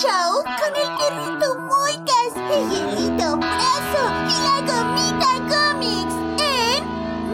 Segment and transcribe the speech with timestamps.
[0.00, 6.80] show con el perrito Moicas, el hielito Brazo y la gomita Comics en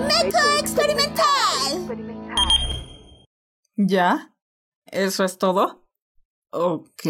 [0.07, 1.71] Meco Experimental.
[3.77, 4.35] ¿Ya?
[4.87, 5.85] ¿Eso es todo?
[6.53, 7.05] Ok.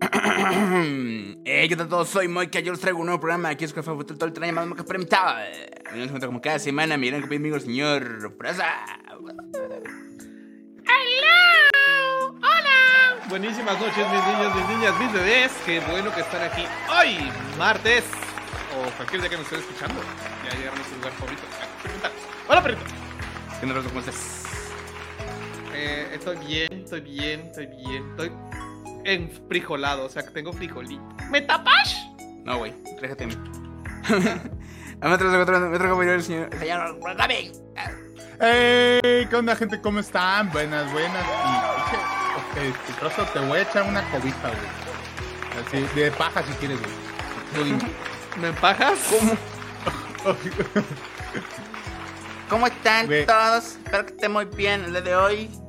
[1.66, 2.08] Eh, ¿qué tal todos?
[2.08, 4.50] Soy Moika, yo les traigo un nuevo programa aquí es Café Futuro todo el tren
[4.50, 5.48] llamado Moika Experimental.
[5.92, 8.72] Me encuentro como cada semana, miren conmigo el señor Praza.
[13.28, 15.52] Buenísimas noches, mis niños, mis niñas, mis bebés.
[15.66, 18.04] Qué bueno que están aquí hoy, martes,
[18.76, 20.00] o cualquier día que me estén escuchando.
[20.44, 21.42] Ya llegaron a su lugar favorito.
[22.04, 22.10] Ah.
[22.46, 22.82] Hola, perrito.
[23.58, 23.88] ¿Qué onda, Rosa?
[23.88, 24.44] ¿Cómo estás?
[25.74, 28.10] Eh, estoy bien, estoy bien, estoy bien.
[28.10, 28.30] Estoy
[29.06, 31.02] enfrijolado, o sea que tengo frijolito.
[31.30, 31.96] ¿Me tapas?
[32.44, 33.34] No, güey, déjate a mí.
[35.00, 37.52] A me trajo otro, me trajo el señor, el señor Gaby.
[38.40, 39.26] ¡Ey!
[39.28, 39.80] ¿Qué onda, gente?
[39.80, 40.50] ¿Cómo están?
[40.50, 41.24] Buenas, buenas.
[41.24, 45.66] Y, dije, este, trozo, te voy a echar una cobija, güey.
[45.66, 47.74] Así, de paja si quieres, güey.
[48.40, 48.98] ¿Me empajas?
[50.22, 50.36] ¿Cómo?
[52.48, 53.76] ¿Cómo están todos?
[53.84, 55.65] Espero que estén muy bien el día de hoy.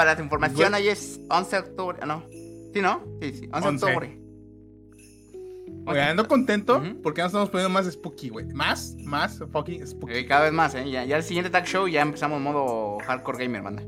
[0.00, 1.98] Para tu información, hoy es 11 de octubre.
[2.00, 2.24] ah, no.
[2.72, 3.04] ¿Sí, no?
[3.20, 3.84] Sí, sí, 11 de 11.
[3.84, 4.20] octubre.
[5.84, 8.46] Güey, ando contento porque nos estamos poniendo más spooky, güey.
[8.46, 10.14] Más, más fucking spooky.
[10.14, 10.90] Eh, cada vez más, ¿eh?
[10.90, 13.82] Ya, ya el siguiente tag show ya empezamos modo hardcore gamer, banda.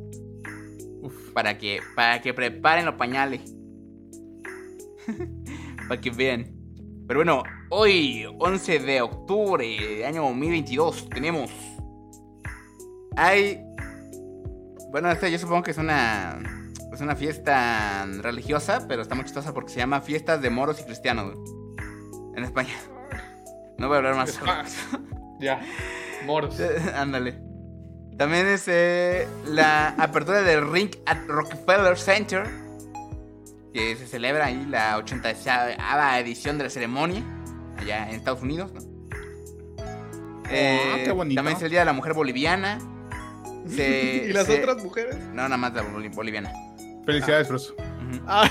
[1.00, 1.30] Uf.
[1.32, 3.54] Para que, para que preparen los pañales.
[5.88, 6.54] para que vean.
[7.08, 11.50] Pero bueno, hoy, 11 de octubre de año 2022, tenemos.
[13.16, 13.64] Hay.
[14.92, 16.38] Bueno, esta yo supongo que es una.
[16.92, 20.84] Es una fiesta religiosa, pero está muy chistosa porque se llama Fiestas de Moros y
[20.84, 21.34] Cristianos,
[22.36, 22.74] En España.
[23.78, 24.38] No voy a hablar más.
[24.46, 24.64] Ah,
[25.40, 25.62] ya.
[26.26, 26.60] Moros.
[26.94, 27.40] Ándale.
[28.18, 32.46] También es eh, la apertura del Ring at Rockefeller Center.
[33.72, 37.24] Que se celebra ahí la 80 edición de la ceremonia.
[37.78, 38.80] Allá en Estados Unidos, ¿no?
[40.50, 41.38] Eh, qué bonito.
[41.38, 42.78] También es el Día de la Mujer Boliviana.
[43.68, 45.16] Se- ¿Y las se- otras mujeres?
[45.16, 46.52] No, nada más la boli- boliviana.
[47.04, 47.74] Felicidades, Froso.
[47.78, 48.20] Ujú.
[48.26, 48.50] Ay,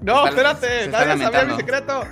[0.00, 2.04] no, está- espérate, nadie sabía mi secreto.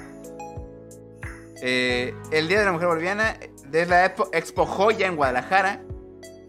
[1.62, 3.36] Eh, el Día de la Mujer Boliviana
[3.72, 5.82] es la Expo, Expo Joya en Guadalajara.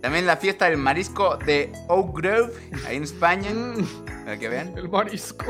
[0.02, 2.52] También la fiesta del marisco de Oak Grove,
[2.88, 3.50] ahí en España.
[4.22, 4.74] Mm, Para que vean.
[4.78, 5.46] el marisco.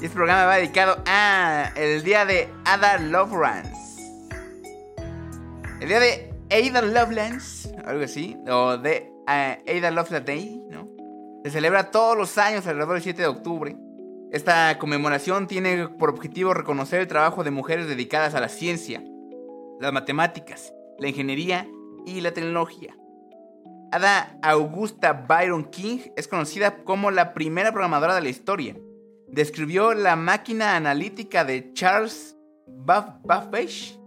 [0.00, 3.72] Y este programa va dedicado a el día de Ada Lovelace.
[5.80, 10.88] El día de Ada Lovelace, algo así, o de Ada Lovelace Day, ¿no?
[11.44, 13.76] Se celebra todos los años alrededor del 7 de octubre.
[14.32, 19.02] Esta conmemoración tiene por objetivo reconocer el trabajo de mujeres dedicadas a la ciencia,
[19.80, 21.66] las matemáticas, la ingeniería
[22.04, 22.94] y la tecnología.
[23.92, 28.76] Ada Augusta Byron King es conocida como la primera programadora de la historia
[29.30, 33.98] describió la máquina analítica de Charles Babb- Babbage.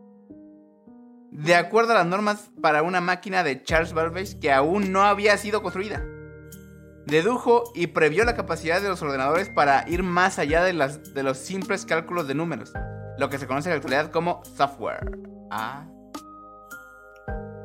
[1.32, 5.38] De acuerdo a las normas para una máquina de Charles Babbage que aún no había
[5.38, 6.04] sido construida.
[7.06, 11.24] Dedujo y previó la capacidad de los ordenadores para ir más allá de, las, de
[11.24, 12.74] los simples cálculos de números,
[13.18, 15.10] lo que se conoce en la actualidad como software.
[15.50, 15.88] Ah,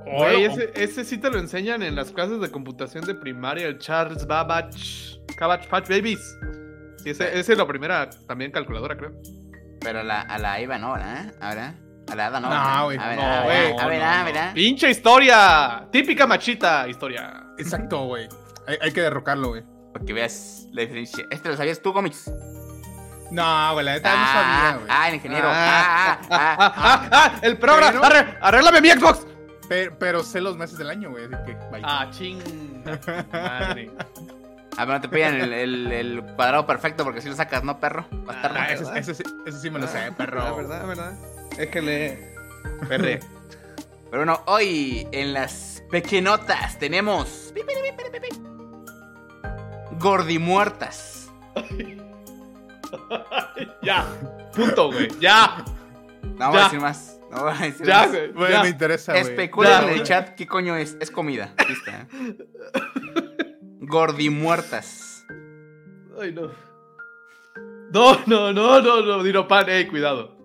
[0.07, 3.79] Güey, ese, ese sí te lo enseñan en las clases de computación de primaria, el
[3.79, 6.39] Charles Babbage, Cabbage Patch Babies.
[7.03, 9.13] Sí, ese, ese es la primera también calculadora, creo.
[9.81, 11.35] pero a la, a la Eva no, ¿verdad?
[11.41, 11.75] Ahora,
[12.11, 12.49] a la Ada no.
[12.49, 14.55] No, güey, A ver, no, a ver, güey, a ver, no, a ver, a ver.
[14.55, 15.87] ¡Pinche historia!
[15.91, 17.45] Típica machita historia.
[17.59, 18.29] Exacto, güey.
[18.67, 19.65] Hay, hay que derrocarlo, güey.
[19.93, 21.25] Para que veas la diferencia.
[21.31, 22.31] ¿Este lo sabías tú, cómics?
[23.31, 24.87] No, güey, la neta no sabía, güey.
[24.91, 25.49] ah, el ingeniero.
[25.51, 27.39] Ah, Ah, ah, ah, ¡Ah, ah, ah!
[27.43, 28.01] ¡El programa!
[28.01, 29.27] Pero- Arre- ¡Arréglame mi Xbox!
[29.69, 31.85] Pero, pero sé los meses del año, güey, así que vaya.
[31.89, 32.39] ¡Ah, ching!
[33.33, 33.91] Madre.
[34.79, 37.81] Ah, pero no te pillan el, el- el cuadrado perfecto porque si lo sacas, ¿no,
[37.81, 38.07] perro?
[38.13, 38.59] Bastardo.
[38.61, 40.57] Ah, ese, ese, sí- ese sí me lo sé, ¿Verdad, perro.
[40.57, 41.13] verdad, verdad?
[41.57, 42.35] Déjele.
[42.89, 43.21] Perre.
[44.11, 47.53] Pero bueno, hoy en las pequenotas tenemos.
[49.99, 51.31] Gordimuertas.
[53.83, 54.07] ya.
[54.55, 55.09] Punto, güey.
[55.21, 55.65] Ya.
[56.39, 57.19] No voy a decir más.
[57.31, 58.11] No voy a decir Ya, más.
[58.11, 58.33] güey.
[58.33, 58.63] Güey, ya.
[58.63, 59.23] me interesa, güey.
[59.25, 60.97] Especulen en el chat qué coño es.
[61.01, 61.55] Es comida.
[61.69, 62.37] Listo, ¿eh?
[63.81, 65.25] Gordimuertas.
[66.21, 66.51] Ay, no.
[67.93, 69.23] No, no, no, no, no.
[69.23, 70.36] Dino pan, ey, cuidado.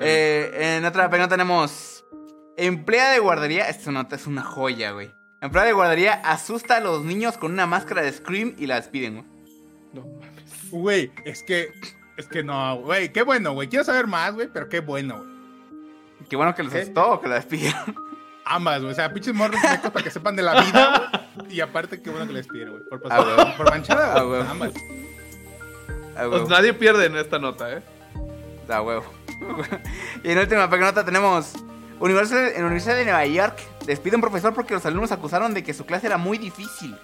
[0.00, 2.04] Eh, en otra pequeña tenemos.
[2.56, 3.68] Empleada de guardería.
[3.68, 5.12] Esta nota es una joya, güey.
[5.42, 9.14] Empleada de guardería asusta a los niños con una máscara de Scream y la despiden,
[9.16, 9.26] güey.
[9.92, 10.70] No mames.
[10.70, 11.72] Güey, es que.
[12.16, 13.12] Es que no, güey.
[13.12, 13.68] Qué bueno, güey.
[13.68, 15.28] Quiero saber más, güey, pero qué bueno, güey.
[16.30, 17.94] Qué bueno que los asustó o que la despidieron.
[18.46, 18.92] Ambas, güey.
[18.92, 21.10] O sea, pinches morros mecos para que sepan de la vida.
[21.36, 21.54] güey.
[21.56, 22.88] Y aparte, qué bueno que les pidieron, güey.
[22.88, 24.38] Por, Ah, pasar- por manchada, Ah, güey.
[24.40, 24.50] güey.
[24.50, 24.72] Ambas.
[26.16, 27.82] Ah, Pues nadie pierde en esta nota, ¿eh?
[28.66, 29.04] Da huevo.
[30.24, 31.52] y en última nota tenemos.
[31.98, 35.54] Universidad, en la Universidad de Nueva York despide a un profesor porque los alumnos acusaron
[35.54, 36.94] de que su clase era muy difícil.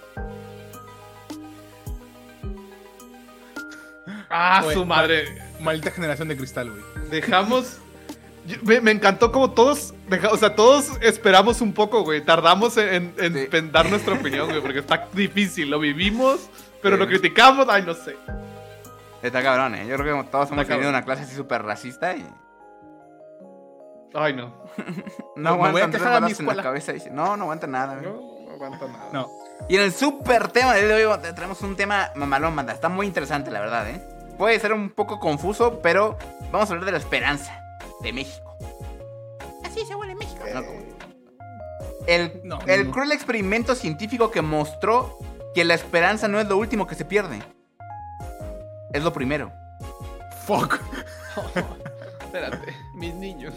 [4.29, 5.25] Ah, su madre.
[5.61, 6.82] Maldita generación de cristal, güey.
[7.11, 7.79] Dejamos.
[8.62, 9.94] Me, me encantó como todos.
[10.09, 12.25] deja- o sea, todos esperamos un poco, güey.
[12.25, 13.49] Tardamos en, en- Sí.
[13.53, 14.61] en dar nuestra opinión, güey.
[14.61, 15.70] Porque está difícil.
[15.70, 16.49] Lo vivimos,
[16.82, 17.00] pero Sí.
[17.00, 17.67] lo criticamos.
[17.70, 18.17] Ay, no sé.
[19.23, 19.87] Está cabrón, ¿eh?
[19.87, 22.27] Yo creo que todos hemos tenido una clase así súper racista y.
[24.15, 24.53] Ay, no.
[25.37, 26.93] No Me voy a aguantan tres balazos en la cabeza.
[26.93, 28.07] Dice, no, no aguanta nada, güey.
[28.07, 29.09] No, no aguanta nada.
[29.13, 29.29] No.
[29.69, 32.73] Y en el super tema de hoy te- tenemos un tema mamalón, banda.
[32.75, 34.03] Está muy interesante, la verdad, ¿eh?
[34.37, 36.19] Puede ser un poco confuso, pero
[36.51, 37.59] vamos a hablar de la esperanza
[38.03, 38.57] de México.
[39.65, 40.45] Así se huele México.
[40.53, 40.81] No, como-
[42.07, 42.93] El, No, el no.
[42.93, 45.19] cruel experimento científico que mostró
[45.55, 47.39] que la esperanza no es lo último que se pierde.
[48.93, 49.53] Es lo primero.
[50.47, 50.79] Fuck.
[52.25, 53.55] Espérate, mis niños.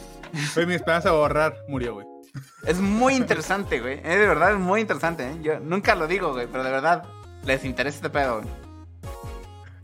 [0.53, 1.55] Fue mi esperanza de ahorrar.
[1.67, 2.07] Murió, güey.
[2.65, 3.99] Es muy interesante, güey.
[4.03, 5.37] Eh, de verdad es muy interesante, ¿eh?
[5.41, 7.03] Yo nunca lo digo, güey, pero de verdad
[7.43, 8.53] les interesa este pedo, güey.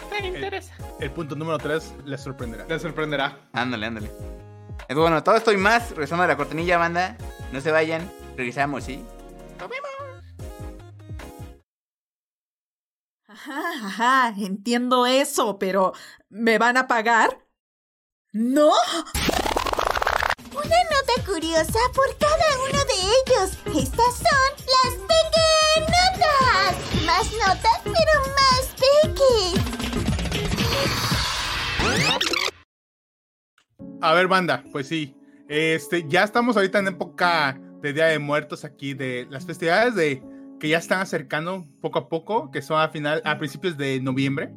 [0.09, 0.75] ¿Te interesa?
[1.00, 2.65] El punto número 3 les sorprenderá.
[2.68, 3.38] Te sorprenderá.
[3.54, 4.12] Ándale, ándale.
[4.88, 7.18] Es bueno, todo esto y más, regresando a la cortinilla, banda.
[7.51, 9.04] No se vayan, regresamos, ¿sí?
[13.31, 15.94] Ajá, ajá, entiendo eso, pero
[16.28, 17.48] ¿me van a pagar?
[18.33, 18.74] ¿No?
[20.51, 23.57] Una nota curiosa por cada uno de ellos.
[23.83, 25.50] Estas son las Peque
[25.80, 26.75] Notas.
[27.06, 29.56] Más notas, pero más peques.
[34.01, 35.16] A ver, banda, pues sí.
[35.48, 40.22] Este, ya estamos ahorita en época de Día de Muertos aquí, de las festividades de
[40.61, 44.53] que ya están acercando poco a poco, que son a final, a principios de noviembre,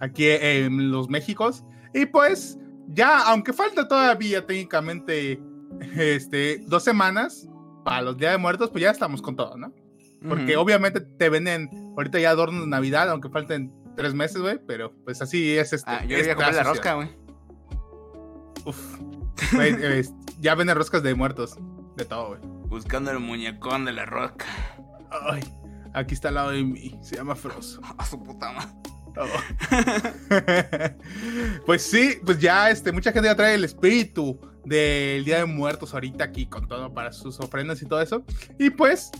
[0.00, 1.64] aquí en los Méxicos.
[1.94, 2.58] Y pues,
[2.88, 5.40] ya, aunque falta todavía técnicamente
[5.96, 7.48] este, dos semanas
[7.84, 9.72] para los Días de Muertos, pues ya estamos con todo, ¿no?
[10.28, 14.92] Porque obviamente te venden ahorita ya adornos de Navidad, aunque falten tres meses, güey, pero
[15.04, 15.88] pues así es este.
[15.88, 17.08] Ah, yo voy a comprar la rosca, güey.
[18.64, 18.98] Uf.
[19.60, 21.56] Es- ya venden roscas de muertos.
[21.96, 22.40] De todo, güey.
[22.66, 24.44] Buscando el muñecón de la rosca.
[25.10, 25.42] Ay,
[25.92, 26.98] aquí está al lado de mí.
[27.02, 27.80] Se llama Frozo.
[27.98, 28.72] A su puta madre.
[31.66, 35.92] pues sí, pues ya este, mucha gente ya trae el espíritu del Día de Muertos
[35.92, 38.24] ahorita aquí con todo para sus ofrendas y todo eso.
[38.58, 39.10] Y pues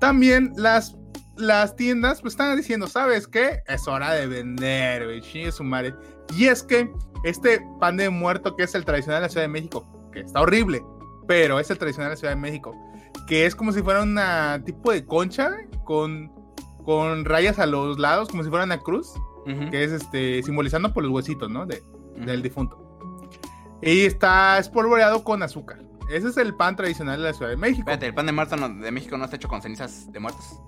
[0.00, 0.96] también las,
[1.36, 3.60] las tiendas pues están diciendo, ¿sabes qué?
[3.66, 5.52] Es hora de vender, güey.
[5.52, 5.94] Su madre.
[6.36, 6.90] Y es que
[7.24, 10.40] este pan de muerto que es el tradicional de la Ciudad de México, que está
[10.40, 10.82] horrible,
[11.26, 12.74] pero es el tradicional de la Ciudad de México,
[13.26, 15.50] que es como si fuera una tipo de concha
[15.84, 16.32] con,
[16.84, 19.12] con rayas a los lados, como si fuera una cruz
[19.70, 21.64] que es este simbolizando por los huesitos, ¿no?
[21.64, 21.82] De,
[22.16, 22.84] del difunto.
[23.80, 25.78] Y está espolvoreado con azúcar.
[26.10, 27.80] Ese es el pan tradicional de la Ciudad de México.
[27.80, 30.60] Espérate, el pan de muerto no- de México no está hecho con cenizas de muertos.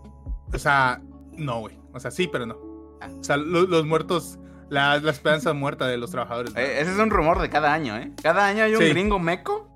[0.55, 1.03] O sea,
[1.37, 1.79] no, güey.
[1.93, 2.57] O sea, sí, pero no.
[3.03, 3.09] Ah.
[3.21, 4.39] O sea, lo- los muertos,
[4.71, 6.55] la, la esperanza muerta de los trabajadores.
[6.55, 6.61] ¿no?
[6.61, 8.13] Eh, ese es un rumor de cada año, ¿eh?
[8.23, 8.89] Cada año hay un Sí.
[8.91, 9.70] gringo meco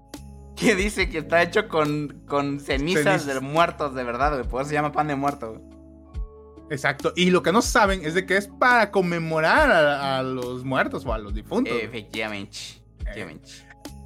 [0.57, 3.27] que dice que está hecho con, con cenizas, Cenizas.
[3.27, 4.49] de muertos, de verdad, güey.
[4.49, 5.75] Por eso se llama pan de muerto, güey.
[6.71, 7.13] Exacto.
[7.17, 11.05] Y lo que no saben es de que es para conmemorar a, a los muertos
[11.07, 11.75] o a los difuntos.
[11.81, 12.59] Efectivamente.
[13.01, 13.51] Efectivamente.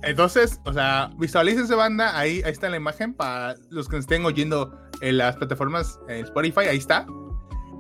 [0.03, 4.25] Entonces, o sea, visualícense banda, ahí, ahí está la imagen para los que nos estén
[4.25, 7.07] oyendo en las plataformas en Spotify, ahí está.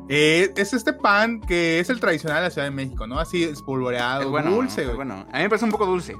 [0.08, 3.20] Eh, es este pan que es el tradicional de la Ciudad de México, ¿no?
[3.20, 4.96] Así espolvoreado, Es bueno, dulce, es güey.
[4.96, 5.26] bueno.
[5.32, 6.16] A mí me parece un poco dulce,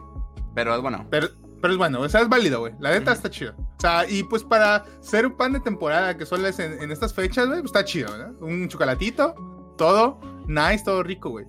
[0.54, 1.06] pero es bueno.
[1.10, 1.28] Pero,
[1.60, 2.74] pero es bueno, o sea, es válido, güey.
[2.78, 3.54] La neta está chido.
[3.58, 6.90] O sea, y pues para ser un pan de temporada que suele es en, en
[6.90, 8.46] estas fechas, güey, pues está chido, ¿no?
[8.46, 9.34] Un chocolatito,
[9.76, 11.46] todo nice, todo rico, güey.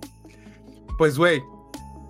[0.98, 1.42] Pues, güey,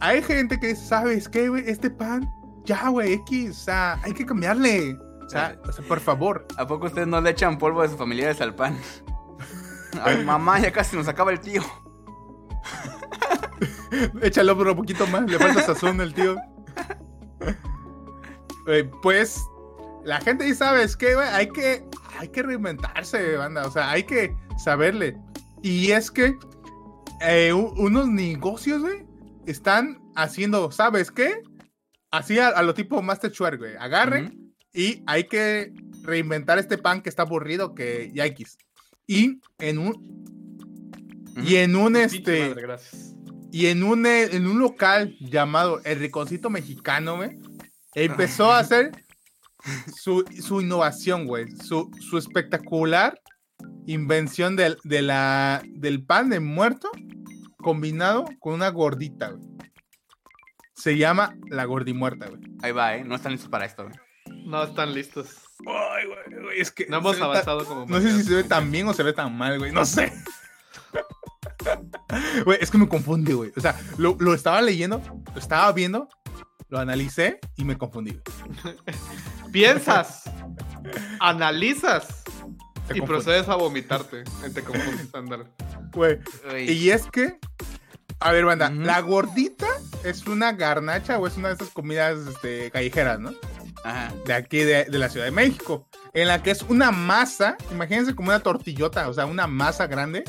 [0.01, 1.65] hay gente que dice, ¿sabes qué, güey?
[1.67, 2.29] Este pan,
[2.65, 4.99] ya, güey, X, o sea, hay que cambiarle.
[5.25, 6.47] O sea, o sea, por favor.
[6.57, 8.77] ¿A poco ustedes no le echan polvo de sus familiares al pan?
[10.03, 11.63] Ay, mamá, ya casi nos acaba el tío.
[14.23, 16.37] Échalo por un poquito más, le falta sazón al tío.
[18.67, 19.41] Eh, pues,
[20.05, 21.29] la gente dice, ¿sabes qué, güey?
[21.29, 21.85] Hay que,
[22.19, 23.67] hay que reinventarse, banda.
[23.67, 25.17] O sea, hay que saberle.
[25.63, 26.37] Y es que
[27.21, 29.05] eh, unos negocios, güey,
[29.47, 31.43] están haciendo, ¿sabes qué?
[32.11, 33.77] Así a, a lo tipo Master Chef, güey.
[33.79, 38.59] Agarren y hay que reinventar este pan que está aburrido que ya X.
[39.07, 40.21] Y en un...
[41.43, 42.49] Y en un este...
[42.49, 43.15] madre, gracias.
[43.53, 47.39] Y en un, eh, en un local llamado El Riconcito Mexicano, güey,
[47.95, 48.93] empezó a hacer
[49.97, 51.51] su, su innovación, güey.
[51.57, 53.21] Su, su espectacular
[53.87, 56.91] invención del, de la, del pan de muerto
[57.59, 59.49] combinado con una gordita, güey.
[60.75, 62.41] Se llama la gordimuerta, güey.
[62.63, 63.05] Ahí va, ¿eh?
[63.05, 63.95] No están listos para esto, güey.
[64.47, 65.29] No están listos.
[65.67, 68.35] Ay, güey, güey, es que No hemos ve tan- avanzado como No sé si se
[68.35, 69.73] ve tan bien o se ve tan mal, güey.
[69.73, 70.11] No sé.
[72.45, 73.53] Güey, es que me confunde, güey.
[73.57, 75.03] O sea, lo, lo estaba leyendo,
[75.35, 76.09] lo estaba viendo,
[76.71, 78.19] lo analicé y me confundí.
[79.53, 80.23] Piensas,
[81.19, 82.23] analizas
[82.95, 84.25] y procedes a vomitarte.
[84.55, 85.09] Te confundes.
[85.93, 86.19] Güey.
[86.69, 87.39] Y es que,
[88.21, 89.67] a ver, banda, la gordita
[90.05, 93.33] es una garnacha o es una de esas comidas este, callejeras, ¿no?
[93.85, 94.13] Ajá.
[94.25, 95.89] De aquí de, de la Ciudad de México.
[96.13, 100.25] En la que es una masa, imagínense como una tortillota, o sea, una masa grande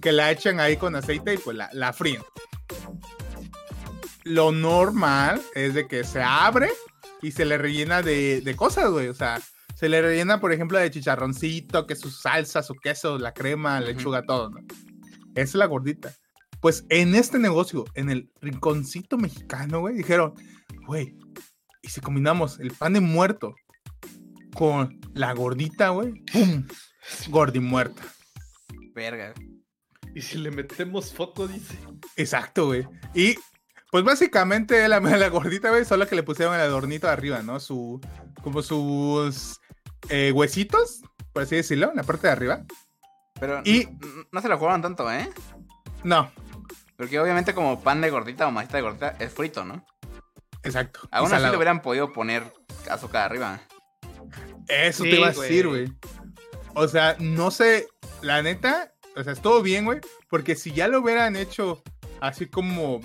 [0.00, 2.22] que la echan ahí con aceite y pues la, la fríen.
[4.24, 6.70] Lo normal es de que se abre
[7.22, 9.08] y se le rellena de, de cosas, güey.
[9.08, 9.40] O sea,
[9.74, 13.86] se le rellena, por ejemplo, de chicharroncito, que su salsa, su queso, la crema, Ujú.
[13.86, 14.60] lechuga, todo, ¿no?
[15.34, 16.12] Esa es la gordita.
[16.60, 20.34] Pues en este negocio, en el rinconcito mexicano, güey, dijeron,
[20.86, 21.16] güey,
[21.82, 23.54] ¿y si combinamos el pan de muerto
[24.54, 26.12] con la gordita, güey?
[26.32, 26.66] ¡Pum!
[27.28, 28.02] Gordimuerta.
[28.94, 29.32] Verga.
[30.14, 31.78] Y si le metemos foco, dice.
[32.16, 32.86] Exacto, güey.
[33.14, 33.36] Y
[33.90, 37.60] pues básicamente la, la gordita, güey, solo que le pusieron el adornito arriba, ¿no?
[37.60, 38.00] Su,
[38.42, 39.60] como sus
[40.08, 42.64] eh, huesitos, por así decirlo, en la parte de arriba.
[43.38, 43.88] Pero Y-
[44.32, 45.28] no se lo jugaron tanto, ¿eh?
[46.04, 46.30] No,
[46.96, 49.84] Porque obviamente como pan de gordita o masita de gordita es frito, ¿no?
[50.62, 51.00] exacto.
[51.10, 52.42] Aún así le hubieran podido poner
[52.90, 53.60] azúcar arriba.
[54.68, 55.90] Eso Sí, te iba a decir, güey.
[56.74, 57.88] O sea, no sé,
[58.20, 61.82] la neta, o sea, estuvo bien, güey, porque si ya lo hubieran hecho
[62.20, 63.00] así como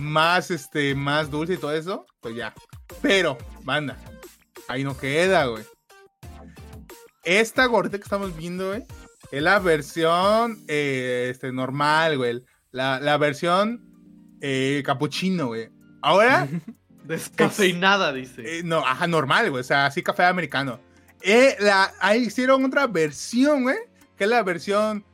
[0.00, 2.54] más, este, más dulce y todo eso, pues ya.
[3.02, 3.96] Pero, banda,
[4.68, 5.64] ahí no queda, güey.
[7.22, 8.84] Esta gordita que estamos viendo, güey,
[9.30, 12.42] es la versión, eh, este, normal, güey.
[12.72, 13.84] La, la versión
[14.40, 15.70] eh, capuchino, güey.
[16.02, 16.48] Ahora...
[17.04, 18.58] Descafeinada, dice.
[18.58, 19.60] Eh, no, ajá, normal, güey.
[19.60, 20.78] O sea, así café americano.
[21.22, 23.76] Eh, la, ahí hicieron otra versión, güey.
[24.16, 25.04] Que es la versión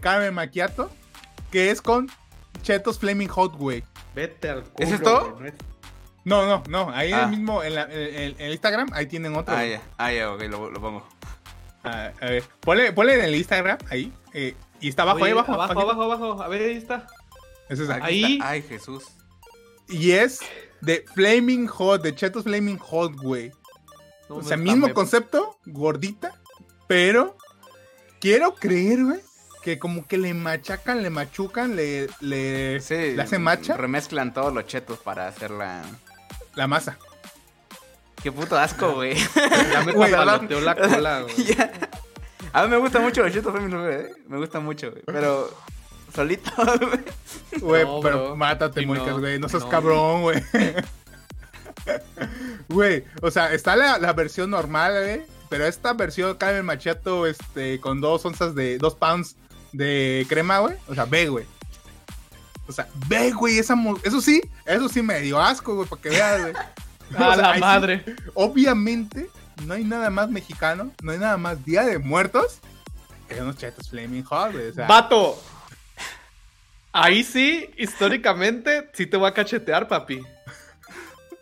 [0.00, 0.90] Carmen Macchiato.
[1.50, 2.08] Que es con
[2.62, 3.82] Chetos Flaming Hot, güey.
[4.14, 4.86] Vete al culo.
[4.88, 5.36] ¿Es esto?
[5.40, 5.54] no es-
[6.24, 6.90] No, no, no.
[6.90, 7.22] Ahí en Ah.
[7.24, 9.54] el mismo, en, la- en- en- en el Instagram, ahí tienen otro.
[9.56, 9.80] Ah, ya.
[9.98, 11.06] Ah, ya, ok, lo, lo pongo.
[11.84, 14.12] Ah, a ver, ponle, ponle en el Instagram, ahí.
[14.32, 15.52] eh, y está abajo, Oye, ahí abajo.
[15.54, 16.42] abajo, abajo, abajo.
[16.42, 17.06] A ver, ahí está.
[17.68, 18.32] Ese es Aquí Ahí.
[18.34, 18.48] está.
[18.50, 19.04] Ay, Jesús.
[19.88, 20.40] Y es
[20.80, 23.50] de Flaming Hot, de Chetos Flaming Hot, güey.
[24.28, 26.40] No, O sea, mismo me- concepto, gordita,
[26.86, 27.36] pero
[28.20, 29.20] quiero creer, güey,
[29.62, 33.12] que como que le machacan, le machucan, le, le, Sí.
[33.14, 35.82] le hacen macha Remezclan todos los chetos para hacer la.
[36.54, 36.98] la masa.
[38.22, 39.14] Qué puto asco, güey.
[39.72, 41.44] Ya me Güey, papaloteó la cola, güey.
[41.44, 41.72] Ya.
[42.52, 44.10] A mí me gustan mucho los chetos Flaming Hot, ¿eh?
[44.28, 45.02] Me gustan mucho, güey.
[45.06, 45.50] Pero.
[46.14, 47.60] Solito, güey.
[47.60, 48.36] Güey, No, pero bro.
[48.36, 49.68] mátate, Sí, muecas, no, güey, no seas no.
[49.70, 50.42] cabrón, güey.
[52.68, 57.26] Güey, o sea, está la, la versión normal, güey, pero esta versión cabe el machato,
[57.26, 59.36] este, con dos onzas de, dos pounds
[59.72, 61.46] de crema, güey, o sea, ve, güey.
[62.68, 63.74] O sea, ve, güey, esa,
[64.04, 66.54] eso sí, eso sí me dio asco, güey, para que veas, güey.
[67.18, 68.04] A O sea, la sí, madre.
[68.34, 69.28] obviamente,
[69.66, 72.60] no hay nada más mexicano, no hay nada más Día de Muertos
[73.28, 74.68] que unos chetos Flaming Hot, güey.
[74.68, 75.42] O sea, Vato.
[76.92, 80.22] Ahí sí, históricamente, sí te voy a cachetear, papi.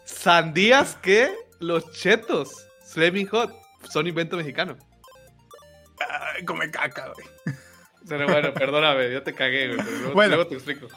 [0.05, 3.53] Sandías que los chetos Flaming Hot
[3.91, 4.77] son invento mexicano.
[6.35, 7.57] ay, come caca, güey.
[8.11, 9.79] Pero bueno, perdóname, yo te cagué, güey.
[9.83, 10.35] Pero luego, Bueno.
[10.37, 10.89] luego te explico.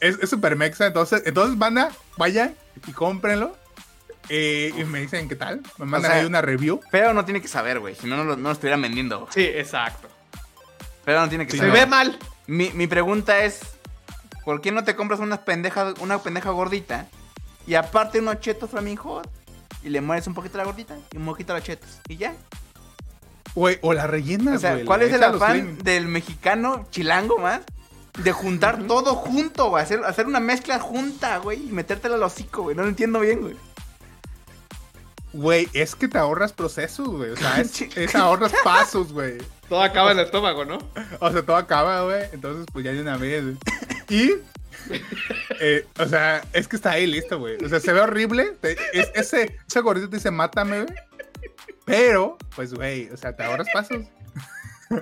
[0.00, 2.54] Es, es super mexa, entonces, entonces, banda, vayan
[2.86, 3.56] y cómprenlo.
[4.28, 5.60] eh, y me dicen qué tal.
[5.78, 6.80] Me mandan sea- ahí una review.
[6.92, 7.96] Pero no tiene que saber, güey.
[7.96, 9.26] Si no, no lo, no lo estuvieran vendiendo.
[9.32, 10.08] Sí, exacto.
[11.04, 11.80] Pero no tiene que Sí, Se saber.
[11.80, 12.16] ve mal.
[12.46, 13.60] Mi, mi pregunta es:
[14.44, 17.08] ¿por qué no te compras una pendeja, una pendeja gordita?
[17.66, 19.28] Y aparte unos chetos Flaming Hot.
[19.82, 21.88] Y le mueres un poquito la gordita y un poquito los chetos.
[22.08, 22.34] Y ya.
[23.54, 27.60] Güey, o la rellenas, O sea, güey, ¿cuál es el afán del mexicano chilango más?
[28.22, 29.82] De juntar todo junto, güey.
[29.82, 31.68] Hacer, hacer una mezcla junta, güey.
[31.68, 32.76] Y metértela al hocico, güey.
[32.76, 33.56] No lo entiendo bien, güey.
[35.32, 37.30] Güey, es que te ahorras procesos, güey.
[37.30, 39.38] O sea, es, es ahorras pasos, güey.
[39.68, 40.78] Todo acaba en el estómago, ¿no?
[41.20, 42.24] O sea, todo acaba, güey.
[42.32, 43.56] Entonces, pues ya de una vez, güey.
[44.10, 44.32] Y.
[45.60, 47.56] eh, o sea, es que está ahí listo, güey.
[47.64, 48.56] O sea, se ve horrible.
[48.60, 50.94] te- es- ese, ese gordito te dice, mátame, güey.
[51.86, 54.04] Pero, pues, güey, o sea, te ahorras pasos.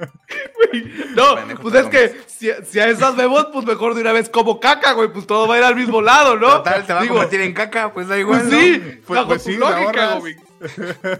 [1.16, 4.28] No, Pendejo, pues es que si, si a esas vemos, pues mejor de una vez
[4.28, 5.12] como caca, güey.
[5.12, 6.58] Pues todo va a ir al mismo lado, ¿no?
[6.58, 8.42] Total, se va Digo, a convertir en caca, pues da igual.
[8.42, 8.60] Pues ¿no?
[8.60, 10.20] sí, Pues- bajo pues tu sí, lógica, ahorras.
[10.20, 10.36] güey.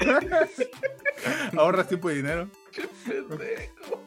[1.59, 2.49] Ahorras tiempo y dinero.
[3.07, 4.05] Pendejo.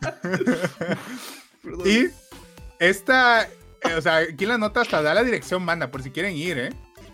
[1.62, 1.82] Perdón.
[1.84, 2.06] Y
[2.78, 6.10] esta, eh, o sea, aquí en la nota hasta da la dirección banda, por si
[6.10, 6.70] quieren ir, ¿eh?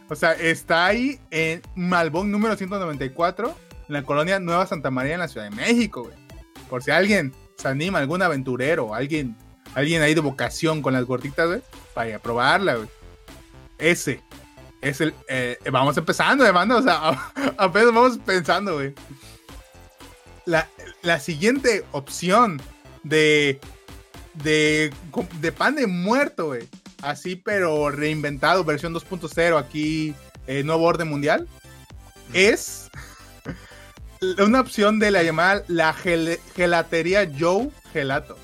[0.08, 3.56] O sea, está ahí en Malbón número 194,
[3.88, 6.16] en la colonia Nueva Santa María, en la Ciudad de México, güey.
[6.68, 9.36] Por si alguien se anima, algún aventurero, alguien,
[9.74, 11.62] alguien ahí de vocación con las gorditas, güey,
[11.94, 12.88] vaya a probarla, güey.
[13.78, 14.22] Ese
[14.80, 15.14] es el.
[15.28, 18.94] eh, vamos empezando, banda, o sea, apenas vamos pensando, güey.
[20.46, 20.68] La,
[21.02, 22.60] la siguiente opción
[23.02, 23.60] de
[24.34, 24.92] de,
[25.40, 26.68] de pan de muerto, güey.
[27.02, 30.14] Así, pero reinventado, versión 2.0, aquí,
[30.46, 31.48] eh, nuevo orden mundial.
[32.32, 32.90] Es
[34.38, 38.38] una opción de la llamada la gel- gelatería Joe Gelato.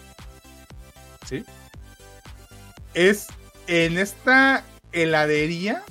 [1.28, 1.44] ¿Sí?
[2.94, 3.28] Es
[3.66, 5.82] en esta heladería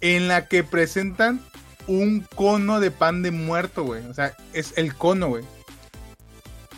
[0.00, 1.40] en la que presentan
[1.88, 4.06] un cono de pan de muerto, güey.
[4.06, 5.44] O sea, es el cono, güey.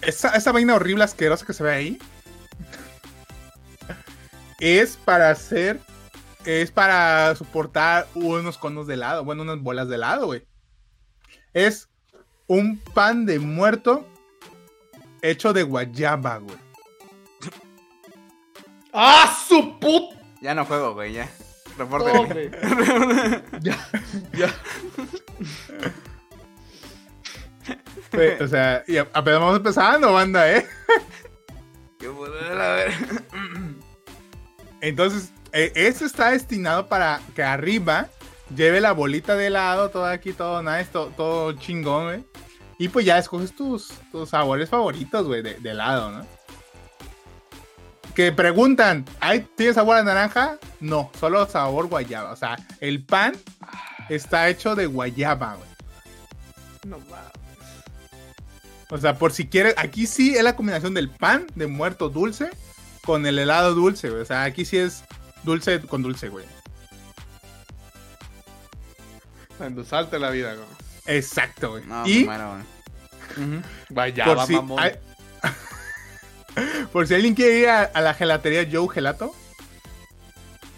[0.00, 1.99] Esa, esa vaina horrible, asquerosa que se ve ahí.
[4.61, 5.81] es para hacer.
[6.47, 9.25] Es para soportar unos conos de helado.
[9.25, 10.47] Bueno, unas bolas de helado, güey.
[11.52, 11.90] Es
[12.50, 14.04] un pan de muerto
[15.23, 16.59] hecho de guayaba, güey.
[18.92, 20.16] ¡Ah, su puta!
[20.42, 21.28] Ya no juego, güey, ya.
[21.78, 22.50] Hombre.
[23.61, 23.78] ya,
[24.33, 24.52] ya.
[28.40, 30.66] O sea, y a- apenas vamos empezando, banda, ¿eh?
[32.00, 32.92] Qué poder, a ver.
[34.80, 35.71] Entonces, eh,
[36.04, 38.09] está destinado para que arriba
[38.54, 42.25] lleve la bolita de helado, todo aquí, todo nice, todo, todo chingón, güey.
[42.78, 46.26] Y pues ya escoges tus, tus sabores favoritos, güey, de, de helado, ¿no?
[48.14, 50.59] Que preguntan, ¿hay, ¿tiene sabor a naranja?
[50.80, 52.33] No, solo sabor guayaba.
[52.33, 53.35] O sea, el pan
[54.09, 55.69] está hecho de guayaba, güey.
[56.86, 57.41] No mames.
[58.91, 62.50] O sea, por si quieres, aquí sí es la combinación del pan de muerto dulce
[63.04, 64.23] con el helado dulce, güey.
[64.23, 65.04] O sea, aquí sí es
[65.45, 66.45] dulce con dulce, güey.
[69.61, 70.67] Endulzarte la vida, güey.
[71.07, 71.85] Exacto, güey.
[71.87, 72.51] No, y muero,
[73.37, 73.63] güey.
[73.89, 74.79] Vaya, por va, si, mamón.
[74.81, 74.95] hay-
[76.93, 79.35] por si alguien quiere ir a, a la gelatería Joe Gelato,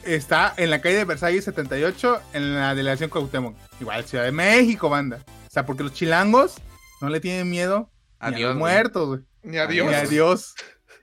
[0.04, 3.56] está en la calle de Versalles 78, en la delegación Cuauhtémoc.
[3.80, 5.18] Igual, Ciudad de México, banda.
[5.46, 6.56] O sea, porque los chilangos
[7.00, 7.90] no le tienen miedo
[8.20, 8.72] ni a Adiós, los güey.
[8.74, 9.20] muertos, güey.
[9.42, 9.88] Ni a Dios.
[9.88, 10.54] Ni a Dios.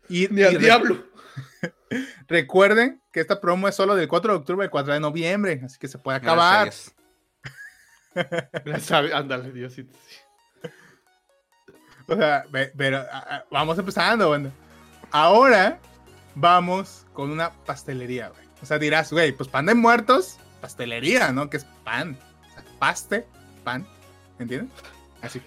[0.07, 1.03] Y, Ni al diablo.
[2.27, 5.77] Recuerden que esta promo es solo del 4 de octubre al 4 de noviembre, así
[5.79, 6.65] que se puede a acabar.
[6.65, 6.91] Dios.
[9.13, 9.97] Ándale, Diosito.
[12.07, 13.05] O sea, pero
[13.51, 14.51] vamos empezando, banda.
[15.11, 15.79] Ahora
[16.35, 18.47] vamos con una pastelería, güey.
[18.61, 21.49] O sea, dirás, güey, pues pan de muertos, pastelería, ¿no?
[21.49, 22.17] Que es pan.
[22.49, 23.27] O sea, paste,
[23.63, 23.87] pan.
[24.39, 24.71] ¿Entiendes?
[25.21, 25.41] Así.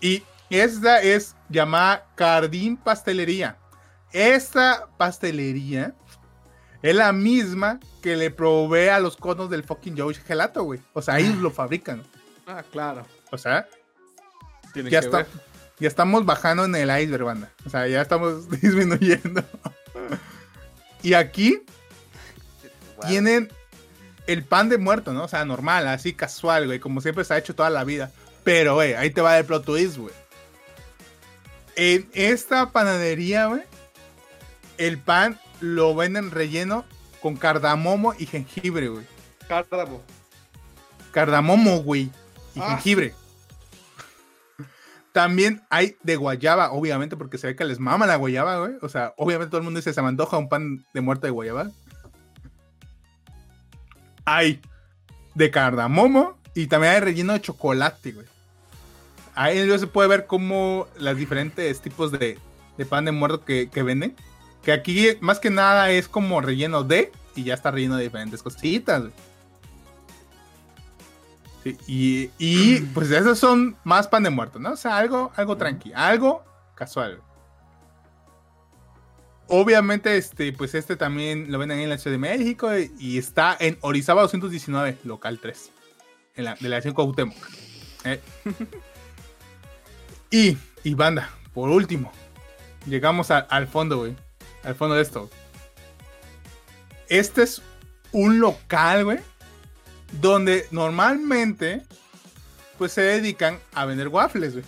[0.00, 3.56] Y esta es llamada Cardín Pastelería.
[4.12, 5.94] Esta pastelería
[6.82, 10.80] es la misma que le provee a los conos del fucking Joe Gelato, güey.
[10.92, 12.02] O sea, ellos lo fabrican.
[12.46, 13.06] Ah, claro.
[13.30, 13.68] O sea,
[14.72, 15.16] Tiene ya que está.
[15.18, 15.26] ver.
[15.78, 17.50] Ya estamos bajando en el iceberg, banda.
[17.64, 19.42] O sea, ya estamos disminuyendo.
[21.02, 21.62] y aquí
[22.96, 23.08] Wow.
[23.08, 23.52] tienen
[24.26, 25.24] el pan de muerto, ¿no?
[25.24, 26.78] O sea, normal, así casual, güey.
[26.78, 28.10] Como siempre se ha hecho toda la vida.
[28.44, 30.14] Pero, güey, ahí te va el plot twist, güey.
[31.74, 33.62] En esta panadería, güey,
[34.78, 36.84] el pan lo venden relleno
[37.22, 39.06] con cardamomo y jengibre, güey.
[39.48, 40.02] Cárdamo.
[41.12, 42.10] Cardamomo, güey.
[42.54, 42.70] Y Ah.
[42.70, 43.14] jengibre.
[45.12, 48.72] También hay de guayaba, obviamente, porque se ve que les mama la guayaba, güey.
[48.82, 51.30] O sea, obviamente todo el mundo dice, se me antoja un pan de muerte de
[51.30, 51.70] guayaba.
[54.24, 54.60] Hay
[55.34, 58.26] de cardamomo y también hay relleno de chocolate, güey.
[59.34, 62.38] Ahí se puede ver como los diferentes tipos de,
[62.76, 64.14] de pan de muerto que, que venden.
[64.62, 68.42] Que aquí más que nada es como relleno de y ya está relleno de diferentes
[68.42, 69.04] cositas.
[71.64, 74.72] Sí, y, y, pues esos son más pan de muerto, ¿no?
[74.72, 76.42] O sea, algo, algo tranqui, algo
[76.74, 77.20] casual.
[79.48, 83.18] Obviamente, este, pues este también lo venden ahí en la Ciudad de México y, y
[83.18, 85.70] está en Orizaba 219, local 3,
[86.36, 87.36] en la delegación Cuauhtémoc.
[88.04, 88.20] Eh.
[90.30, 92.10] y, y banda, por último,
[92.86, 94.16] llegamos a- al fondo, güey,
[94.64, 95.30] al fondo de esto.
[97.08, 97.62] Este es
[98.12, 99.18] un local, güey,
[100.20, 101.82] donde normalmente
[102.78, 104.64] pues se dedican a vender waffles, güey.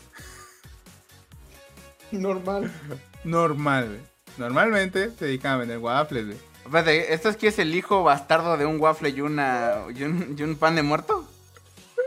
[2.13, 2.71] Normal.
[3.25, 4.01] Normal, güey.
[4.37, 6.39] Normalmente se dedican a vender waffles, güey.
[6.65, 10.35] Espérate, ¿esto es que es el hijo bastardo de un waffle y, una, y, un,
[10.39, 11.29] y un pan de muerto?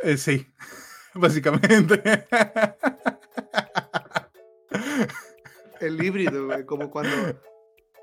[0.04, 0.47] Eh, sí,
[1.13, 2.26] básicamente.
[5.80, 6.65] El híbrido, güey.
[6.65, 7.39] Como cuando.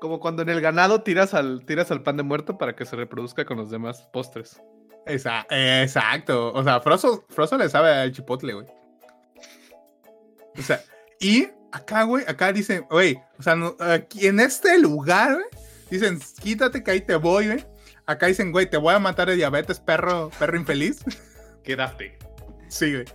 [0.05, 2.95] Como cuando en el ganado tiras al, tiras al pan de muerto para que se
[2.95, 4.61] reproduzca con los demás postres.
[5.07, 6.53] Esa- eh, exacto.
[6.53, 8.67] O sea, Frozo, Frozo le sabe al chipotle, güey.
[10.57, 10.79] O sea,
[11.19, 15.45] y acá, güey, acá dicen, güey, o sea, no- aquí en este lugar, güey,
[15.89, 17.65] dicen, quítate que ahí te voy, güey.
[18.05, 21.03] Acá dicen, güey, te voy a matar de diabetes, perro, perro infeliz.
[21.63, 22.17] Quédate.
[22.69, 23.05] Sí, güey.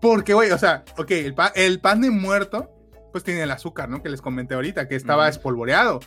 [0.00, 2.70] Porque, güey, o sea, ok, el, pa- el pan de muerto,
[3.14, 4.02] pues tiene el azúcar, ¿no?
[4.02, 6.00] Que les comenté ahorita, que estaba espolvoreado.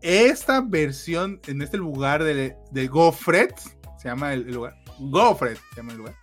[0.00, 3.58] Esta versión, en este lugar de, de Gofret,
[3.98, 4.76] se llama el lugar.
[5.00, 6.14] Gofret, se llama el lugar.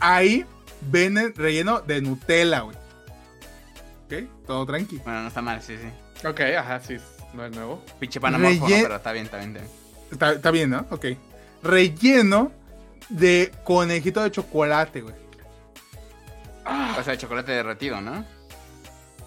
[0.00, 0.44] Ahí
[0.90, 2.76] venden relleno de Nutella, güey.
[4.04, 4.98] Ok, todo tranqui.
[4.98, 6.26] Bueno, no está mal, sí, sí.
[6.28, 6.98] Ok, ajá, sí.
[7.32, 7.82] No es nuevo.
[7.98, 8.82] Pinche panamorfo, Rellen- ¿no?
[8.82, 9.56] pero está bien, está bien.
[9.56, 9.72] está bien.
[10.12, 10.86] Está, está bien, ¿no?
[10.90, 11.06] Ok.
[11.62, 12.52] Relleno
[13.08, 15.14] de conejito de chocolate, güey.
[16.98, 18.24] O sea, chocolate derretido, ¿no?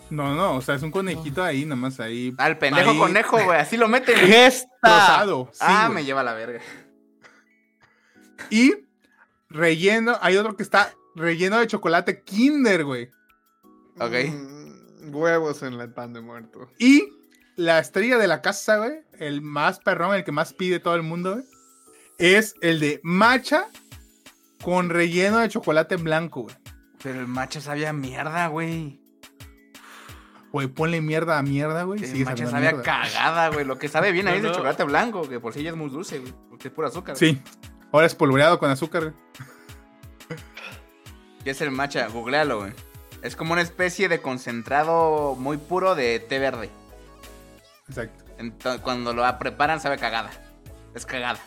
[0.10, 2.34] No, no, o sea, es un conejito ahí, nomás ahí.
[2.38, 3.60] Ah, el pendejo ahí conejo, güey.
[3.60, 4.16] Así lo meten.
[4.28, 5.26] ¡Gesta!
[5.26, 6.60] Sí, ah, me lleva a la verga.
[8.50, 8.76] Y
[9.50, 13.10] relleno, hay otro que está relleno de chocolate Kinder, güey.
[14.00, 14.14] Ok.
[14.30, 16.70] Mm, huevos en el pan de muerto.
[16.78, 17.08] Y
[17.56, 21.04] la estrella de la casa, güey, el más perrón, el que más pide todo el
[21.04, 21.46] mundo, güey,
[22.18, 23.68] es el de matcha
[24.62, 26.56] con relleno de chocolate blanco, güey.
[27.04, 29.00] Pero el macho sabía a mierda, güey.
[30.52, 32.02] Güey, ponle mierda a mierda, güey.
[32.04, 32.84] El sigue macho sabía mierda.
[32.84, 33.66] cagada, güey.
[33.66, 35.76] Lo que sabe bien ahí No, es el chocolate blanco, que por sí ya es
[35.76, 36.34] muy dulce, güey.
[36.50, 37.16] Porque es puro azúcar.
[37.18, 37.42] Sí.
[37.92, 39.14] Ahora es polvoreado con azúcar, güey.
[41.44, 42.08] ¿Qué es el matcha?
[42.08, 42.72] Googlealo, güey.
[43.22, 46.70] Es como una especie de concentrado muy puro de té verde.
[47.90, 48.24] Exacto.
[48.38, 50.32] Ento- cuando lo preparan sabe cagada.
[50.96, 51.40] Es cagada.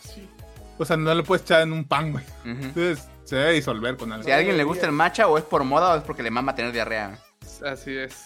[0.79, 2.25] O sea, no lo puedes echar en un pan, güey.
[2.45, 4.25] Entonces se debe disolver con algo.
[4.25, 6.31] Si a alguien le gusta el matcha o es por moda o es porque le
[6.31, 7.19] mama tener diarrea.
[7.65, 8.25] Así es.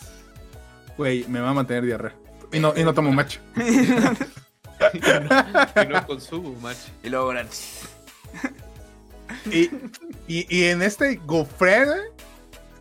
[0.96, 2.14] Güey, me va a mantener diarrea.
[2.52, 3.40] Y no, y no tomo matcha.
[4.94, 6.90] Y no consumo, macho.
[7.02, 7.32] Y luego,
[9.50, 9.70] Y,
[10.26, 11.84] y, y en este gofre,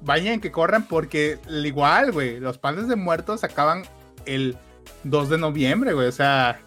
[0.01, 3.83] vayan que corran porque al igual, güey, los panes de muertos acaban
[4.25, 4.57] el
[5.03, 6.07] 2 de noviembre, güey.
[6.07, 6.61] O sea,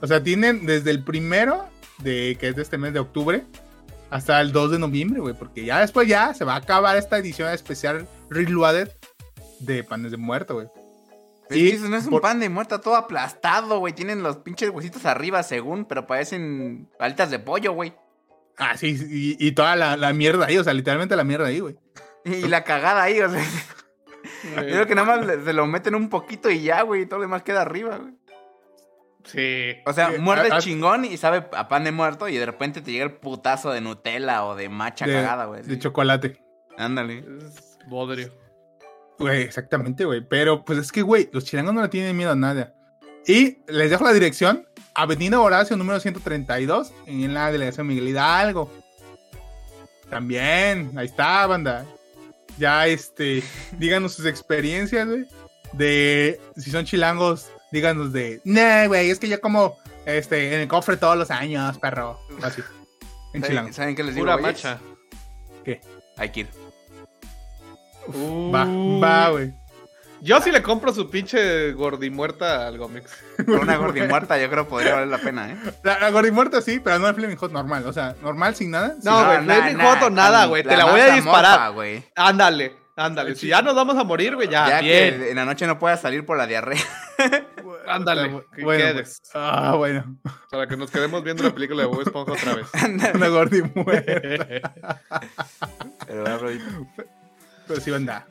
[0.00, 1.64] o sea, tienen desde el primero,
[1.98, 3.44] de, que es de este mes de octubre,
[4.14, 5.34] hasta el 2 de noviembre, güey.
[5.34, 8.88] Porque ya después ya se va a acabar esta edición especial Reloaded
[9.58, 10.68] de panes de muerto, güey.
[11.50, 13.92] Y eso no es un pan de muerta todo aplastado, güey.
[13.92, 17.92] Tienen los pinches huesitos arriba, según, pero parecen alitas de pollo, güey.
[18.56, 21.58] Ah, sí, y, y toda la, la mierda ahí, o sea, literalmente la mierda ahí,
[21.58, 21.76] güey.
[22.24, 23.44] Y la cagada ahí, o sea.
[24.56, 27.02] Yo creo que nada más se lo meten un poquito y ya, güey.
[27.02, 28.14] Y todo lo demás queda arriba, güey.
[29.24, 29.76] Sí.
[29.86, 32.28] O sea, Sí, muerde a- a- chingón y sabe a pan de muerto.
[32.28, 35.62] Y de repente te llega el putazo de Nutella o de matcha De, cagada, güey.
[35.62, 35.78] de sí.
[35.80, 36.40] chocolate.
[36.76, 37.24] Ándale.
[37.46, 38.32] Es bodrio.
[39.18, 40.20] Güey, exactamente, güey.
[40.26, 42.74] Pero pues es que, güey, los chilangos no le tienen miedo a nada.
[43.26, 44.66] Y les dejo la dirección.
[44.94, 48.70] Avenida Horacio, número 132, en la delegación Miguel Hidalgo.
[50.10, 51.86] También, ahí está, banda.
[52.58, 53.42] Ya, este,
[53.78, 55.26] díganos sus experiencias, güey.
[55.72, 60.68] De, si son chilangos, díganos de, nah, güey, es que yo como, este, en el
[60.68, 62.18] cofre todos los años, perro.
[62.42, 62.62] Así.
[63.32, 63.72] En ¿Saben, chilango.
[63.72, 64.24] ¿Saben qué les digo?
[64.24, 64.64] Pura güeyes?
[64.64, 64.80] macha.
[66.16, 66.48] Hay que ir.
[68.54, 69.52] Va, va, güey.
[70.20, 73.04] Yo sí le compro su pinche gordimuerta al Gómez.
[73.44, 75.56] Por una gordi muerta, yo creo que podría valer la pena, ¿eh?
[75.82, 77.86] La, la gordimuerta sí, pero no el Flaming Hot normal.
[77.86, 78.94] O sea, normal sin nada.
[79.02, 79.26] No, nada.
[79.26, 81.74] güey, Flaming Hot o nada, güey, te la voy a disparar.
[82.14, 83.34] Ándale, ándale.
[83.34, 85.18] Si ya nos vamos a morir, güey, ya, Ya bien.
[85.18, 86.80] que en la noche no puedas salir por la diarrea.
[87.86, 89.20] Ándale, que bueno, quedes.
[89.20, 89.30] pues.
[89.34, 90.18] Ah, bueno.
[90.50, 92.66] Para que nos quedemos viendo la película de Bob Esponja otra vez.
[93.14, 94.72] Una gordimuerta.
[96.06, 96.48] Pero, bro,
[97.68, 98.26] Pero sí, banda.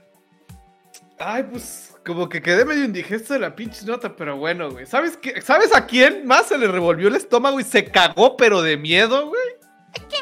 [1.19, 4.86] Ay, pues, como que quedé medio indigesto de la pinche nota, pero bueno, güey.
[4.86, 5.41] ¿Sabes, qué?
[5.41, 9.28] ¿Sabes a quién más se le revolvió el estómago y se cagó, pero de miedo,
[9.28, 9.41] güey?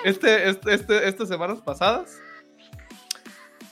[0.04, 2.17] Este, este, este, estas semanas pasadas.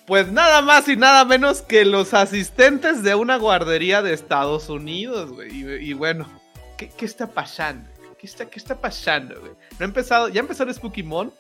[0.10, 5.32] Pues nada más y nada menos que los asistentes de una guardería de Estados Unidos,
[5.32, 5.52] güey.
[5.88, 6.28] Y, bueno,
[6.78, 7.88] ¿qué, qué está pasando?
[8.18, 9.52] ¿Qué está, ¿Qué está pasando, güey?
[9.78, 11.32] No empezado, ya empezó el Spooky Mon,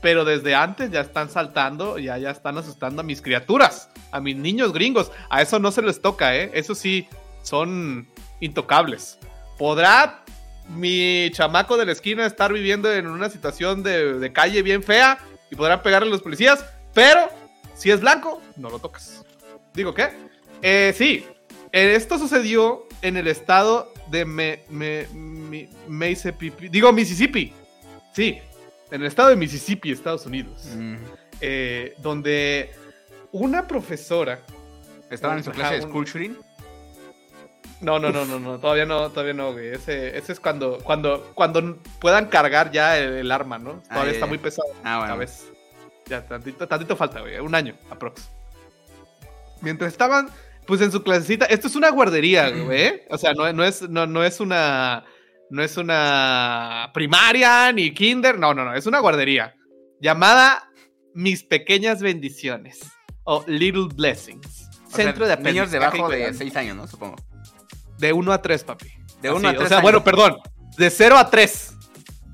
[0.00, 4.34] pero desde antes ya están saltando, ya, ya están asustando a mis criaturas, a mis
[4.34, 5.12] niños gringos.
[5.30, 6.50] A eso no se les toca, ¿eh?
[6.54, 7.06] Eso sí,
[7.44, 8.08] son
[8.40, 9.16] intocables.
[9.56, 10.24] ¿Podrá
[10.70, 15.20] mi chamaco de la esquina estar viviendo en una situación de, calle bien fea
[15.52, 16.64] y podrán pegarle a los policías?
[16.94, 17.41] Pero
[17.82, 19.24] si es blanco, no lo tocas.
[19.74, 20.10] ¿Digo qué?
[20.62, 21.26] Eh, sí,
[21.72, 26.68] eh, esto sucedió en el estado de me, me- mi- Mississippi.
[26.68, 27.52] Digo Mississippi.
[28.14, 28.38] Sí,
[28.92, 30.96] en el estado de Mississippi, Estados Unidos, Mm.
[31.40, 32.70] eh, donde
[33.32, 34.38] una profesora
[35.10, 36.36] ¿Estaban en su clase de shooting?
[37.80, 39.68] No, no, no, no, no, todavía no, todavía no, güey.
[39.68, 43.82] Ese, ese es cuando, cuando, cuando puedan cargar ya el, el arma, ¿no?
[43.88, 44.68] Todavía está muy pesado.
[44.84, 45.14] Ah, bueno.
[45.14, 45.46] ¿Sabes?
[46.06, 47.38] Ya, tantito, tantito falta, güey.
[47.38, 48.28] Un año, aprox.
[49.60, 50.28] Mientras estaban,
[50.66, 51.46] pues en su clasecita.
[51.46, 52.82] Esto es una guardería, güey.
[52.82, 53.06] ¿eh?
[53.10, 55.04] O sea, no, no es, no, no es una.
[55.50, 58.38] No es una primaria ni kinder.
[58.38, 58.74] No, no, no.
[58.74, 59.54] Es una guardería.
[60.00, 60.70] Llamada
[61.14, 62.80] Mis Pequeñas Bendiciones.
[63.24, 64.68] O Little Blessings.
[64.86, 66.34] O sea, Centro de Niños debajo de cuidado.
[66.34, 66.86] 6 años, ¿no?
[66.86, 67.16] Supongo.
[67.98, 68.88] De 1 a 3, papi.
[69.20, 69.82] De Así, uno a O tres sea, años.
[69.82, 70.38] bueno, perdón.
[70.76, 71.76] De 0 a 3.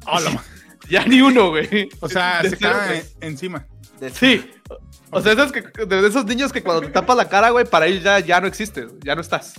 [0.88, 1.88] Ya ni uno, güey.
[2.00, 3.66] O sea, De se cae encima.
[4.00, 4.50] De- Sí.
[5.10, 7.86] O sea, esos, que, de esos niños que cuando te tapas la cara, güey, para
[7.86, 8.90] ellos ya, ya no existes.
[9.02, 9.54] Ya no estás.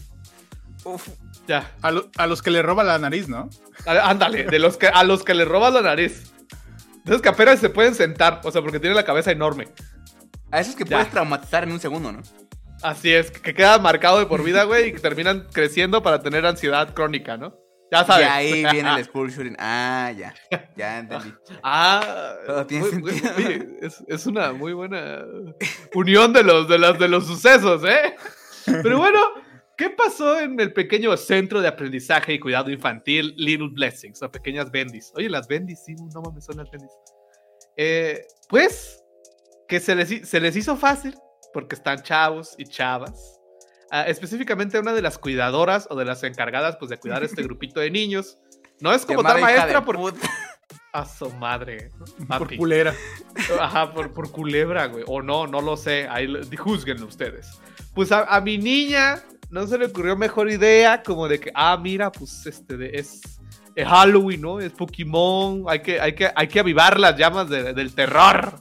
[0.84, 1.08] Uf.
[1.48, 1.72] Ya.
[1.82, 3.50] A, lo- a los que le roba la nariz, ¿no?
[3.86, 6.32] A- Ándale, de los que, a los que le robas la nariz.
[7.04, 8.42] De esos que apenas se pueden sentar.
[8.44, 9.68] O sea, porque tienen la cabeza enorme.
[10.52, 10.98] A esos que Ya.
[10.98, 12.22] puedes traumatizar en un segundo, ¿no?
[12.82, 16.46] Así es, que quedan marcados de por vida, güey, y que terminan creciendo para tener
[16.46, 17.54] ansiedad crónica, ¿no?
[17.92, 18.28] Ya sabes.
[18.28, 19.56] Y ahí viene el school shooting.
[19.58, 20.34] Ah, ya.
[20.76, 21.34] Ya entendí.
[21.64, 23.48] Ah, Todo tiene muy- muy- sentido.
[23.50, 25.24] oye, es, es una muy buena
[25.96, 28.16] unión de los, de, las, de los sucesos, ¿eh?
[28.66, 29.20] Pero bueno,
[29.76, 34.70] ¿qué pasó en el pequeño centro de aprendizaje y cuidado infantil Little Blessings, o pequeñas
[34.70, 35.12] bendis?
[35.16, 36.92] Oye, las bendis, sí, no mames, son las bendis.
[37.76, 39.04] Eh, pues,
[39.68, 41.16] que se les, se les hizo fácil,
[41.54, 43.39] porque están chavos y chavas.
[43.92, 47.44] Ah, específicamente una de las cuidadoras o de las encargadas pues, de cuidar a este
[47.44, 48.38] grupito de niños.
[48.80, 50.02] No es como tal maestra porque...
[50.02, 50.30] puta.
[50.92, 51.92] A su madre.
[52.00, 52.58] Por papi.
[52.58, 52.96] culera.
[53.60, 55.04] Ajá, por, por culebra, güey.
[55.06, 56.08] O no, no lo sé.
[56.10, 57.48] Ahí lo- juzguenlo ustedes.
[57.94, 59.22] Pues a, a mi niña
[59.52, 63.22] no se le ocurrió mejor idea como de que, ah, mira, pues este de- es,
[63.76, 64.60] es Halloween, ¿no?
[64.60, 65.64] Es Pokémon.
[65.68, 68.56] Hay que, hay que, hay que avivar las llamas de- del terror.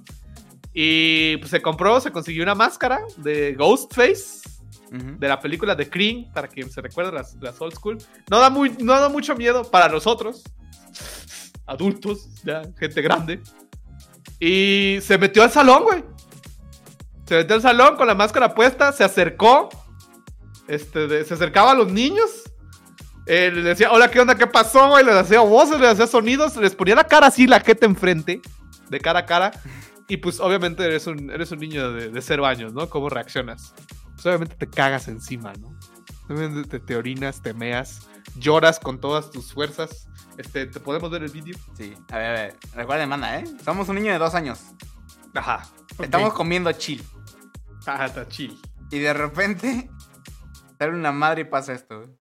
[0.75, 4.43] Y pues se compró, se consiguió una máscara de Ghostface
[4.91, 5.19] Ujú.
[5.19, 7.99] de la película de Cream, para quien se recuerda las, las old school.
[8.31, 10.43] No da, muy, no da mucho miedo para nosotros,
[11.67, 13.41] adultos, ya, gente grande.
[14.41, 16.05] Y se metió al salón, güey.
[17.27, 19.69] Se metió al salón con la máscara puesta, se acercó,
[20.67, 22.31] este, de- se acercaba a los niños.
[23.31, 24.37] eh, les decía, hola, ¿qué onda?
[24.37, 25.05] ¿Qué pasó, güey?
[25.05, 28.41] Les hacía voces, les hacía sonidos, les ponía la cara así, la jeta enfrente,
[28.89, 29.51] de cara a cara.
[30.09, 32.89] Y pues obviamente eres un, eres un niño de, de cero años, ¿no?
[32.89, 33.75] ¿Cómo reaccionas?
[34.19, 35.79] Pues obviamente te cagas encima, ¿no?
[36.29, 40.09] Obviamente te, te orinas, te meas, lloras con todas tus fuerzas.
[40.37, 41.57] Este, ¿te podemos ver el vídeo?
[41.77, 41.95] Sí.
[42.11, 42.57] A ver, a ver.
[42.75, 43.45] Recuerden, manda, ¿eh?
[43.65, 44.59] Somos un niño de dos años.
[45.35, 45.69] Ajá.
[46.01, 47.01] Estamos comiendo chill.
[47.87, 48.61] Ajá, está chill.
[48.91, 49.89] Y de repente
[50.81, 52.18] sale una madre y pasa esto, güey.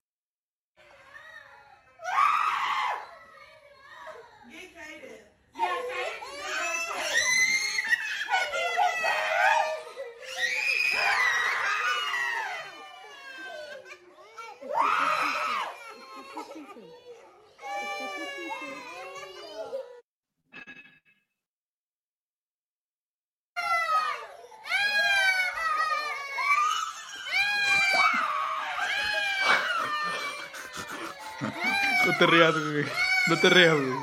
[32.27, 32.85] Rías, güey.
[33.27, 33.97] No te rías, güey.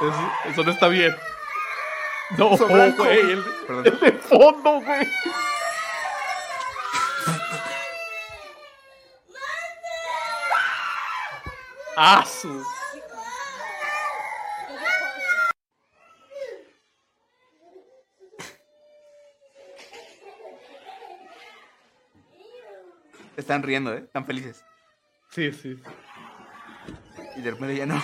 [0.00, 1.14] Eso, eso no está bien.
[2.36, 3.04] No, blanco.
[3.04, 3.20] güey.
[3.20, 3.44] El,
[3.84, 5.08] el de fondo, güey.
[11.96, 12.64] Ah, su.
[23.36, 23.98] Están riendo, ¿eh?
[24.04, 24.64] Están felices.
[25.30, 25.76] Sí, sí.
[27.36, 28.02] Y de repente ya no.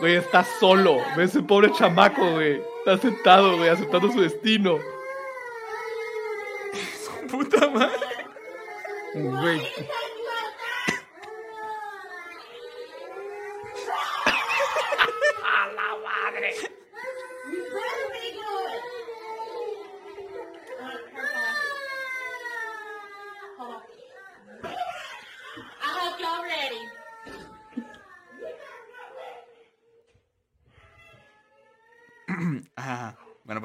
[0.00, 0.96] Güey, está solo.
[1.14, 2.62] Ve ese pobre chamaco, güey.
[2.78, 4.78] Está sentado, güey, aceptando su destino.
[7.30, 7.98] Puta madre.
[9.14, 9.60] Güey.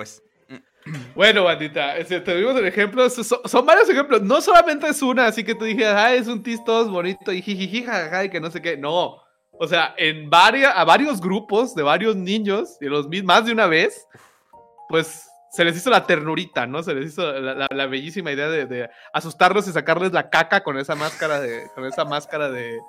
[0.05, 0.21] Pues.
[1.15, 3.09] Bueno, bandita, te dimos el ejemplo.
[3.09, 4.21] so- so- Son, varios ejemplos.
[4.21, 7.41] No solamente es una, así que tú dije, ah, es un tis todos bonito y
[7.41, 7.85] jijiji,
[8.23, 8.77] y que no sé qué.
[8.77, 9.17] No.
[9.57, 14.05] O sea, en a varios grupos de varios niños, y los más de una vez,
[14.89, 16.83] pues se les hizo la ternurita, ¿no?
[16.83, 21.39] Se les hizo la, bellísima idea de, asustarlos y sacarles la caca con esa máscara
[21.39, 21.63] de.
[21.73, 22.79] con esa máscara de.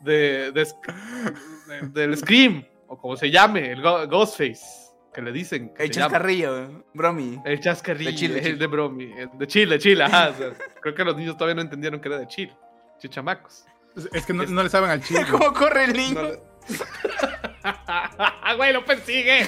[0.00, 4.83] del Scream, o como se llame, el Ghostface,
[5.14, 5.72] que le dicen.
[5.74, 6.12] que El se llama.
[6.12, 7.40] chascarrillo, bromi.
[7.44, 8.56] El chascarrillo, De Chile, el Chile.
[8.58, 10.30] de bromi, de Chile, Chile, ajá.
[10.34, 10.50] o sea,
[10.82, 12.54] creo que los niños todavía no entendieron que era de Chile.
[12.98, 13.64] Chichamacos.
[14.12, 15.24] Es que no, no le saben al chile.
[15.30, 16.14] ¿Cómo corre el niño?
[16.14, 16.40] No le-
[18.56, 19.46] ¡Güey, lo persigue!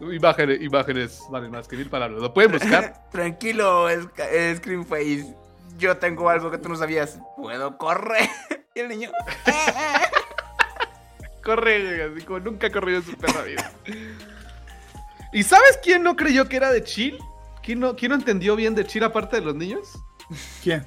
[0.00, 2.20] imágenes, imágenes valen más que mil palabras.
[2.20, 3.08] Lo pueden buscar.
[3.10, 5.34] Tranquilo, Sc- eh, Scream Face.
[5.78, 7.18] Yo tengo algo que tú no sabías.
[7.36, 8.28] ¿Puedo correr?
[8.74, 9.10] Y el niño.
[11.42, 13.72] Corre, así como nunca ha corrido en su perra vida.
[15.32, 17.18] ¿Y sabes quién no creyó que era de Chill?
[17.62, 19.98] ¿Quién no, quién no entendió bien de Chill aparte de los niños?
[20.62, 20.86] ¿Quién?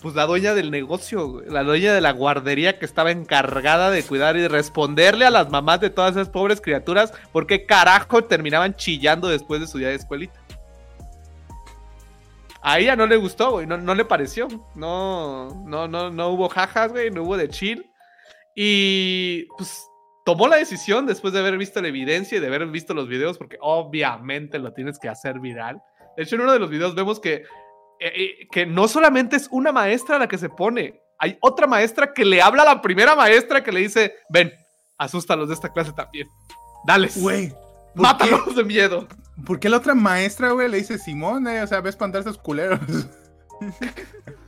[0.00, 4.36] Pues la dueña del negocio, la dueña de la guardería que estaba encargada de cuidar
[4.36, 8.74] y de responderle a las mamás de todas esas pobres criaturas por qué carajo terminaban
[8.74, 10.40] chillando después de su día de escuelita.
[12.62, 14.48] A ella no le gustó, güey, no, no le pareció.
[14.74, 17.91] No, no, no, no hubo jajas, güey, no hubo de chill.
[18.54, 19.86] Y pues
[20.24, 23.38] tomó la decisión después de haber visto la evidencia y de haber visto los videos,
[23.38, 25.82] porque obviamente lo tienes que hacer viral.
[26.16, 27.44] De hecho, en uno de los videos vemos que
[28.00, 32.12] eh, eh, que no solamente es una maestra la que se pone, hay otra maestra
[32.12, 34.52] que le habla a la primera maestra que le dice, ven,
[34.98, 36.26] asústalos de esta clase también.
[36.84, 37.50] Dales, Güey.
[37.50, 37.58] ¿por
[37.94, 39.06] qué- mátalos de miedo.
[39.46, 41.62] ¿Por qué la otra maestra, güey, le dice Simón, eh?
[41.62, 42.80] O sea, ve a espantar a esos culeros.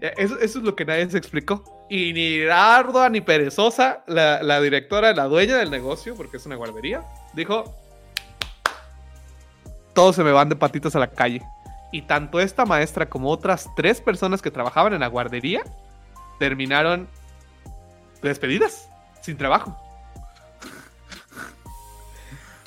[0.00, 1.86] Eso, es lo que nadie se explicó.
[1.88, 6.56] Y ni ardua ni perezosa, la, la directora, la dueña del negocio, porque es una
[6.56, 7.74] guardería, dijo,
[9.94, 11.42] todos se me van de patitas a la calle.
[11.90, 15.62] Y tanto esta maestra como otras tres personas que trabajaban en la guardería
[16.38, 17.08] terminaron
[18.22, 18.88] despedidas,
[19.22, 19.76] sin trabajo.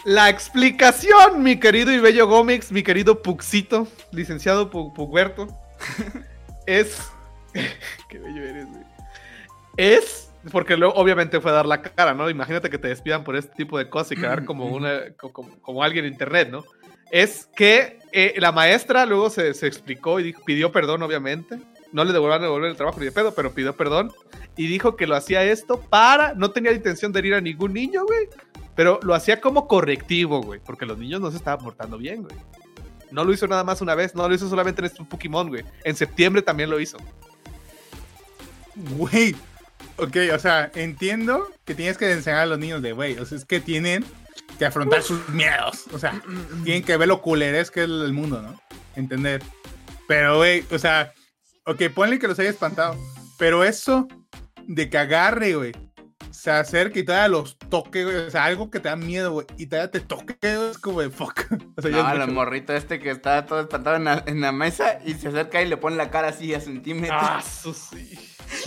[0.04, 5.48] La explicación, mi querido y bello Gómez, mi querido Puxito, licenciado Pu- Puguerto,
[6.66, 7.12] es.
[8.10, 8.84] Qué bello eres, güey.
[9.78, 10.28] Es.
[10.52, 12.28] Porque luego, obviamente, fue a dar la cara, ¿no?
[12.30, 15.60] Imagínate que te despidan por este tipo de cosas y quedar como, una, co- como,
[15.62, 16.64] como alguien en internet, ¿no?
[17.12, 21.60] Es que eh, la maestra luego se, se explicó y dijo- pidió perdón, obviamente.
[21.92, 24.12] No le devolvieron devolver el trabajo ni de pedo, pero pidió perdón.
[24.58, 26.34] Y dijo que lo hacía esto para.
[26.34, 28.28] No tenía la intención de herir a ningún niño, güey.
[28.76, 30.60] Pero lo hacía como correctivo, güey.
[30.66, 32.36] Porque los niños no se estaban portando bien, güey.
[33.12, 34.16] No lo hizo nada más una vez.
[34.16, 35.64] No lo hizo solamente en este Pokémon, güey.
[35.84, 36.98] En septiembre también lo hizo.
[38.76, 39.36] Güey.
[39.98, 43.38] Ok, o sea, entiendo que tienes que enseñar a los niños de, güey, o sea,
[43.38, 44.06] es que tienen
[44.58, 45.86] que afrontar sus miedos.
[45.94, 46.22] O sea,
[46.64, 48.60] tienen que ver lo culeres que es el mundo, ¿no?
[48.96, 49.44] Entender.
[50.08, 51.14] Pero, güey, o sea,
[51.66, 52.98] ok, ponle que los haya espantado.
[53.38, 54.08] Pero eso
[54.68, 55.72] de que agarre, güey,
[56.32, 59.46] se acerque y todavía los toque, güey, o sea, algo que te da miedo, güey,
[59.58, 61.42] y todavía te toque, güey, es como de fuck.
[61.78, 62.32] O sea, ya No, es el mucho.
[62.34, 65.68] morrito este que está todo espantado en la, en la mesa y se acerca y
[65.68, 67.20] le pone la cara así a centímetros.
[67.22, 68.18] Ah, eso sí.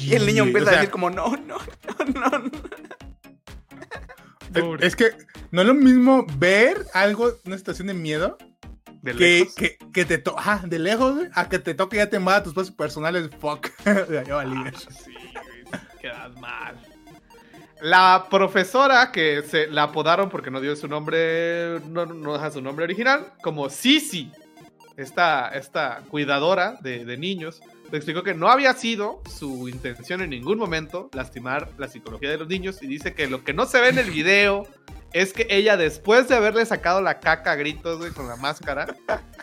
[0.01, 2.39] y el niño empieza o sea, a decir como, no, no, no, no.
[2.39, 2.51] no".
[4.77, 5.11] Es- Es que
[5.51, 8.39] no es lo mismo ver algo, una situación de miedo,
[9.03, 9.55] De que, lejos.
[9.55, 12.45] que, que te toque, de lejos, güey, a que te toque y ya te mata
[12.45, 13.69] tus pasos personales, fuck.
[13.85, 14.57] ya, ya valí.
[14.67, 16.79] Ah, sí, güey, quedas mal.
[17.81, 22.85] La profesora que se la apodaron porque no dio su nombre, no, deja su nombre
[22.85, 24.31] original, como Sisi,
[24.97, 27.61] esta, esta cuidadora de, niños,
[27.97, 32.49] explicó que no había sido su intención en ningún momento lastimar la psicología de los
[32.49, 34.67] niños y dice que lo que no se ve en el video
[35.13, 38.97] es que ella después de haberle sacado la caca a gritos güey, con la máscara,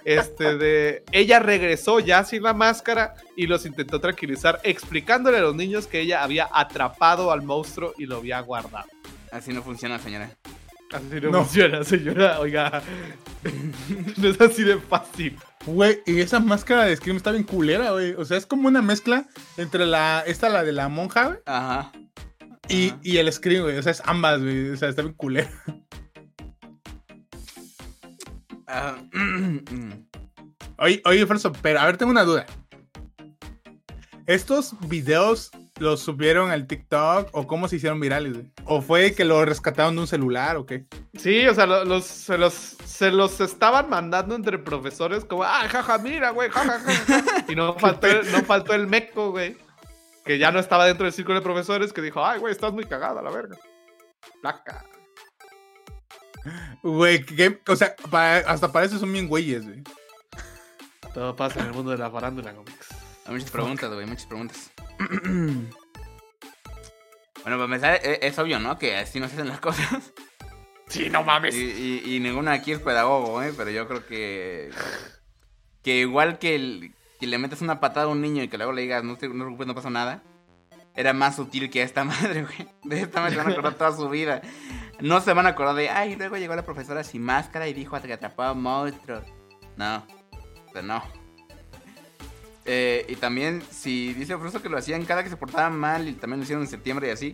[0.03, 5.55] este de ella regresó ya sin la máscara y los intentó tranquilizar explicándole a los
[5.55, 8.89] niños que ella había atrapado al monstruo y lo había guardado.
[9.31, 10.29] Así no funciona, señora.
[10.91, 11.43] Así no, No.
[11.45, 12.39] funciona, señora.
[12.39, 12.81] Oiga,
[14.17, 15.37] no es así de fácil.
[15.65, 18.13] Güey, y esa máscara de Scream está bien culera, güey.
[18.13, 19.25] O sea, es como una mezcla
[19.57, 21.91] entre la, esta, la de la monja, güey, Ajá.
[22.67, 22.99] y, Ajá.
[23.03, 23.77] y el Scream, güey.
[23.77, 24.69] O sea, es ambas, güey.
[24.71, 25.49] O sea, está bien culera.
[28.67, 28.95] Ah,
[30.77, 32.45] Oye, oye, Falso, pero a ver, tengo una duda.
[34.25, 35.51] ¿Estos videos
[35.81, 38.51] los subieron al TikTok o cómo se hicieron virales, güey?
[38.65, 40.85] ¿O fue que lo rescataron de un celular o qué?
[41.17, 45.67] Sí, o sea, lo- los, se, los, se los estaban mandando entre profesores como, ah,
[45.67, 47.45] jaja, mira, güey, jaja, jaja".
[47.47, 49.57] Y no faltó, el- no faltó el meco, güey,
[50.23, 52.85] que ya no estaba dentro del círculo de profesores, que dijo, ay, güey, estás muy
[52.85, 53.57] cagada, la verga.
[54.41, 54.85] Placa.
[56.83, 57.59] Güey, ¿qué?
[57.67, 57.95] o sea,
[58.47, 59.83] hasta para eso son bien güeyes, güey.
[61.13, 62.75] Todo pasa en el mundo de la farándula, Gómez.
[63.25, 64.70] Hay muchas preguntas, güey, muchas preguntas.
[67.43, 68.77] Bueno, para empezar, e- es, obvio, ¿no?
[68.77, 70.13] Que así no se hacen las cosas.
[70.87, 71.55] Sí, no mames.
[71.55, 73.53] Y, y, y ninguno aquí es pedagogo, ¿eh?
[73.55, 74.69] Pero yo creo que.
[75.81, 78.73] Que igual que, el, que le metes una patada a un niño y que luego
[78.73, 80.21] le digas, no te no preocupes, no pasa nada.
[80.95, 82.67] Era más sutil que esta madre, güey.
[82.83, 84.41] De esta madre se van a acordar toda su vida.
[84.99, 87.99] No se van a acordar de, ay, luego llegó la profesora sin máscara y dijo
[87.99, 89.23] que atrapaba a monstruos.
[89.77, 90.05] No,
[90.67, 91.01] o sea, no.
[92.73, 96.13] Eh, y también, si dice profesor que lo hacían cada que se portaba mal y
[96.13, 97.33] también lo hicieron en septiembre y así,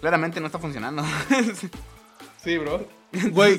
[0.00, 1.04] claramente no está funcionando.
[2.42, 2.86] Sí, bro.
[3.30, 3.58] Güey,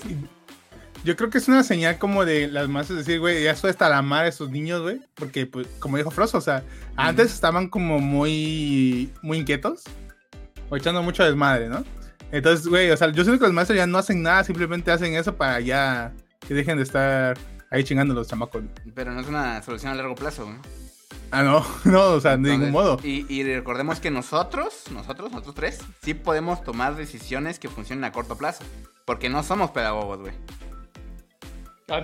[1.04, 3.90] yo creo que es una señal como de las masas decir, güey, ya estoy hasta
[3.90, 5.02] la madre de esos niños, güey.
[5.16, 6.64] Porque, pues, como dijo Frost, o sea,
[6.96, 9.86] antes estaban como muy, muy inquietos
[10.70, 11.84] o echando mucho desmadre, ¿no?
[12.32, 15.16] Entonces, güey, o sea, yo siento que los maestros ya no hacen nada, simplemente hacen
[15.16, 16.14] eso para ya
[16.48, 17.36] que dejen de estar
[17.72, 18.66] ahí chingando los chamacos.
[18.94, 20.58] Pero no es una solución a largo plazo, güey.
[21.36, 22.98] Ah, no, no, o sea, de ningún modo.
[23.04, 28.14] Y, y recordemos que nosotros, nosotros, nosotros tres, sí podemos tomar decisiones que funcionen a
[28.14, 28.64] corto plazo.
[29.04, 30.34] Porque no somos pedagogos, güey.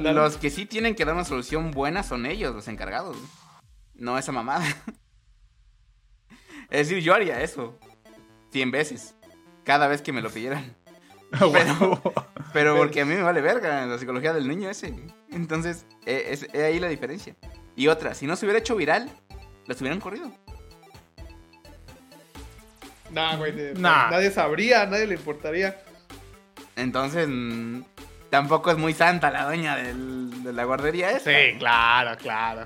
[0.02, 3.16] Los que sí tienen que dar una solución buena son ellos, los encargados.
[3.16, 3.30] güey.
[3.96, 4.66] No esa mamada.
[6.70, 7.78] Es decir, yo haría eso.
[8.52, 9.16] Cien veces.
[9.66, 10.76] Cada vez que me lo pidieran.
[11.54, 12.02] Pero,
[12.52, 14.94] pero porque a mí me vale verga la psicología del niño ese.
[15.30, 17.38] Entonces, eh, es, es ahí la diferencia.
[17.76, 19.10] Y otra, si no se hubiera hecho viral,
[19.68, 20.32] los hubieran corrido.
[23.12, 23.52] Nah, güey.
[23.52, 24.10] de- Nah.
[24.10, 25.78] Nadie sabría, nadie le importaría.
[26.76, 27.82] Entonces, mm,
[28.30, 31.32] tampoco es muy santa la doña del- de la guardería esa.
[31.60, 32.64] claro, claro.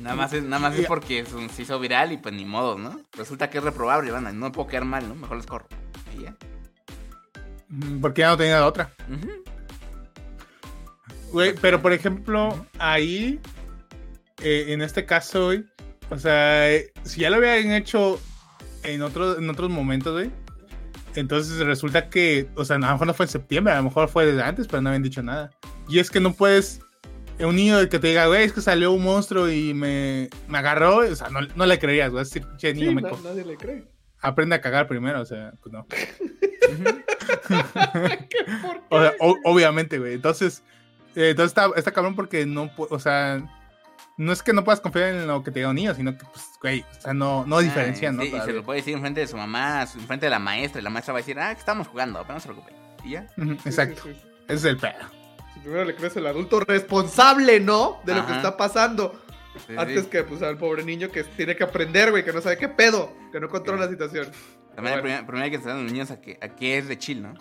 [0.00, 2.44] Nada más es, nada más es porque es un- se hizo viral y pues ni
[2.44, 3.00] modo, ¿no?
[3.12, 4.30] Resulta que es reprobable, banda.
[4.32, 5.14] No me puedo quedar mal, ¿no?
[5.14, 5.66] Mejor les corro.
[6.18, 6.34] Y ya.
[7.68, 8.92] Mm, Porque ya no tenía la otra.
[11.32, 13.40] Güey, pero por ejemplo, ahí,
[14.42, 15.64] eh, en este caso, güey,
[16.10, 18.20] o sea, eh, si ya lo habían hecho
[18.82, 20.30] en, otro, en otros momentos, güey,
[21.14, 24.08] entonces resulta que, o sea, a lo mejor no fue en septiembre, a lo mejor
[24.08, 25.50] fue desde antes, pero no habían dicho nada.
[25.88, 26.80] Y es que no puedes,
[27.40, 30.98] un niño que te diga, güey, es que salió un monstruo y me, me agarró,
[30.98, 33.44] o sea, no, no le creerías, güey, es decir, pinche niño, Sí, me co- nadie
[33.44, 33.84] le cree.
[34.20, 35.86] aprende a cagar primero, o sea, pues no.
[35.88, 36.06] ¿Qué?
[36.82, 38.36] ¿Por qué?
[38.90, 40.14] O sea, o- obviamente, güey.
[40.14, 40.62] Entonces,
[41.16, 43.42] eh, entonces está, está cabrón porque no, o sea,
[44.16, 46.24] no es que no puedas confiar en lo que te diga un niño, sino que,
[46.24, 48.22] pues, güey, o sea, no, no diferencian, ¿no?
[48.22, 50.84] Sí, y se lo puede decir enfrente de su mamá, enfrente de la maestra, y
[50.84, 52.72] la maestra va a decir, ah, que estamos jugando, pero no se preocupe.
[53.04, 53.26] Y ya.
[53.64, 54.02] Exacto.
[54.04, 54.20] sí, sí.
[54.48, 54.94] Ese es el pedo.
[55.52, 58.00] Si primero le crees el adulto responsable, ¿no?
[58.04, 59.20] De lo que está pasando.
[59.66, 60.10] Sí, Antes sí.
[60.10, 63.12] que, pues, al pobre niño que tiene que aprender, güey, que no sabe qué pedo,
[63.32, 64.26] que no controla la situación.
[64.74, 65.02] También Bueno.
[65.02, 67.22] primero, primero hay que enseñar a los niños a que, a que es de chill,
[67.22, 67.34] ¿no?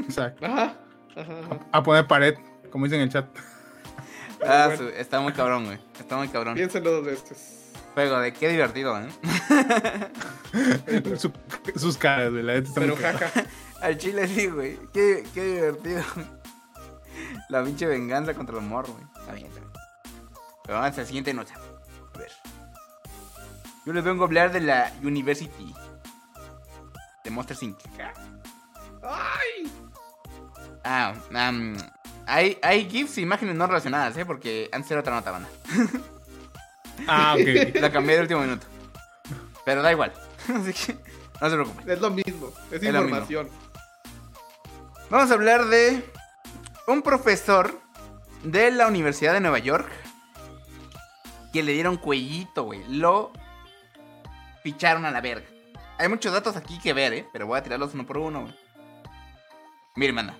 [0.00, 0.44] Exacto.
[0.44, 0.76] Ajá.
[1.16, 1.58] Ajá, ajá.
[1.70, 2.34] A poner pared,
[2.70, 3.26] como dicen en el chat.
[4.46, 4.76] Ah, bueno.
[4.76, 5.78] su- está muy cabrón, güey.
[5.98, 6.54] Está muy cabrón.
[6.54, 7.72] Piénsenlo dos veces.
[7.94, 9.08] Juego de qué divertido, ¿eh?
[11.18, 11.32] Su-
[11.76, 12.42] sus caras, güey.
[12.42, 13.30] La está Pero jaja.
[13.80, 14.78] Al chile sí, güey.
[14.92, 16.02] Qué, qué divertido.
[17.48, 19.04] La pinche venganza contra el morro, güey.
[19.20, 19.72] Está bien, está bien.
[20.64, 21.54] Pero vamos a la siguiente nota.
[22.14, 22.30] A ver.
[23.84, 25.74] Yo les vengo a hablar de la University.
[27.24, 27.78] De Monster Inc.
[29.02, 29.70] ¡Ay!
[30.84, 31.76] Ah, am,
[32.26, 34.24] hay, hay GIFs e imágenes no relacionadas, ¿eh?
[34.24, 35.48] Porque antes era otra nota, banda.
[37.08, 37.74] Ah, ok.
[37.80, 38.66] La cambié de último minuto.
[39.64, 40.12] Pero da igual.
[40.54, 40.98] Así que
[41.40, 41.90] no se preocupen.
[41.90, 43.48] Es lo mismo, es, información.
[45.10, 46.04] Vamos a hablar de
[46.86, 47.80] un profesor
[48.44, 49.90] de la Universidad de Nueva York
[51.52, 52.84] que le dieron cuellito, güey.
[52.88, 53.32] Lo
[54.62, 55.46] picharon a la verga.
[55.98, 57.28] Hay muchos datos aquí que ver, ¿eh?
[57.32, 58.54] Pero voy a tirarlos uno por uno, güey.
[59.96, 60.38] Miren, manda.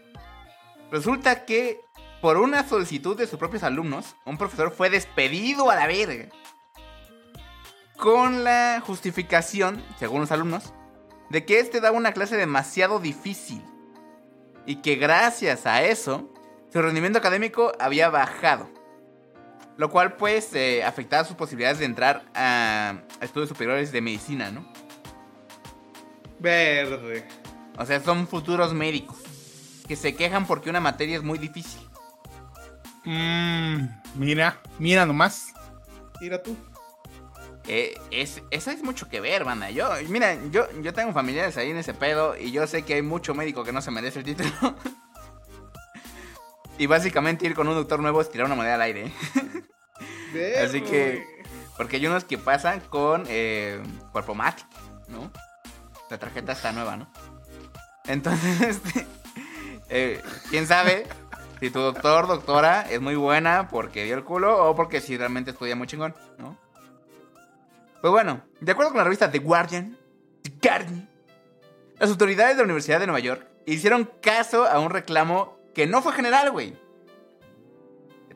[0.93, 1.81] Resulta que
[2.21, 6.29] por una solicitud de sus propios alumnos, un profesor fue despedido a la verga.
[7.97, 10.75] Con la justificación, según los alumnos,
[11.31, 13.65] de que este daba una clase demasiado difícil.
[14.67, 16.31] Y que gracias a eso,
[16.71, 18.69] su rendimiento académico había bajado.
[19.79, 24.71] Lo cual pues eh, afectaba sus posibilidades de entrar a estudios superiores de medicina, ¿no?
[26.39, 27.27] Verde.
[27.79, 29.32] O sea, son futuros médicos.
[29.87, 31.81] Que se quejan porque una materia es muy difícil.
[33.05, 35.53] Mm, mira, mira nomás.
[36.21, 36.57] Mira tú.
[37.69, 39.71] Eh, es, eso es mucho que ver, banda.
[39.71, 43.03] Yo, mira, yo, yo tengo familiares ahí en ese pedo y yo sé que hay
[43.03, 44.51] mucho médico que no se merece el título.
[46.79, 49.13] y básicamente ir con un doctor nuevo es tirar una moneda al aire.
[50.65, 51.25] Así que-
[51.77, 53.81] Porque hay unos que pasan con eh,
[54.13, 54.69] cuerpo mágico,
[55.09, 55.31] ¿no?
[56.11, 57.11] La tarjeta está nueva, ¿no?
[58.07, 59.07] Entonces, este,
[59.89, 61.07] eh, quién sabe
[61.61, 65.53] si tu doctor, doctora, es muy buena porque dio el culo o porque si realmente
[65.53, 66.59] estudia muy chingón, ¿no?
[68.01, 69.97] Pues bueno, de acuerdo con la revista The Guardian,
[70.43, 71.09] The Guardian,
[72.01, 76.03] Las autoridades de la Universidad de Nueva York hicieron caso a un reclamo que no
[76.03, 76.77] fue general, güey.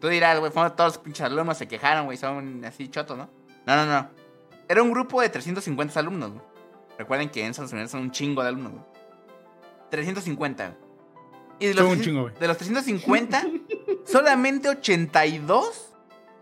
[0.00, 3.28] Tú dirás, güey, fueron todos los pinches alumnos, se quejaron, güey, son así chotos, ¿no?
[3.66, 4.08] No, no, no.
[4.68, 6.44] Era un grupo de 350 alumnos, güey.
[6.96, 8.84] Recuerden que en Estados Unidos son un chingo de alumnos, güey.
[9.90, 10.76] 350.
[11.58, 12.34] Y de los, Son un 300 chingo, güey.
[12.38, 13.44] de los 350,
[14.06, 15.86] solamente 82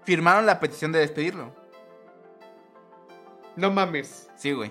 [0.05, 1.55] firmaron la petición de despedirlo.
[3.57, 4.29] No mames.
[4.37, 4.71] Sí, güey.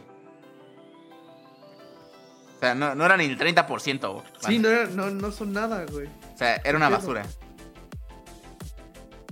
[2.58, 4.24] O sea, no, no era ni el 30%, güey.
[4.46, 6.08] Sí, no, era- no, no son nada, güey.
[6.34, 7.26] O sea, era una basura.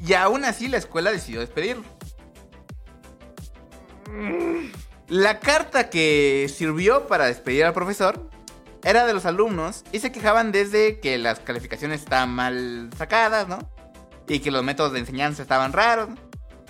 [0.05, 1.83] Y aún así la escuela decidió despedirlo.
[5.07, 8.29] La carta que sirvió para despedir al profesor
[8.83, 13.59] era de los alumnos y se quejaban desde que las calificaciones estaban mal sacadas, ¿no?
[14.27, 16.09] Y que los métodos de enseñanza estaban raros,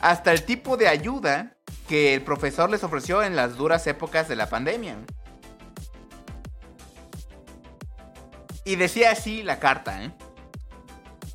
[0.02, 1.56] hasta el tipo de ayuda
[1.88, 4.98] que el profesor les ofreció en las duras épocas de la pandemia.
[8.66, 10.12] Y decía así la carta, ¿eh?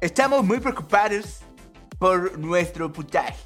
[0.01, 1.41] Estamos muy preocupados
[1.99, 3.37] por nuestro puntaje.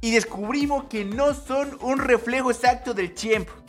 [0.00, 3.63] Y descubrimos que no son un reflejo exacto del tiempo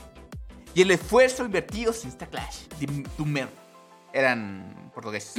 [0.75, 2.67] y el esfuerzo invertidos en esta clase.
[2.79, 2.85] De
[3.17, 3.47] Tumer.
[4.13, 5.33] Eran portugueses.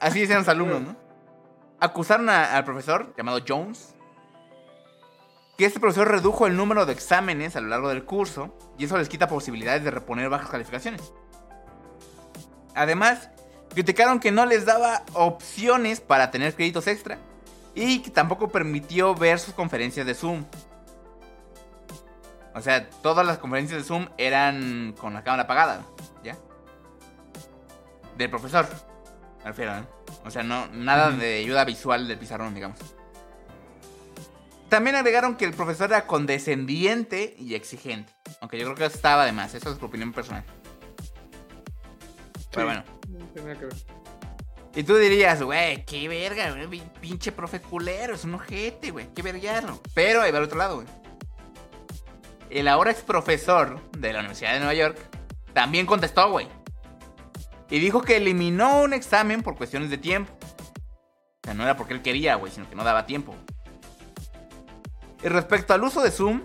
[0.00, 0.96] Así decían los alumnos, ¿no?
[1.80, 3.94] Acusaron a- al profesor, llamado Jones,
[5.58, 8.96] que este profesor redujo el número de exámenes a lo largo del curso y eso
[8.96, 11.12] les quita posibilidades de reponer bajas calificaciones.
[12.74, 13.28] Además,
[13.74, 17.18] criticaron que no les daba opciones para tener créditos extra
[17.74, 20.44] y que tampoco permitió ver sus conferencias de Zoom.
[22.54, 25.84] O sea, todas las conferencias de Zoom eran con la cámara apagada,
[26.24, 26.36] ¿ya?
[28.16, 28.66] Del profesor,
[29.38, 29.84] me refiero, ¿eh?
[30.24, 32.78] O sea, no, nada de ayuda visual del pizarrón, digamos.
[34.68, 38.12] También agregaron que el profesor era condescendiente y exigente.
[38.40, 40.44] Aunque yo creo que estaba de más, eso es su opinión personal.
[42.52, 42.84] Pero bueno.
[43.08, 43.76] No tenía que ver.
[44.74, 49.08] Y tú dirías, güey, qué verga, güey, pin- pinche profe culero, es un ojete, güey,
[49.14, 49.80] qué vergarlo.
[49.94, 50.86] Pero ahí va al otro lado, güey.
[52.50, 54.98] El ahora ex profesor de la Universidad de Nueva York
[55.52, 56.48] también contestó, güey.
[57.70, 60.32] Y dijo que eliminó un examen por cuestiones de tiempo.
[60.42, 63.36] O sea, no era porque él quería, güey, sino que no daba tiempo.
[65.22, 66.42] Y respecto al uso de Zoom,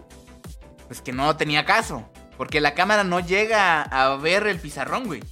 [0.87, 2.07] pues que no tenía caso.
[2.37, 5.23] Porque la cámara no llega a ver el pizarrón, güey.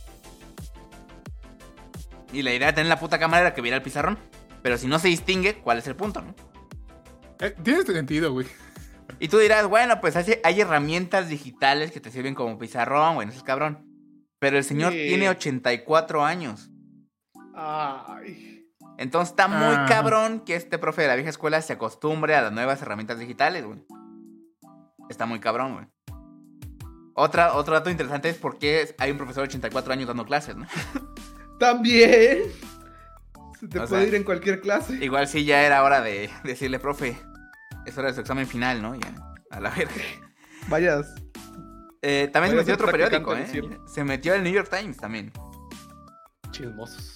[2.31, 4.17] Y la idea de tener la puta cámara era que viera el pizarrón.
[4.63, 6.33] Pero si no se distingue, ¿cuál es el punto, no?
[7.39, 8.47] Eh, tiene sentido, güey.
[9.19, 13.27] Y tú dirás, bueno, pues hay, hay herramientas digitales que te sirven como pizarrón, güey,
[13.27, 13.85] no es cabrón.
[14.39, 15.05] Pero el señor Sí.
[15.07, 16.69] tiene 84 años.
[17.55, 18.65] Ay.
[18.97, 19.85] Entonces está muy Ajá.
[19.87, 23.65] cabrón que este profe de la vieja escuela se acostumbre a las nuevas herramientas digitales,
[23.65, 23.83] güey.
[25.09, 25.85] Está muy cabrón, güey.
[27.15, 30.55] Otra, otro dato interesante es por qué hay un profesor de 84 años dando clases,
[30.55, 30.65] ¿no?
[31.59, 32.43] También.
[33.59, 34.97] Se te O puede sea, ir en cualquier clase.
[35.03, 37.17] Igual sí ya era hora de decirle, profe,
[37.85, 38.95] es hora de su examen final, ¿no?
[38.95, 39.13] Ya,
[39.51, 39.93] a la verga.
[40.69, 41.07] Vayas.
[42.01, 43.79] Eh, también se Vaya a metió otro periódico, ¿eh?
[43.87, 45.31] Se metió el New York Times también.
[46.51, 47.13] Chismosos.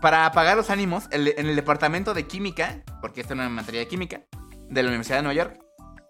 [0.00, 3.80] Para apagar los ánimos, el- en el departamento de química, porque esta es una materia
[3.80, 4.22] de química,
[4.68, 5.60] de la Universidad de Nueva York,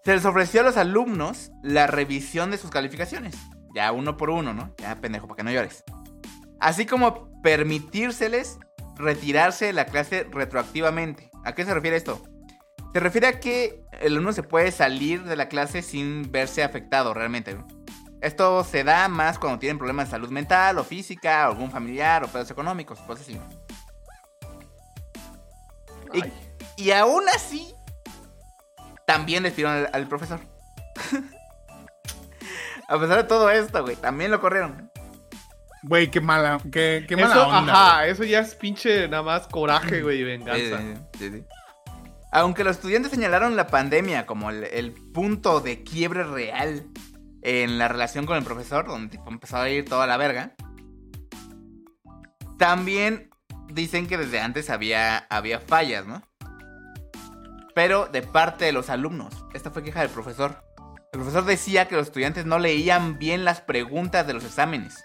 [0.03, 3.35] se les ofreció a los alumnos la revisión de sus calificaciones.
[3.75, 4.73] Ya uno por uno, ¿no?
[4.77, 5.83] Ya pendejo, para que no llores.
[6.59, 8.57] Así como permitírseles
[8.97, 11.29] retirarse de la clase retroactivamente.
[11.43, 12.21] ¿A qué se refiere esto?
[12.93, 17.13] Se refiere a que el alumno se puede salir de la clase sin verse afectado
[17.13, 17.53] realmente.
[17.53, 17.67] ¿no?
[18.21, 22.23] Esto se da más cuando tienen problemas de salud mental o física, o algún familiar
[22.23, 23.39] o pedos económicos, cosas así.
[26.13, 27.73] Y, y aún así,
[29.05, 30.39] también despidieron al, al profesor.
[32.87, 34.91] A pesar de todo esto, güey, también lo corrieron.
[35.83, 37.73] Güey, qué mala, qué, qué mala Eso, onda.
[37.73, 40.77] ajá, eso ya es pinche nada más coraje, güey, y venganza.
[40.77, 41.45] Sí, sí, sí, sí.
[42.31, 46.87] Aunque los estudiantes señalaron la pandemia como el, punto de quiebre real
[47.41, 50.55] en la relación con el profesor, donde tipo, empezó a ir toda la verga,
[52.57, 53.29] también
[53.67, 56.23] dicen que desde antes había, había fallas, ¿no?
[57.75, 59.33] Pero de parte de los alumnos.
[59.53, 60.63] Esta fue queja del profesor.
[61.11, 65.03] El profesor decía que los estudiantes no leían bien las preguntas de los exámenes.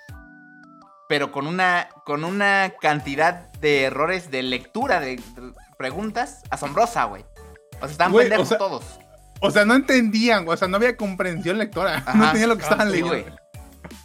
[1.08, 7.24] Pero con una, con una cantidad de errores de lectura de, de preguntas asombrosa, güey.
[7.76, 8.84] O sea, estaban Güey, o pendejos sea, todos.
[9.40, 12.02] O sea, no entendían, o sea, no había comprensión lectora.
[12.14, 13.10] No entendían lo que estaban leyendo.
[13.12, 13.24] güey.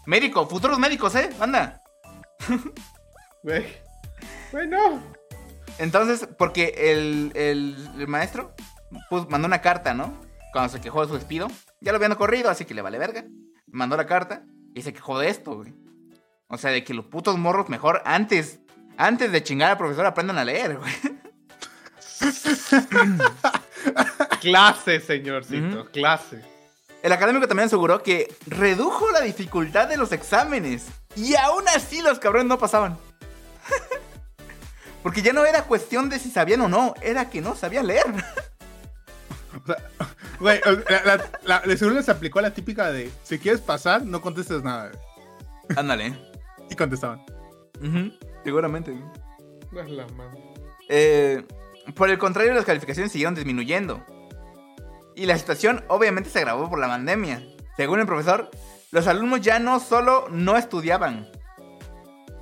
[0.05, 1.29] Médico, futuros médicos, ¿eh?
[1.39, 1.81] Anda.
[3.43, 3.65] Güey.
[4.51, 5.01] Güey, no.
[5.79, 8.53] Entonces, porque el, el- el maestro
[9.09, 10.13] pues, mandó una carta, ¿no?
[10.53, 11.47] Cuando se quejó de su despido.
[11.79, 13.23] Ya lo habían corrido, así que le vale verga.
[13.67, 14.43] mandó la carta
[14.75, 15.73] y se quejó de esto, güey.
[16.53, 18.59] O sea, de que los putos morros mejor antes,
[18.97, 20.91] antes de chingar al profesor aprendan a leer, güey.
[24.41, 26.41] Clase, señorcito, clase.
[27.03, 30.85] El académico también aseguró que redujo la dificultad de los exámenes
[31.15, 32.97] y aún así los cabrones no pasaban.
[35.03, 38.05] Porque ya no era cuestión de si sabían o no, era que no sabían leer.
[39.59, 39.77] O sea,
[40.39, 44.03] güey, o- la, la, la- de seguro les aplicó la típica de si quieres pasar,
[44.05, 44.91] no contestes nada.
[44.91, 45.77] güey.
[45.79, 46.30] Ándale.
[46.71, 47.23] Y contestaban.
[48.43, 48.97] Seguramente.
[49.71, 50.07] la.
[50.89, 51.45] Eh,
[51.95, 54.03] por el contrario, las calificaciones siguieron disminuyendo.
[55.15, 57.43] Y la situación obviamente se agravó por la pandemia.
[57.75, 58.49] Según el profesor,
[58.91, 61.29] los alumnos ya no solo no estudiaban,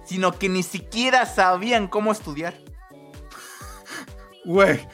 [0.05, 2.55] sino que ni siquiera sabían cómo estudiar.
[4.45, 4.87] Güey,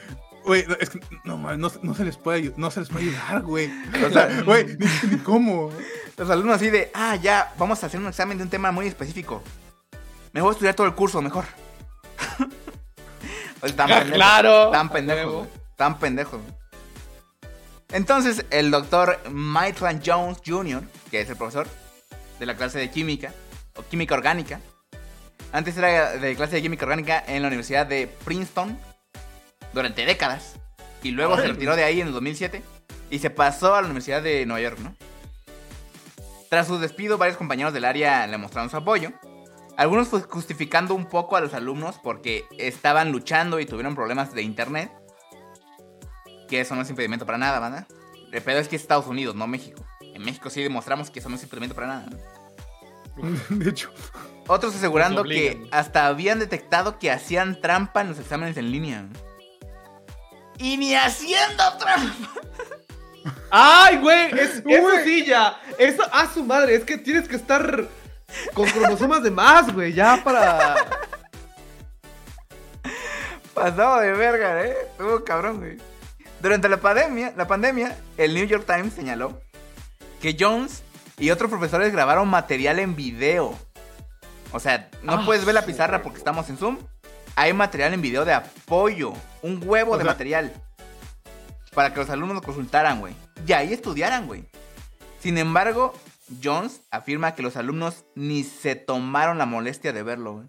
[0.46, 3.42] güey, no, es que no, no, no se les puede no se les puede ayudar,
[3.42, 3.70] güey.
[4.06, 5.70] O sea, güey, ni, ni cómo.
[6.16, 8.86] Los alumnos así de, ah, ya, vamos a hacer un examen de un tema muy
[8.86, 9.42] específico.
[10.32, 11.44] Me voy a estudiar todo el curso, mejor.
[13.62, 16.40] O sea, tan Ah, pendejos, claro, Tan güey, Tan pendejos.
[16.42, 16.54] güey.
[17.92, 21.66] Entonces, el doctor Maitland Jones Jr., que es el profesor
[22.38, 23.32] de la clase de química,
[23.76, 24.60] o química orgánica,
[25.52, 28.78] antes era de clase de química orgánica en la Universidad de Princeton
[29.76, 30.54] durante décadas,
[31.02, 32.62] y luego se retiró de ahí en el 2007
[33.10, 34.96] y se pasó a la Universidad de Nueva York, ¿no?
[36.48, 39.12] Tras su despido, varios compañeros del área le mostraron su apoyo.
[39.76, 44.90] Algunos justificando un poco a los alumnos porque estaban luchando y tuvieron problemas de internet.
[46.48, 47.86] Que eso no es impedimento para nada, ¿verdad?
[48.32, 49.84] El pedo es que es Estados Unidos, no México.
[50.00, 52.06] En México sí demostramos que eso no es impedimento para nada.
[53.16, 53.38] ¿no?
[53.50, 53.90] De hecho,
[54.46, 59.06] Otros asegurando que hasta habían detectado que hacían trampa en los exámenes en línea.
[60.58, 62.30] Y ni haciendo trampa.
[63.50, 64.30] ¡Ay, güey!
[64.38, 65.58] Es, eso sí ya.
[65.78, 67.86] Eso, a su madre, es que tienes que estar
[68.54, 70.76] con cromosomas de más, güey, ya para.
[73.54, 74.76] Pasado de verga, ¿eh?
[74.90, 75.78] Estuvo cabrón, güey.
[76.40, 79.40] Durante la pandemia, la pandemia, el New York Times señaló
[80.20, 80.82] que Jones
[81.18, 83.58] y otros profesores grabaron material en video.
[84.52, 86.78] O sea, no Ah, puedes ver la pizarra porque estamos en Zoom.
[87.36, 89.12] Hay material en video de apoyo.
[89.42, 90.52] Un huevo O de sea- material.
[91.74, 93.14] Para que los alumnos lo consultaran, güey.
[93.46, 94.46] Y ahí estudiaran, güey.
[95.20, 95.92] Sin embargo,
[96.42, 100.48] Jones afirma que los alumnos ni se tomaron la molestia de verlo, güey.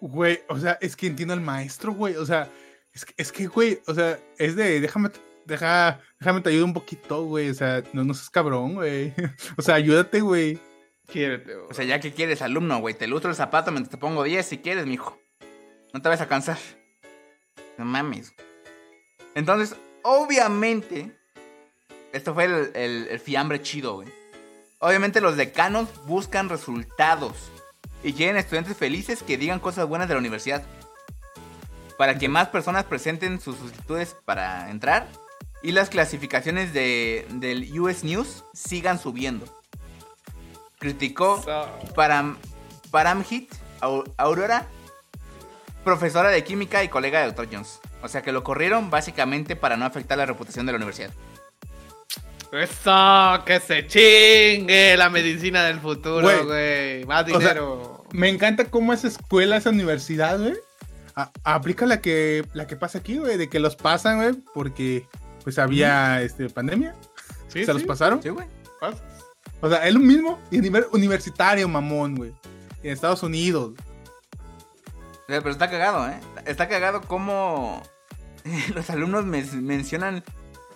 [0.00, 2.16] güey, o sea, es que entiendo al maestro, güey.
[2.16, 2.48] O sea,
[2.92, 5.10] es que, es que, güey, o sea, es de déjame,
[5.44, 7.50] deja, déjame te ayudo un poquito, güey.
[7.50, 9.12] O sea, no, no seas cabrón, güey.
[9.58, 10.58] O sea, ayúdate, güey.
[11.70, 14.44] O sea, ya que quieres, alumno, güey, te lustro el zapato mientras te pongo 10
[14.46, 15.18] si quieres, mijo.
[15.94, 16.58] No te vas a cansar.
[17.78, 18.34] No mames.
[19.34, 21.16] Entonces, obviamente,
[22.12, 24.08] esto fue el, el- el fiambre chido, güey.
[24.80, 27.50] Obviamente los decanos buscan resultados
[28.04, 30.62] y quieren estudiantes felices que digan cosas buenas de la universidad.
[31.96, 35.08] Para que más personas presenten sus solicitudes para entrar
[35.62, 39.57] y las clasificaciones de, del US News sigan subiendo.
[40.78, 41.44] Criticó
[41.94, 42.36] Param,
[42.90, 44.66] Paramhit Au- Aurora,
[45.84, 47.48] profesora de química y colega de Dr.
[47.50, 47.80] Jones.
[48.02, 51.10] O sea que lo corrieron básicamente para no afectar la reputación de la universidad.
[52.52, 57.04] Eso, que se chingue la medicina del futuro, Güey.
[57.04, 58.04] Más O sea, dinero.
[58.12, 60.54] Me encanta cómo esa escuela, esa universidad, güey.
[61.44, 65.06] aplica la que, la que pasa aquí, güey, de que los pasan, güey, porque
[65.44, 66.94] pues había este, pandemia.
[67.48, 68.22] sí, se los pasaron.
[68.22, 68.46] Sí, güey.
[69.60, 72.32] O sea, es lo mismo y a nivel universitario, mamón, güey.
[72.82, 73.72] En Estados Unidos.
[75.26, 76.18] Sea, Pero está cagado, ¿eh?
[76.46, 77.82] Está cagado cómo
[78.74, 80.24] los alumnos men- mencionan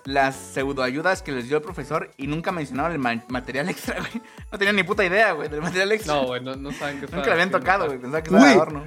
[0.05, 4.21] las pseudoayudas que les dio el profesor y nunca mencionaron el ma- material extra, güey.
[4.51, 6.15] No tenían ni puta idea, güey, del material extra.
[6.15, 7.99] No, güey, no, no saben qué Nunca le habían tocado, güey.
[7.99, 8.53] Pensaba que era Güey.
[8.55, 8.85] adorno.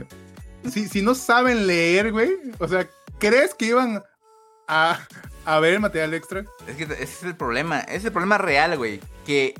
[0.69, 2.87] Si, si no saben leer, güey, o sea,
[3.19, 4.03] ¿crees que iban
[4.67, 4.99] a,
[5.45, 6.43] a ver el material extra?
[6.67, 7.79] Es que ese es el problema.
[7.81, 8.99] Ese es el problema real, güey.
[9.25, 9.53] Que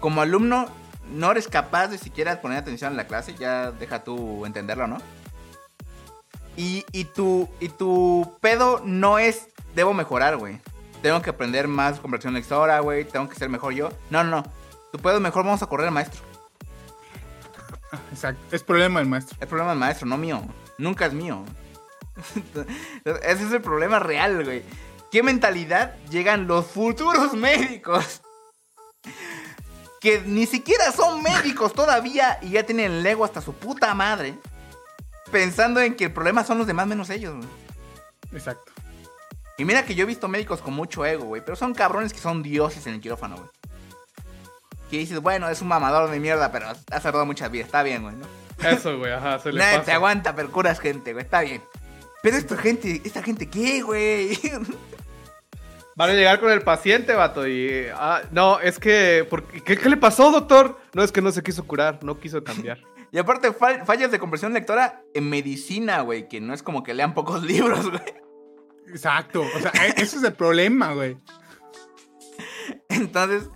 [0.00, 0.66] como alumno
[1.12, 3.34] no eres capaz de siquiera poner atención en la clase.
[3.34, 4.98] Ya deja tú entenderlo, ¿no?
[6.56, 10.60] Y, y, tu, y tu pedo no es debo mejorar, güey.
[11.02, 13.04] Tengo que aprender más conversión lectora, güey.
[13.04, 13.90] Tengo que ser mejor yo.
[14.10, 14.52] No, no, no.
[14.92, 16.20] Tu pedo es mejor vamos a correr al maestro.
[18.12, 18.42] Exacto.
[18.54, 19.36] Es problema del maestro.
[19.40, 20.42] Es problema del maestro, no mío.
[20.78, 21.44] Nunca es mío.
[23.04, 24.62] Ese es el problema real, güey.
[25.10, 28.22] ¿Qué mentalidad llegan los futuros médicos?
[30.00, 34.34] Que ni siquiera son médicos todavía y ya tienen el ego hasta su puta madre.
[35.30, 37.48] Pensando en que el problema son los demás menos ellos, güey.
[38.32, 38.72] Exacto.
[39.58, 41.42] Y mira que yo he visto médicos con mucho ego, güey.
[41.44, 43.48] Pero son cabrones que son dioses en el quirófano, güey.
[44.90, 48.02] que dices, bueno, es un mamador de mierda, pero ha cerrado muchas vidas, está bien,
[48.02, 48.26] güey, ¿no?
[48.66, 49.84] Eso, güey, ajá, se le Nadie pasa.
[49.86, 51.62] te aguanta, pero curas gente, güey, está bien.
[52.22, 54.38] Pero esta gente, ¿esta gente qué, güey?
[56.00, 57.84] Van a llegar con el paciente, vato, y...
[57.92, 59.26] ah, no, es que...
[59.28, 60.78] ¿por qué, ¿qué, le pasó, doctor?
[60.94, 62.78] No, es que no se quiso curar, no quiso cambiar.
[63.12, 66.94] Y aparte, fall- fallas de comprensión lectora en medicina, güey, que no es como que
[66.94, 68.14] lean pocos libros, güey.
[68.88, 69.42] Exacto.
[69.42, 71.18] O sea, e- ese es el problema, güey.
[72.88, 73.50] Entonces,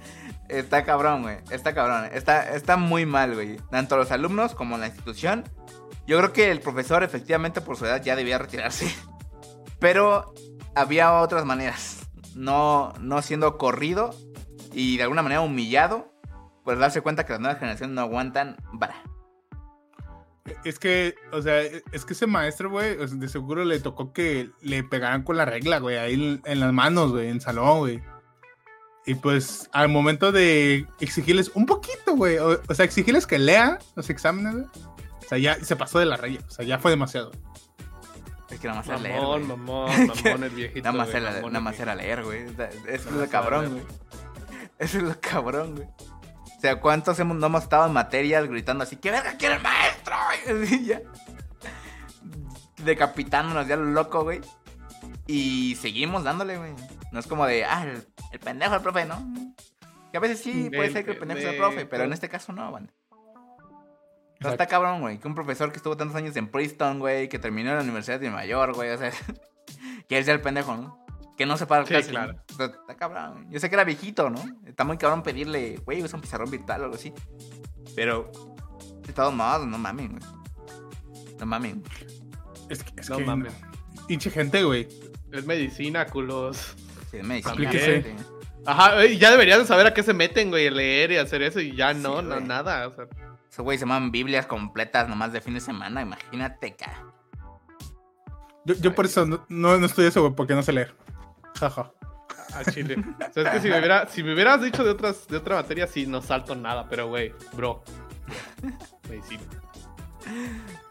[0.48, 1.38] está cabrón, güey.
[1.50, 2.10] Está cabrón.
[2.12, 3.56] Está, está muy mal, güey.
[3.70, 5.44] Tanto los alumnos como la institución.
[6.06, 8.92] Yo creo que el profesor, efectivamente, por su edad, ya debía retirarse.
[9.78, 10.34] Pero
[10.74, 12.03] había otras maneras.
[12.34, 14.10] No, no siendo corrido
[14.72, 16.12] y de alguna manera humillado.
[16.64, 19.02] Pues darse cuenta que las nuevas generaciones no aguantan vara.
[20.64, 24.82] Es que, o sea, es que ese maestro, güey, de seguro le tocó que le
[24.84, 28.02] pegaran con la regla, güey, ahí en- las manos, güey, en salón, güey.
[29.06, 34.08] Y pues al momento de exigirles un poquito, güey, o, sea, exigirles que lean los
[34.10, 34.66] exámenes, güey.
[35.24, 37.30] O sea, ya se pasó de la regla, o sea, ya fue demasiado.
[38.64, 39.20] Que nada más era leer.
[39.20, 40.80] Mamón, mamón, mamón el viejito.
[40.80, 42.46] Nada más, güey, era, nada más leer, güey.
[42.88, 43.84] Eso es lo cabrón, güey.
[44.78, 45.86] Eso es lo cabrón, güey.
[45.86, 49.62] O sea, ¿cuántos hemos, no hemos estado en materias gritando así, ¡qué verga quiere el
[49.62, 50.14] maestro!
[50.84, 51.02] ya.
[52.82, 54.40] Decapitándonos ya lo loco, güey.
[55.26, 56.72] Y seguimos dándole, güey.
[57.12, 59.22] No es como de, ah, el, el pendejo el profe, ¿no?
[60.10, 62.30] Que a veces sí puede ser que el pendejo sea el profe, pero en este
[62.30, 62.92] caso no, banda.
[64.40, 65.18] O sea, está cabrón, güey.
[65.18, 68.20] Que un profesor que estuvo tantos años en Princeton, güey, que terminó en la Universidad
[68.20, 69.10] de Nueva York, güey, o sea,
[70.08, 71.04] que él sea el pendejo, ¿no?
[71.36, 72.32] Que no sepa Sí, clases, claro.
[72.34, 72.42] ¿no?
[72.52, 73.46] O sea, está cabrón, güey.
[73.50, 74.40] Yo sé que era viejito, ¿no?
[74.66, 77.12] Está muy cabrón pedirle, güey, usa un pizarrón virtual o algo así.
[77.96, 78.30] Pero,
[79.06, 80.22] de todos modos, no mames, güey.
[81.38, 81.76] No mames.
[82.68, 83.52] Es que, es No que, mames.
[84.06, 84.88] pinche gente, güey.
[85.32, 86.76] Es medicina, culos.
[87.10, 88.16] Sí, es medicina.
[88.66, 91.60] Ajá, güey, ya deberían de saber a qué se meten, güey, leer y hacer eso,
[91.60, 92.88] y ya no, Sí, no, nada.
[92.88, 93.06] O sea,
[93.54, 97.04] Esos güey se llaman Biblias completas nomás de fin de semana, imagínate, cara.
[98.64, 100.96] Yo, yo por eso no, no, no estudié eso, güey, porque no sé leer.
[101.60, 101.92] Jaja.
[102.52, 102.96] a Chile.
[103.20, 105.54] o sea, es que si me, hubiera, si me hubieras dicho de, otras, de otra
[105.54, 107.84] materia, sí, no salto nada, pero, güey, bro.
[109.08, 109.44] Medicina.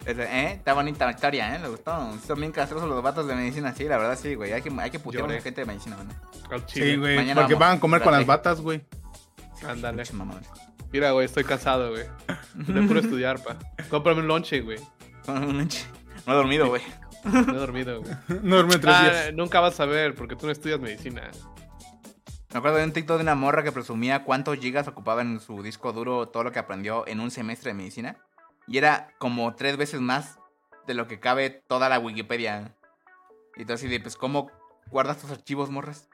[0.05, 0.53] Ese, ¿Eh?
[0.53, 1.59] Está bonita la historia, ¿eh?
[1.59, 2.17] Le gustó.
[2.25, 4.53] Son bien castrosos los vatos de medicina, sí, la verdad, sí, güey.
[4.53, 6.49] Hay que, hay que putear a la gente de medicina, ¿no?
[6.49, 6.91] Al Chile.
[6.91, 7.59] Sí, güey, porque vamos.
[7.59, 8.85] van a comer con las batas, güey.
[9.67, 10.05] Ándale.
[10.93, 12.05] Mira, güey, estoy cansado, güey.
[12.53, 13.57] De puro estudiar, pa.
[13.89, 14.79] Cómprame un lonche, güey.
[15.27, 16.81] No he dormido, güey.
[17.25, 18.13] No he dormido, güey.
[18.43, 19.33] No duerme en tres Ah, días.
[19.33, 21.29] nunca vas a ver, porque tú no estudias medicina.
[22.51, 25.63] Me acuerdo de un TikTok de una morra que presumía cuántos gigas ocupaba en su
[25.63, 28.17] disco duro todo lo que aprendió en un semestre de medicina.
[28.67, 30.37] Y era como tres veces más
[30.85, 32.75] de lo que cabe toda la Wikipedia.
[33.55, 34.51] Y entonces, de, pues, ¿cómo
[34.91, 36.07] guardas tus archivos, morras?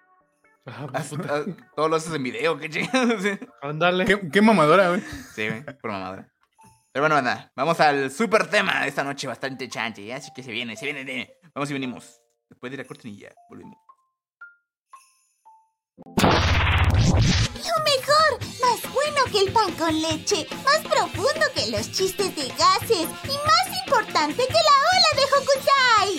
[0.65, 1.45] Ah, Haz- haz-
[1.75, 3.23] Todo lo haces en video, qué chingados.
[3.61, 4.05] Ándale.
[4.05, 5.01] ¿Qué, qué mamadora, güey.
[5.35, 6.29] Sí, güey, por mamadra.
[6.91, 10.13] Pero bueno, anda, vamos al super tema de esta noche, bastante chante, ¿eh?
[10.13, 11.37] así que se viene, se viene, de...
[11.53, 12.19] vamos y venimos.
[12.49, 13.77] Después de la cortinilla, volvemos.
[16.15, 22.47] Lo mejor, más bueno que el pan con leche, más profundo que los chistes de
[22.57, 26.11] gases y más importante que la ola de Hokusai.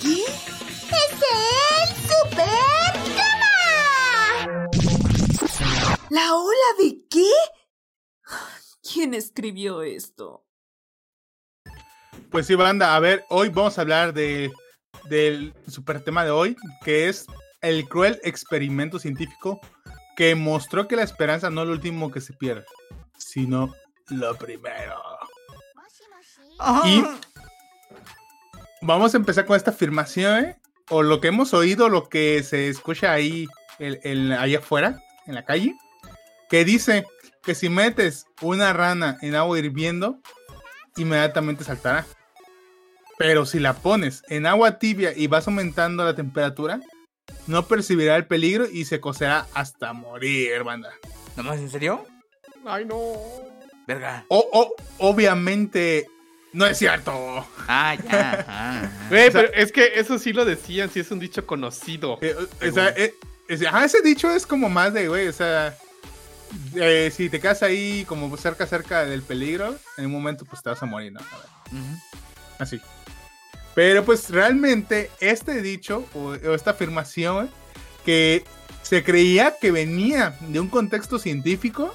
[0.00, 0.22] ¿Qué?
[0.24, 1.18] ¡Es
[6.12, 7.30] ¿La ola de qué?
[8.82, 10.44] ¿Quién escribió esto?
[12.30, 14.52] Pues sí, banda, a ver, hoy vamos a hablar de,
[15.08, 16.54] del super tema de hoy,
[16.84, 17.24] que es
[17.62, 19.58] el cruel experimento científico
[20.14, 22.66] que mostró que la esperanza no es lo último que se pierde,
[23.16, 23.74] sino
[24.08, 25.00] lo primero.
[26.84, 27.02] Y
[28.82, 30.56] vamos a empezar con esta afirmación, ¿eh?
[30.90, 33.46] o lo que hemos oído, lo que se escucha ahí,
[33.78, 35.74] el, el- ahí afuera, en la calle,
[36.52, 37.06] que dice
[37.42, 40.18] que si metes una rana en agua hirviendo,
[40.98, 42.04] inmediatamente saltará.
[43.16, 46.80] Pero si la pones en agua tibia y vas aumentando la temperatura,
[47.46, 50.92] no percibirá el peligro y se cocerá hasta morir, banda.
[51.36, 52.04] ¿No más en serio?
[52.66, 52.98] Ay, no.
[53.86, 54.26] Verga.
[54.28, 56.06] O, o- obviamente,
[56.52, 57.46] no es cierto.
[57.66, 58.44] Ah, ya.
[58.46, 59.06] ah, ah.
[59.08, 62.18] Güey, O sea- pero es que eso sí lo decían, sí es un dicho conocido.
[62.20, 63.14] Eh, o sea, eh,
[63.48, 65.76] es- ajá, ese dicho es como más de, güey, o sea,
[66.74, 70.70] eh, si te quedas ahí como cerca, cerca del peligro, en un momento pues te
[70.70, 71.20] vas a morir, ¿no?
[71.20, 71.98] A ver, Ujú.
[72.58, 72.80] así.
[73.74, 77.50] Pero pues realmente este dicho o, o esta afirmación
[78.04, 78.44] que
[78.82, 81.94] se creía que venía de un contexto científico,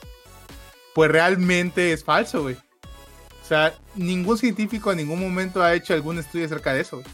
[0.95, 2.55] pues realmente es falso, güey.
[2.55, 6.97] O sea, ningún científico en ningún momento ha hecho algún estudio acerca de eso.
[6.97, 7.08] güey.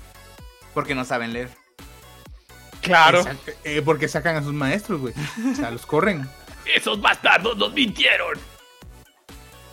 [0.74, 1.50] Porque no saben leer.
[2.82, 3.24] Claro.
[3.64, 5.14] Eh, porque sacan a sus maestros, güey.
[5.52, 6.28] O sea, los corren.
[6.66, 8.38] Esos bastardos nos mintieron.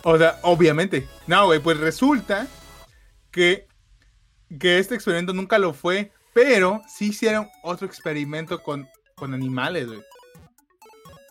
[0.03, 1.07] O sea, obviamente.
[1.27, 2.47] No, güey, pues resulta
[3.31, 3.67] que,
[4.59, 10.01] que este experimento nunca lo fue, pero sí hicieron otro experimento con, con animales, güey.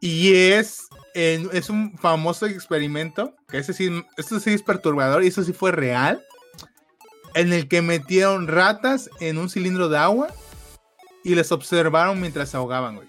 [0.00, 5.42] Y es, es un famoso experimento, que ese sí, esto sí es perturbador y eso
[5.42, 6.24] sí fue real,
[7.34, 10.28] en el que metieron ratas en un cilindro de agua
[11.22, 13.08] y les observaron mientras se ahogaban, güey.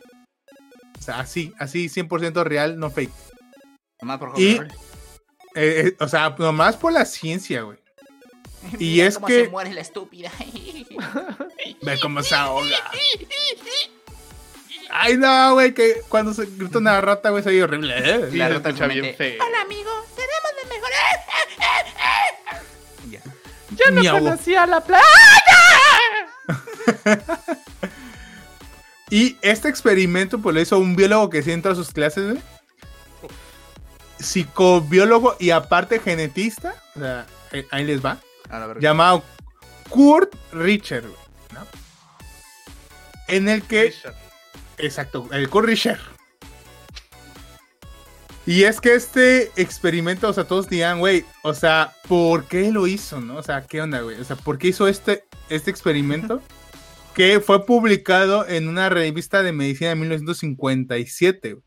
[1.02, 3.12] O sea, así, así 100% real, no fake.
[4.02, 4.72] Nomás por Y- joder.
[5.56, 7.80] Eh, eh, o sea, nomás por la ciencia, güey.
[8.78, 9.46] Y es cómo que...
[9.46, 10.32] se muere la estúpida.
[11.82, 12.70] Ve cómo se ahoga.
[14.92, 17.96] Ay, no, güey, que cuando se grita una rata, güey, se oye horrible.
[17.98, 18.28] ¿eh?
[18.30, 19.44] Sí, La rata escucha bien feo.
[19.44, 19.90] Hola, amigo.
[20.16, 21.20] Tenemos de mejorar.
[23.10, 23.22] Ya.
[23.76, 24.20] Yo no Miau.
[24.20, 25.06] conocía la playa.
[29.12, 32.44] Y este experimento, pues lo hizo un biólogo que sí entró a sus clases, güey.
[34.18, 36.76] Psicobiólogo y aparte genetista.
[36.96, 38.20] O sea, eh, ahí les va.
[38.80, 39.22] Llamado
[39.90, 41.16] Kurt Richer, güey,
[41.54, 41.68] ¿no?
[43.28, 43.94] En el que
[44.78, 46.00] Exacto, el Currisher.
[48.46, 52.88] Y es que este experimento, o sea, todos digan, güey, o sea, ¿por qué lo
[52.88, 53.36] hizo, no?
[53.36, 54.20] O sea, ¿qué onda, güey?
[54.20, 56.42] O sea, ¿por qué hizo este, este experimento?
[57.14, 61.54] que fue publicado en una revista de medicina en 1957.
[61.54, 61.64] güey.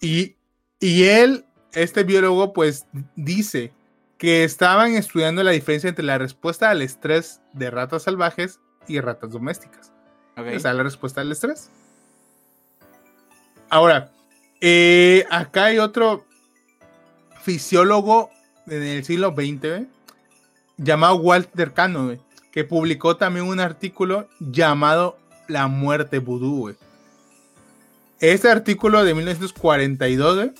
[0.00, 0.36] Y,
[0.80, 3.72] y él, este biólogo, pues dice
[4.18, 9.30] que estaban estudiando la diferencia entre la respuesta al estrés de ratas salvajes y ratas
[9.30, 9.92] domésticas.
[10.36, 10.46] Ok.
[10.46, 11.70] Esa es la respuesta al estrés.
[13.68, 14.12] Ahora,
[14.60, 16.26] eh, acá hay otro
[17.42, 18.30] fisiólogo
[18.66, 19.88] en el siglo XX,
[20.76, 22.16] llamado Walter Cano,
[22.52, 26.76] que publicó también un artículo llamado La muerte vudú, güey.
[28.20, 30.52] Este artículo de 1942, güey,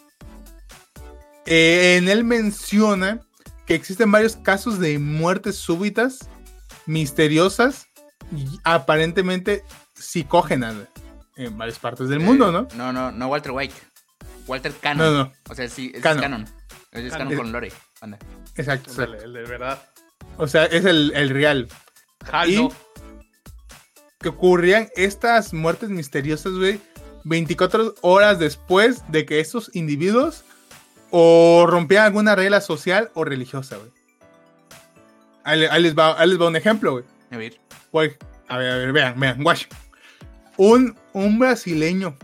[1.46, 3.20] eh, en él menciona
[3.66, 6.28] que existen varios casos de muertes súbitas,
[6.86, 7.86] misteriosas
[8.34, 9.64] y aparentemente
[9.94, 10.86] psicógenas güey,
[11.36, 12.66] en varias partes del mundo, ¿no?
[12.74, 13.74] No, no, no Walter White.
[14.46, 15.12] Walter Cannon.
[15.12, 16.22] No, no, O sea, sí, es Cannon.
[16.22, 16.42] Canon.
[16.90, 17.28] Es Cannon.
[17.28, 17.72] Canon con Lore.
[18.00, 18.18] Anda.
[18.56, 18.90] exacto.
[18.90, 19.82] o sea, Ándale, el de verdad.
[20.36, 21.68] O sea, es el, el real.
[22.24, 22.72] Jalo.
[24.20, 26.80] Que ocurrían estas muertes misteriosas, güey,
[27.24, 30.44] 24 horas después de que estos individuos
[31.10, 33.90] o rompían alguna regla social o religiosa, güey.
[35.44, 37.04] Ahí, le- ahí les va, ahí les va un ejemplo, güey.
[37.30, 37.60] A ver.
[38.48, 39.44] A ver, a ver, vean, vean.
[40.56, 42.16] Un, un brasileño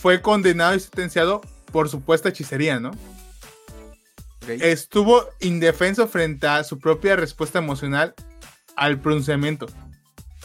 [0.00, 1.40] fue condenado y sentenciado
[1.72, 2.92] por supuesta hechicería, ¿no?
[4.46, 8.14] Estuvo indefenso frente a su propia respuesta emocional
[8.76, 9.66] al pronunciamiento.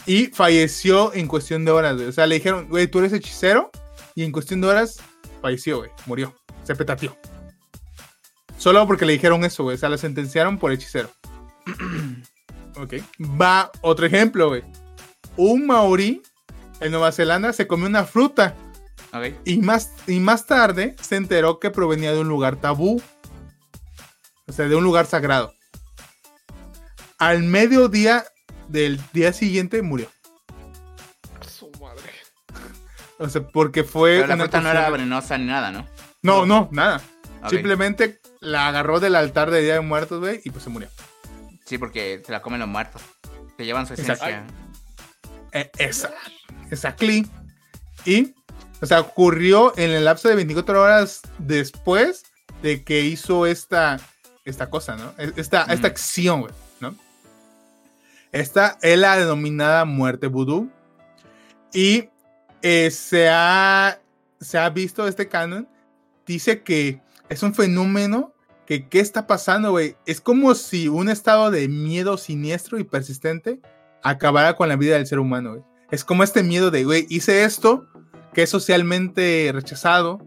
[0.06, 2.08] Y falleció en cuestión de horas, güey.
[2.08, 3.70] O sea, le dijeron, güey, tú eres hechicero.
[4.14, 4.98] Y en cuestión de horas
[5.40, 5.90] falleció, güey.
[6.06, 6.34] Murió.
[6.64, 7.16] Se petateó.
[8.56, 9.76] Solo porque le dijeron eso, güey.
[9.76, 11.10] O sea, lo sentenciaron por hechicero.
[12.76, 12.94] ok.
[13.40, 14.62] Va otro ejemplo, güey.
[15.36, 16.22] Un maorí
[16.80, 18.54] en Nueva Zelanda se comió una fruta.
[19.12, 19.34] Ok.
[19.44, 23.00] Y más, y más tarde se enteró que provenía de un lugar tabú.
[24.46, 25.54] O sea, de un lugar sagrado.
[27.20, 28.24] Al mediodía
[28.68, 30.08] del día siguiente murió.
[31.46, 32.10] Su madre.
[33.18, 34.16] O sea, porque fue.
[34.16, 35.86] Pero la una fruta no era venenosa ni nada, ¿no?
[36.22, 37.00] No, no, nada.
[37.48, 40.88] Simplemente la agarró del altar de Día de Muertos, güey, y pues se murió.
[41.64, 43.02] Sí, porque se la comen los muertos.
[43.56, 44.26] Se llevan su Exacto.
[44.26, 44.46] esencia.
[45.52, 46.10] Eh, esa,
[46.70, 47.26] exactly.
[48.04, 48.34] Y,
[48.80, 52.22] o sea, ocurrió en el lapso de 24 horas después
[52.62, 53.98] de que hizo esta,
[54.44, 55.14] esta cosa, ¿no?
[55.18, 56.52] E- Esta, esta acción, güey.
[58.32, 60.70] Esta es la denominada muerte vudú.
[61.72, 62.08] Y
[62.62, 64.00] eh, se, ha,
[64.40, 65.68] se ha visto este canon.
[66.26, 68.32] Dice que es un fenómeno
[68.66, 69.96] que, ¿qué está pasando, güey?
[70.06, 73.60] Es como si un estado de miedo siniestro y persistente
[74.02, 75.64] acabara con la vida del ser humano, güey.
[75.90, 77.88] Es como este miedo de, güey, hice esto
[78.32, 80.20] que es socialmente rechazado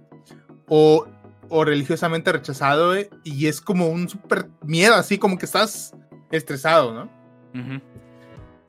[0.68, 1.08] o,
[1.48, 5.94] o religiosamente rechazado, güey, y es como un súper miedo, así como que estás
[6.32, 7.23] estresado, ¿no?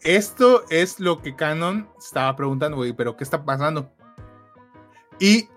[0.00, 3.90] Esto es lo que Canon estaba preguntando, güey, pero ¿qué está pasando?
[5.18, 5.48] Y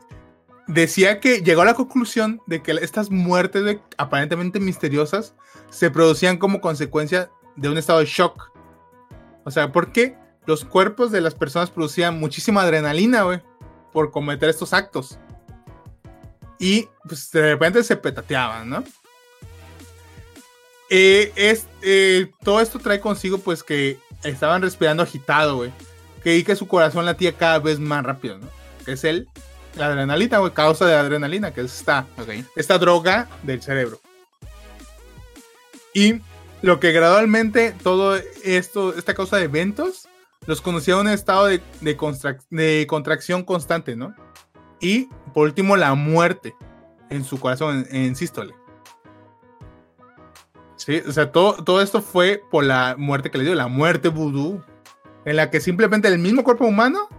[0.67, 5.35] decía que llegó a la conclusión de que estas muertes, aparentemente misteriosas,
[5.69, 8.51] se producían como consecuencia de un estado de shock.
[9.43, 13.41] O sea, porque los cuerpos de las personas producían muchísima adrenalina, güey,
[13.91, 15.19] por cometer estos actos.
[16.59, 18.83] Y pues de repente se petateaban, ¿no?
[20.89, 25.71] Eh, es, eh, todo esto trae consigo, pues, que estaban respirando agitado, güey.
[26.23, 28.47] Que y que su corazón latía cada vez más rápido, ¿no?
[28.85, 29.27] Es el
[29.77, 32.05] la adrenalina, güey, causa de adrenalina, que es esta,
[32.55, 34.01] esta droga del cerebro.
[35.93, 36.21] Y
[36.61, 40.07] lo que gradualmente todo esto, esta causa de eventos,
[40.45, 44.15] los conducía a un estado de, de contracción constante, ¿no?
[44.79, 46.55] Y por último, la muerte
[47.09, 48.53] en su corazón, en, en sístole.
[50.77, 54.09] Sí, o sea, todo, todo esto fue por la muerte que le dio, la muerte
[54.09, 54.63] vudú,
[55.25, 57.09] en la que simplemente el mismo cuerpo humano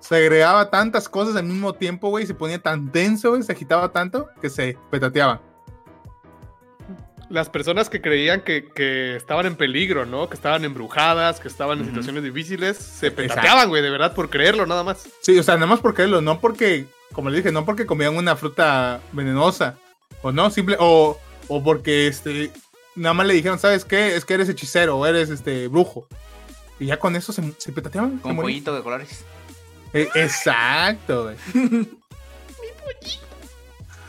[0.00, 3.92] se agregaba tantas cosas al mismo tiempo, güey, se ponía tan denso, güey, se agitaba
[3.92, 5.42] tanto que se petateaba.
[7.28, 10.28] Las personas que creían que, que estaban en peligro, ¿no?
[10.28, 14.64] Que estaban embrujadas, que estaban en situaciones difíciles, se petateaban, güey, de verdad, por creerlo,
[14.64, 15.08] nada más.
[15.20, 18.16] Sí, o sea, nada más por creerlo, no porque, como le dije, no porque comían
[18.16, 19.76] una fruta venenosa,
[20.22, 21.18] o no, simple, o,
[21.48, 22.52] o porque este,
[22.96, 24.16] nada más le dijeron, ¿sabes qué?
[24.16, 26.08] Es que eres hechicero, o eres este brujo.
[26.78, 28.18] Y ya con eso se, se petateaban.
[28.18, 29.24] Con pollito de colores.
[29.92, 31.36] Eh, exacto, güey.
[31.54, 31.76] Mi
[32.84, 33.26] pollito.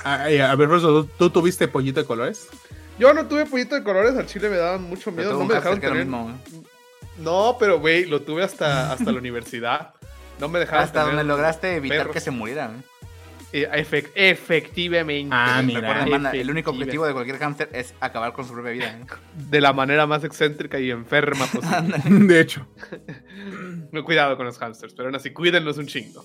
[0.04, 2.48] A, ver, Rosso, ¿tú, tú tuviste pollito de colores?
[3.00, 5.80] Yo no tuve pollito de colores, al chile me daban mucho miedo, no me dejaron
[5.80, 5.98] tener...
[5.98, 6.34] mismo.
[7.20, 9.94] No, pero güey, lo tuve hasta, hasta la universidad.
[10.40, 12.14] No me dejaron Hasta tener donde lograste evitar perros.
[12.14, 12.68] que se muriera.
[12.68, 12.80] güey.
[12.80, 12.84] Eh,
[13.54, 15.30] efec- efectivamente.
[15.36, 16.32] Ah, mira.
[16.34, 18.90] El único objetivo de cualquier hámster es acabar con su propia vida.
[19.02, 19.06] ¿eh?
[19.50, 21.98] De la manera más excéntrica y enferma posible.
[22.28, 22.68] De hecho.
[23.92, 26.24] No, cuidado con los hamsters, pero aún así, cuídenlos un chingo.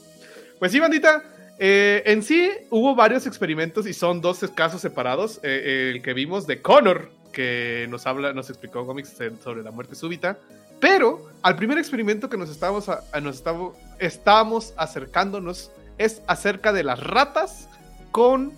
[0.58, 1.22] Pues sí, bandita.
[1.58, 5.36] eh, en sí hubo varios experimentos y son dos casos separados.
[5.38, 9.62] Eh, eh, el que vimos de Connor, que nos habla, nos explicó cómics eh, sobre
[9.62, 10.38] la muerte súbita.
[10.80, 15.70] Pero al primer experimento que nos estábamos, a- a- nos estamos, estábamos acercándonos
[16.04, 17.68] es acerca de las ratas
[18.10, 18.52] con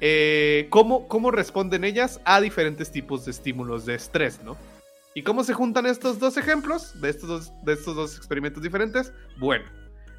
[0.00, 4.56] eh, cómo, cómo responden ellas a diferentes tipos de estímulos de estrés, ¿no?
[5.14, 9.12] ¿Y cómo se juntan estos dos ejemplos de estos dos, de estos dos experimentos diferentes?
[9.38, 9.64] Bueno,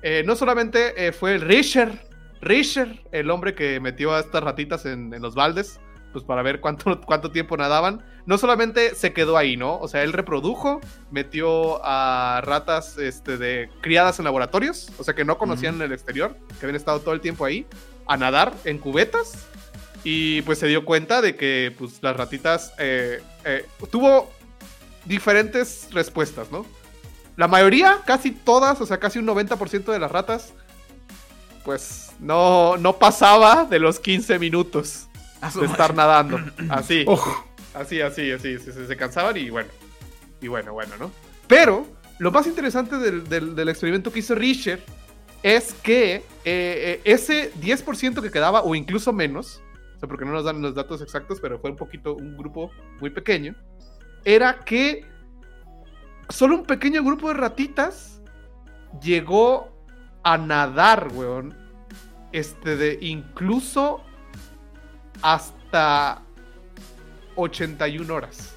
[0.02, 2.00] eh, no solamente eh, fue el Risher,
[2.42, 5.80] Risher, el hombre que metió a estas ratitas en, en los baldes,
[6.14, 9.78] pues para ver cuánto, cuánto tiempo nadaban, no solamente se quedó ahí, ¿no?
[9.78, 15.26] O sea, él reprodujo, metió a ratas este, de, criadas en laboratorios, o sea, que
[15.26, 17.66] no conocían el exterior, que habían estado todo el tiempo ahí,
[18.08, 19.46] a nadar en cubetas.
[20.04, 24.30] Y pues se dio cuenta de que pues, las ratitas eh, eh, tuvo
[25.06, 26.66] diferentes respuestas, ¿no?
[27.38, 30.54] La mayoría, casi todas, o sea, casi un 90% de las ratas,
[31.64, 35.08] pues no, no pasaba de los 15 minutos
[35.60, 36.40] de estar nadando.
[36.70, 37.46] Así, Ojo.
[37.76, 39.70] Así, así, así, se, se- cansaban y bueno,
[40.42, 41.12] y bueno, bueno, ¿no?
[41.48, 41.88] Pero
[42.20, 44.82] lo más interesante del, del- experimento que hizo Risher
[45.44, 49.62] es que eh, eh, ese 10% que quedaba, o incluso menos,
[49.96, 52.72] o sea, porque no nos dan los datos exactos, pero fue un poquito, un grupo
[53.00, 53.56] muy pequeño,
[54.24, 55.06] era que
[56.30, 58.22] solo un pequeño grupo de ratitas
[59.02, 59.72] llegó
[60.24, 61.56] a nadar, weón.
[62.32, 64.02] Este de incluso
[65.22, 66.22] hasta
[67.36, 68.54] 81 horas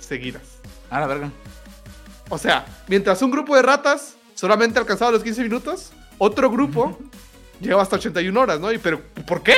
[0.00, 0.42] seguidas.
[0.90, 1.30] A la verga.
[2.30, 6.98] O sea, mientras un grupo de ratas solamente alcanzaba los 15 minutos, otro grupo
[7.60, 8.72] llegaba hasta 81 horas, ¿no?
[8.72, 9.54] Y pero ¿por qué?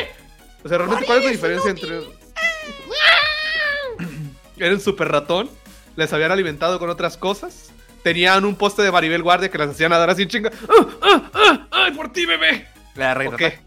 [0.64, 2.00] O sea, realmente cuál es la diferencia entre
[4.66, 5.48] era un super ratón,
[5.96, 7.72] les habían alimentado con otras cosas,
[8.02, 10.50] tenían un poste de Maribel Guardia que las hacían nadar así en chinga.
[10.68, 11.66] ¡Ah, ah, ah!
[11.70, 12.68] ¡Ay, por ti, bebé!
[12.94, 13.50] La rey ¿O rata.
[13.50, 13.58] qué?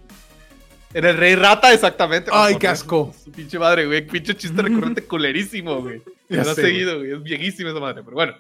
[0.94, 2.30] En el Rey Rata, exactamente.
[2.34, 3.14] Ay, qué asco.
[3.24, 4.06] Su pinche madre, güey.
[4.06, 6.02] Pinche chiste recurrente culerísimo, güey.
[6.30, 7.12] Ya ha sé, seguido, güey.
[7.12, 8.02] Es viejísima esa madre.
[8.04, 8.34] Pero bueno.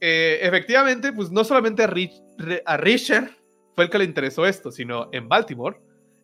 [0.00, 2.12] Eh, efectivamente, pues no solamente a, Rich,
[2.66, 3.30] a Risher
[3.74, 5.78] fue el que le interesó esto, sino en Baltimore,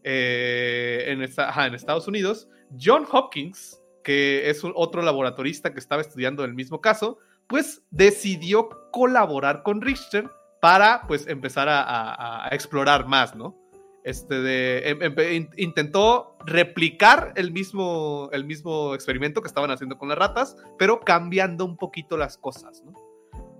[0.04, 2.48] eh, en, esta- ajá, en Estados Unidos,
[2.78, 8.68] John Hopkins, que es un, otro laboratorista que estaba estudiando el mismo caso, pues decidió
[8.92, 10.28] colaborar con Richter
[10.60, 13.56] para pues empezar a, a- a explorar más, ¿no?
[14.04, 19.96] Este de, em- em- in- intentó replicar el mismo, el mismo experimento que estaban haciendo
[19.96, 22.92] con las ratas, pero cambiando un poquito las cosas, ¿no?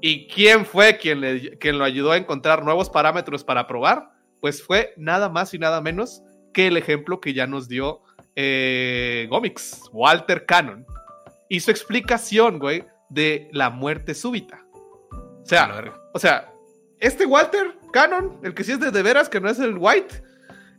[0.01, 4.11] ¿Y quién fue quien, le, quien lo ayudó a encontrar nuevos parámetros para probar?
[4.41, 6.23] Pues fue nada más y nada menos
[6.53, 8.03] que el ejemplo que ya nos dio
[8.35, 10.85] eh, Gomix, Walter Cannon.
[11.49, 14.65] Y su explicación, güey, de la muerte súbita.
[15.13, 16.53] O sea, o sea,
[16.99, 20.23] este Walter Cannon, el que sí es de, de veras, que no es el White,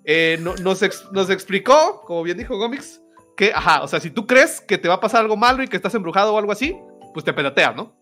[0.05, 3.01] eh, no- nos, ex- nos explicó, como bien dijo Gomix,
[3.37, 5.67] que, ajá, o sea, si tú crees que te va a pasar algo malo y
[5.67, 6.75] que estás embrujado o algo así,
[7.13, 7.95] pues te pedateas, ¿no?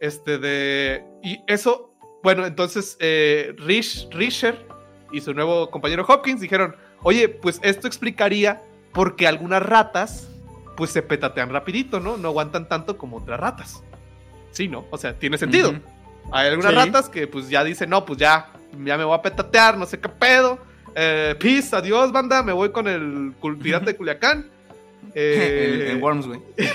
[0.00, 1.04] Este de.
[1.22, 1.92] Y eso,
[2.22, 4.66] bueno, entonces eh, Rich, Risher
[5.12, 8.62] y su nuevo compañero Hopkins dijeron: Oye, pues esto explicaría
[8.92, 10.28] por qué algunas ratas,
[10.76, 12.16] pues se petatean rapidito, ¿no?
[12.16, 13.82] No aguantan tanto como otras ratas.
[14.52, 14.86] Sí, ¿no?
[14.90, 15.74] O sea, tiene sentido.
[16.32, 16.76] Hay algunas Sí.
[16.78, 18.52] ratas que pues ya dicen, no, pues ya,
[18.84, 20.58] ya me voy a petatear, no sé qué pedo.
[20.98, 23.32] Eh, peace, adiós, banda, me voy con el
[23.62, 24.46] pirata de Culiacán.
[25.14, 26.40] Eh, en, en Worms, güey.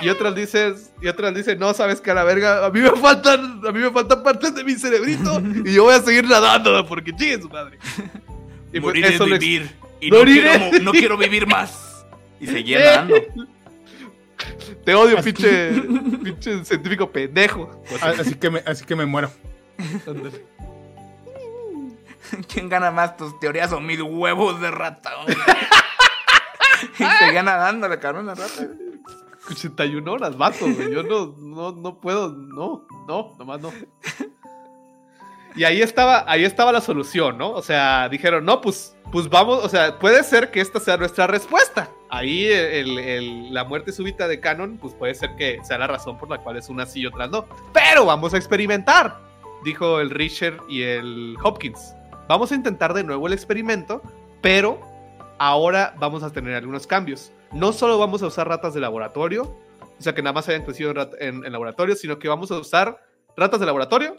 [0.00, 2.90] y otras dices, y otras dicen, no, sabes que a la verga, a mí me
[2.92, 6.86] faltan, a mí me faltan partes de mi cerebrito y yo voy a seguir nadando
[6.86, 7.78] porque chingue su madre.
[8.72, 9.70] Y pues Moriré eso de lo vivir.
[10.00, 10.58] Y Moriré.
[10.58, 12.06] no quiero, no quiero vivir más.
[12.40, 13.16] Y seguía nadando.
[14.84, 15.70] Te odio, pinche,
[16.22, 17.82] pinche científico pendejo.
[18.00, 19.30] Así que me, así que me muero.
[22.52, 25.12] ¿Quién gana más tus teorías o mis huevos de rata?
[26.98, 28.66] y seguía nadando, le cabrón la rata.
[29.50, 30.92] 81 horas, vato, güey.
[30.92, 33.72] Yo no, no, no puedo, no, no, nomás no.
[35.56, 37.50] Y ahí estaba, ahí estaba la solución, ¿no?
[37.50, 41.26] O sea, dijeron, no, pues, pues vamos, o sea, puede ser que esta sea nuestra
[41.26, 41.88] respuesta.
[42.10, 46.16] Ahí el- el- la muerte súbita de Canon, pues puede ser que sea la razón
[46.18, 47.46] por la cual es una sí y otras no.
[47.72, 49.18] Pero vamos a experimentar,
[49.64, 51.94] dijo el Richard y el Hopkins.
[52.28, 54.02] Vamos a intentar de nuevo el experimento,
[54.42, 54.80] pero
[55.38, 57.32] ahora vamos a tener algunos cambios.
[57.52, 59.42] No solo vamos a usar ratas de laboratorio,
[59.98, 62.58] o sea que nada más hayan crecido en, en- en laboratorio, sino que vamos a
[62.58, 63.02] usar
[63.36, 64.16] ratas de laboratorio,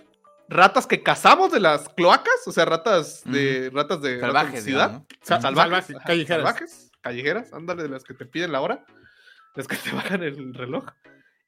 [0.48, 4.62] ratas que cazamos de las cloacas, o sea, ratas de ratas de Salvajes, ratas de
[4.72, 5.18] ciudad, digamos, ¿no?
[5.22, 6.28] Sa- salvajes, callejeras.
[6.44, 8.84] salvajes, callejeras, ándale, de las que te piden la hora,
[9.56, 10.86] las que te bajan el reloj.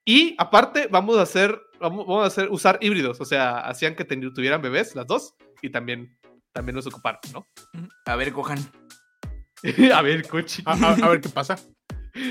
[0.05, 4.05] Y aparte vamos a hacer, vamos, vamos a hacer usar híbridos, o sea, hacían que
[4.05, 5.33] tuvieran bebés las dos
[5.63, 6.15] y también
[6.53, 7.47] también los ocuparon, ¿no?
[8.05, 8.59] A ver, cojan.
[9.93, 10.63] a ver, coche.
[10.65, 11.55] A, a- a ver qué pasa.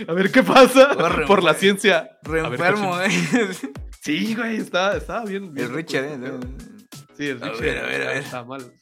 [0.08, 2.18] A ver qué pasa Corre, por la ciencia.
[2.22, 3.10] Re A ver, enfermo, güey.
[4.02, 5.54] Sí, güey, estaba, estaba bien.
[5.54, 6.40] bien El Richard, ¿eh?
[7.16, 7.60] Sí, el A Richard.
[7.64, 8.16] ver, a ver, a ver.
[8.18, 8.72] Estaba mal.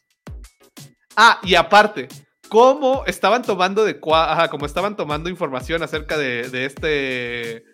[1.16, 2.09] Ah, y aparte,
[2.49, 7.64] ¿cómo estaban tomando de cua- ajá, como estaban tomando información acerca de, de este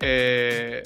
[0.00, 0.82] eh,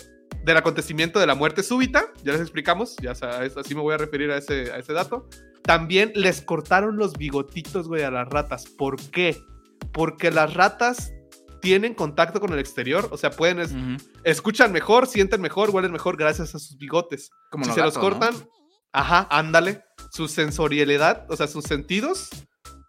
[0.47, 2.07] del acontecimiento de la muerte súbita?
[2.22, 5.28] Ya les explicamos, ya sabes, así me voy a referir a ese, a ese dato.
[5.62, 8.66] También les cortaron los bigotitos, güey, a las ratas.
[8.66, 9.36] ¿Por qué?
[9.92, 11.12] Porque las ratas
[11.61, 13.74] tienen contacto con el exterior, o sea, pueden es-
[14.22, 17.28] escuchan mejor, sienten mejor, huelen mejor gracias a sus bigotes.
[17.51, 18.18] Como si los se los gatos, ¿no?
[18.18, 18.49] cortan,
[18.92, 19.82] ajá, ándale,
[20.12, 22.28] su sensorialidad, o sea, sus sentidos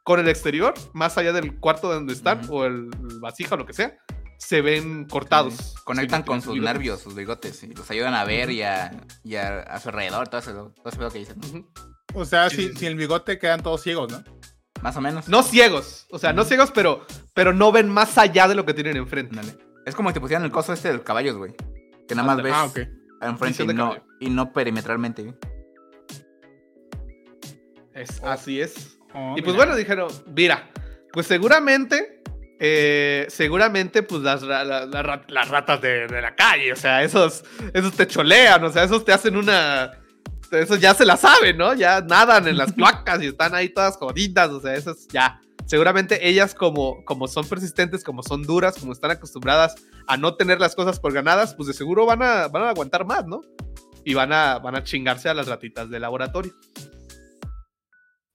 [0.04, 3.66] con el exterior, más allá del cuarto donde están, o el, el vasija o lo
[3.66, 3.98] que sea,
[4.38, 5.54] se ven cortados.
[5.56, 5.74] Sí.
[5.84, 6.74] Conectan Sí, con sus bigotes.
[6.74, 8.92] nervios, sus bigotes, y los ayudan a ver y a,
[9.24, 11.68] y a, a su alrededor, todo eso, todo ese pedo que dicen.
[12.14, 12.80] O sea, Sí, sin, sí, sí.
[12.80, 14.24] sin el bigote quedan todos ciegos, ¿no?
[14.82, 15.28] Más o menos.
[15.28, 18.74] No ciegos, o sea, no ciegos, pero, pero no ven más allá de lo que
[18.74, 19.38] tienen enfrente.
[19.40, 19.58] Ándale.
[19.86, 21.56] Es como si te pusieran el coso este de los caballos, güey.
[22.08, 22.80] Que nada más ves Ah, ok.
[23.22, 25.24] enfrente y no, y no perimetralmente.
[25.24, 25.36] güey.
[27.94, 29.00] Es, así es.
[29.14, 29.66] Oh, Y pues mira.
[29.66, 30.70] bueno, dijeron, mira,
[31.12, 32.22] pues seguramente,
[32.60, 37.44] eh, seguramente, pues las, la- la las ratas de, de la calle, o sea, esos,
[37.74, 39.92] esos te cholean, o sea, esos te hacen una...
[40.52, 41.74] Esos ya se la saben, ¿no?
[41.74, 45.42] Ya nadan en las cloacas y están ahí todas jodidas, o sea, esos ya.
[45.66, 49.76] Seguramente ellas como, como son persistentes, como son duras, como están acostumbradas
[50.08, 53.06] a no tener las cosas por ganadas, pues de seguro van a, van a aguantar
[53.06, 53.42] más, ¿no?
[54.06, 56.54] Y van a, van a chingarse a las ratitas de laboratorio.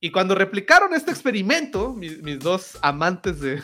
[0.01, 3.63] Y cuando replicaron este experimento, mis, mis dos amantes de,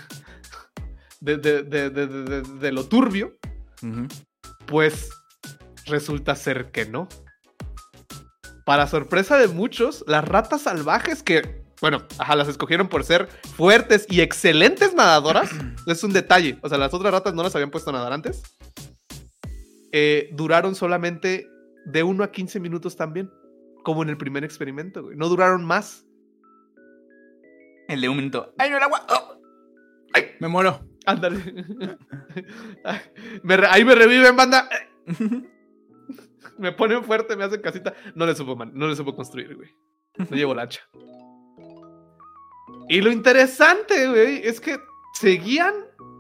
[1.21, 3.37] de, de- de- de- de- de- de lo turbio,
[4.67, 5.11] pues
[5.87, 7.09] resulta ser que no.
[8.65, 14.07] Para sorpresa de muchos, las ratas salvajes que, bueno, ajá, las escogieron por ser fuertes
[14.11, 15.51] y excelentes nadadoras,
[15.87, 18.43] es un detalle, o sea, las otras ratas no las habían puesto a nadar antes,
[19.93, 21.49] eh, duraron solamente
[21.87, 23.31] de 1 a 15 minutos también,
[23.85, 25.17] como en el primer experimento, güey.
[25.17, 26.05] No duraron más.
[27.89, 28.53] El de un minuto.
[28.59, 29.07] ¡Ay, no el agua!
[29.09, 29.41] ¡Oh!
[30.41, 30.85] Me muero.
[31.09, 31.67] Ándale.
[33.43, 34.69] Me re- ahí me reviven, banda.
[36.59, 37.95] Me ponen fuerte, me hacen casita.
[38.15, 39.75] No le supo, man- no le supo construir, güey.
[40.19, 40.81] No llevo lancha.
[42.89, 44.79] Y lo interesante, güey, es que
[45.15, 45.75] seguían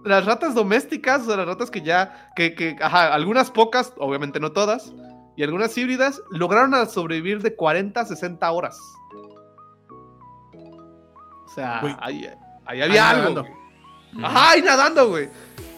[0.05, 4.39] las ratas domésticas, o sea, las ratas que ya, que, que, ajá, algunas pocas, obviamente
[4.41, 4.93] no todas,
[5.37, 8.79] y algunas híbridas, lograron a sobrevivir de 40 a 60 horas.
[10.55, 12.27] O sea, ahí,
[12.67, 13.45] ahí había Ahí algo.
[14.23, 15.29] Ajá, y nadando, güey.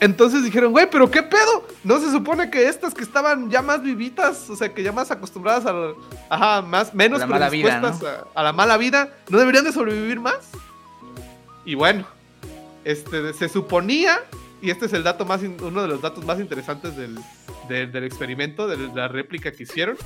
[0.01, 1.67] Entonces dijeron, güey, pero qué pedo.
[1.85, 5.11] No se supone que estas que estaban ya más vivitas, o sea, que ya más
[5.11, 5.93] acostumbradas a, la-
[6.31, 9.65] ajá, más, menos A la mala vida, predispuestas a, a la mala vida, no deberían
[9.65, 10.51] de sobrevivir más.
[11.67, 12.07] Y bueno,
[12.85, 14.21] este, se suponía,
[14.63, 17.19] y este es el dato más, uno de los datos más interesantes del,
[17.69, 19.97] del- del experimento, de la réplica que hicieron,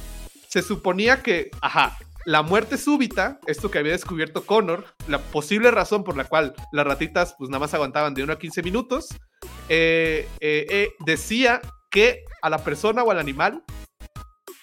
[0.48, 1.96] se suponía que, ajá,
[2.26, 6.86] la muerte súbita, esto que había descubierto Connor, la posible razón por la cual las
[6.86, 9.08] ratitas pues nada más aguantaban de 1 a 15 minutos,
[9.68, 11.60] eh, eh, eh, decía
[11.90, 13.62] que a la persona o al animal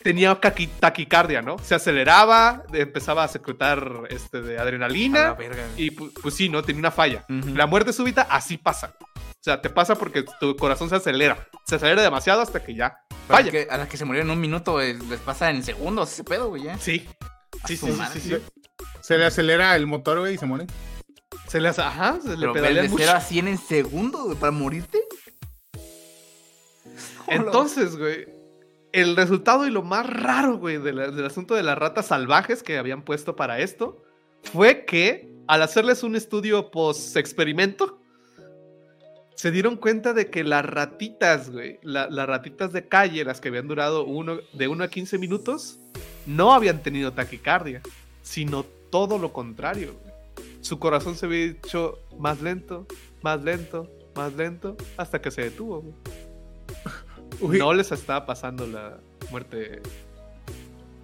[0.03, 0.39] tenía
[0.79, 1.57] taquicardia, ¿no?
[1.59, 5.33] Se aceleraba, empezaba a secretar este, de adrenalina.
[5.33, 5.63] verga.
[5.77, 6.63] Y pu- pues sí, ¿no?
[6.63, 7.25] Tenía una falla.
[7.29, 7.49] Ujú.
[7.55, 8.95] La muerte súbita así pasa.
[9.03, 11.47] O sea, te pasa porque tu corazón se acelera.
[11.65, 12.95] Se acelera demasiado hasta que ya
[13.27, 13.51] Pero falla.
[13.51, 16.23] que a las que se murieron en un minuto eh, les pasa en segundos ese
[16.23, 16.63] pedo, güey.
[16.79, 17.07] Sí.
[17.67, 18.37] Sí, sí, sí, sí, sí.
[19.01, 20.67] Se le acelera el motor, güey, y se muere.
[21.47, 23.03] Se le hace, ajá, se le pedalean de mucho.
[23.05, 24.99] 0 a 100 en segundos, güey, para morirte.
[27.27, 28.27] Entonces, güey,
[28.91, 33.03] el resultado y lo más raro, güey, del asunto de las ratas salvajes que habían
[33.03, 34.03] puesto para esto
[34.43, 37.99] fue que al hacerles un estudio post-experimento,
[39.35, 43.49] se dieron cuenta de que las ratitas, güey, la- las ratitas de calle, las que
[43.49, 45.79] habían durado uno, de 1 a 15 minutos,
[46.25, 47.81] no habían tenido taquicardia,
[48.21, 49.93] sino todo lo contrario.
[50.01, 50.13] güey.
[50.61, 52.85] Su corazón se había hecho más lento,
[53.23, 55.81] más lento, más lento, hasta que se detuvo.
[57.39, 57.59] güey.
[57.59, 58.99] No les estaba pasando la
[59.31, 59.81] muerte.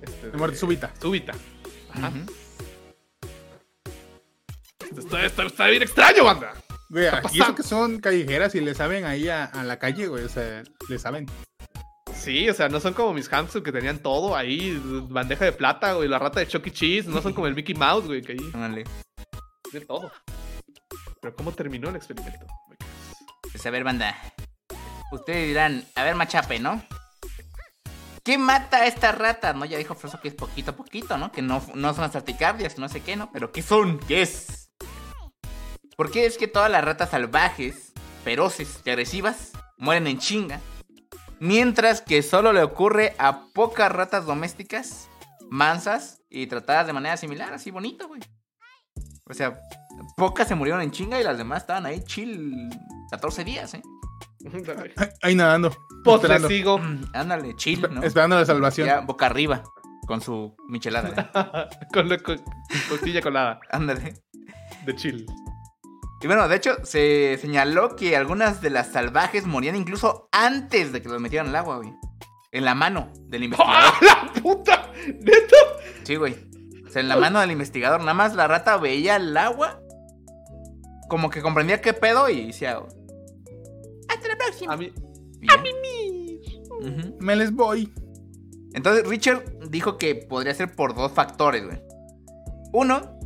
[0.01, 0.93] este, la muerte de- súbita.
[1.01, 1.33] súbita.
[1.93, 2.09] Ajá.
[2.09, 2.25] Ujú.
[5.45, 6.53] Está, bien extraño, banda.
[6.89, 10.23] Güey, aquí eso que son callejeras y le saben ahí a, a la calle, güey.
[10.23, 11.25] O sea, le saben.
[12.27, 14.77] Sí, o sea, no son como mis hamsters que tenían todo ahí,
[15.07, 18.05] bandeja de plata, güey, la rata de Chucky Cheese, no son como el Mickey Mouse,
[18.05, 18.83] güey, que ahí Ándale.
[19.71, 20.11] tiene todo.
[21.21, 22.45] Pero ¿cómo terminó el experimento?
[23.49, 24.13] Pues a ver, banda.
[25.13, 26.83] Ustedes dirán, a ver, machape, ¿no?
[28.25, 29.55] ¿Qué mata a estas ratas?
[29.55, 29.63] ¿No?
[29.63, 31.31] Ya dijo Froso que es poquito a poquito, ¿no?
[31.31, 33.31] Que no, no son las articardias, no sé qué, ¿no?
[33.31, 33.99] Pero ¿qué son?
[33.99, 34.69] ¿Qué es?
[35.95, 37.93] ¿Por qué es que todas las ratas salvajes,
[38.25, 40.59] feroces y agresivas mueren en chinga?
[41.39, 45.07] Mientras que solo le ocurre a pocas ratas domésticas,
[45.49, 48.21] mansas y tratadas de manera similar, así bonito, güey.
[49.25, 49.59] O sea,
[50.15, 52.69] pocas se murieron en chinga y las demás estaban ahí chill
[53.11, 53.81] 14 días, ¿eh?
[55.21, 55.75] Ahí- nadando.
[56.05, 56.79] Esperando, sigo.
[57.13, 58.01] Ándale, chill, ¿no?
[58.03, 58.87] esperando la salvación.
[58.87, 59.61] Ya boca arriba
[60.07, 61.09] con su michelada.
[61.35, 61.87] ¿eh?
[61.93, 62.35] con la co-
[62.87, 64.13] costilla colada Ándale.
[64.85, 65.25] de chill.
[66.27, 71.01] Y bueno, de hecho, se señaló que algunas de las salvajes morían incluso antes de
[71.01, 71.93] que los metieran al agua, güey.
[72.51, 73.81] En la mano del investigador.
[73.81, 74.91] ¡Ah, la puta!
[75.07, 75.55] ¿Neta?
[76.03, 76.35] Sí, güey.
[76.85, 78.01] O sea, en la mano del investigador.
[78.01, 79.79] Nada más la rata veía el agua.
[81.07, 82.81] Como que comprendía qué pedo y decía.
[84.09, 84.73] Hasta la próxima.
[84.73, 84.91] A mí.
[85.41, 85.63] Y ya.
[86.89, 87.15] Ujú.
[87.21, 87.93] Me les voy.
[88.73, 91.81] Entonces Richard dijo que podría ser por dos factores, güey.
[92.73, 93.17] Uno,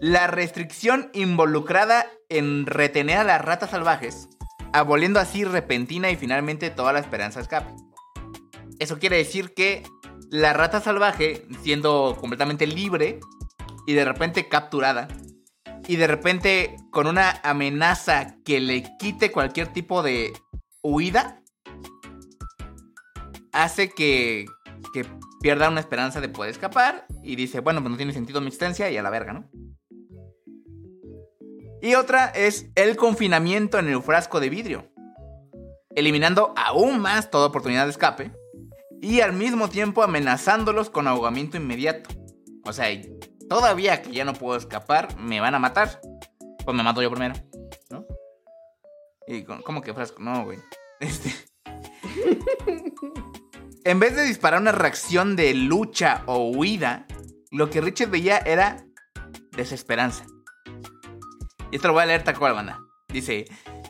[0.00, 4.28] la restricción involucrada en retener a las ratas salvajes,
[4.72, 7.74] aboliendo así repentina y finalmente toda la esperanza escape.
[8.78, 9.82] Eso quiere decir que
[10.30, 13.20] la rata salvaje, siendo completamente libre
[13.86, 15.08] y de repente capturada,
[15.88, 20.32] y de repente con una amenaza que le quite cualquier tipo de
[20.82, 21.42] huida,
[23.52, 24.46] hace que,
[24.94, 25.04] que
[25.40, 28.88] pierda una esperanza de poder escapar y dice, bueno, pues no tiene sentido mi existencia
[28.88, 29.50] y a la verga, ¿no?
[31.82, 34.90] Y otra es el confinamiento en el frasco de vidrio,
[35.94, 38.32] eliminando aún más toda oportunidad de escape
[39.00, 42.10] y al mismo tiempo amenazándolos con ahogamiento inmediato.
[42.64, 42.86] O sea,
[43.48, 46.00] todavía que ya no puedo escapar, me van a matar.
[46.64, 47.34] Pues me mato yo primero,
[47.88, 48.04] ¿no?
[49.26, 50.22] Y con- ¿cómo que frasco?
[50.22, 50.58] No, güey.
[51.00, 51.32] Este...
[53.84, 57.06] En vez de disparar una reacción de lucha o huida,
[57.50, 58.84] lo que Richard veía era
[59.56, 60.26] desesperanza.
[61.70, 62.80] Y esto lo voy a leer tal cual, banda.
[63.08, 63.46] Dice,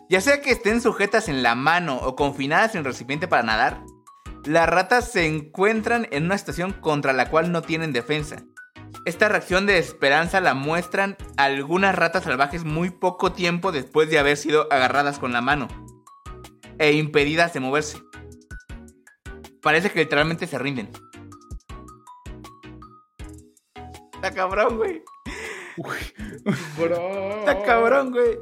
[0.08, 3.82] ya sea que estén sujetas en la mano o confinadas en recipiente para nadar,
[4.44, 8.42] las ratas se encuentran en una situación contra la cual no tienen defensa.
[9.04, 14.36] Esta reacción de desesperanza la muestran algunas ratas salvajes muy poco tiempo después de haber
[14.36, 15.68] sido agarradas con la mano
[16.78, 17.98] e impedidas de moverse.
[19.62, 20.90] Parece que literalmente se rinden.
[24.14, 25.02] Está cabrón, güey.
[27.38, 28.38] Está cabrón, güey.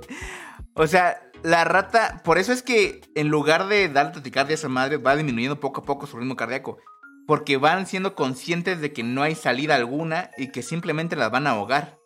[0.74, 2.23] O sea, la rata.
[2.24, 5.81] Por eso es que en lugar de dar taquicardia a esa madre, va disminuyendo poco
[5.81, 6.78] a poco su ritmo cardíaco.
[7.27, 11.47] Porque van siendo conscientes de que no hay salida alguna y que simplemente las van
[11.47, 11.98] a ahogar.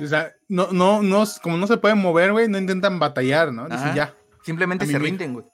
[0.00, 3.64] O sea, no, no, no, como no se pueden mover, güey, no intentan batallar, ¿no?
[3.64, 3.94] Dicen Ajá.
[3.94, 4.14] ya.
[4.42, 5.46] Simplemente se rinden, güey.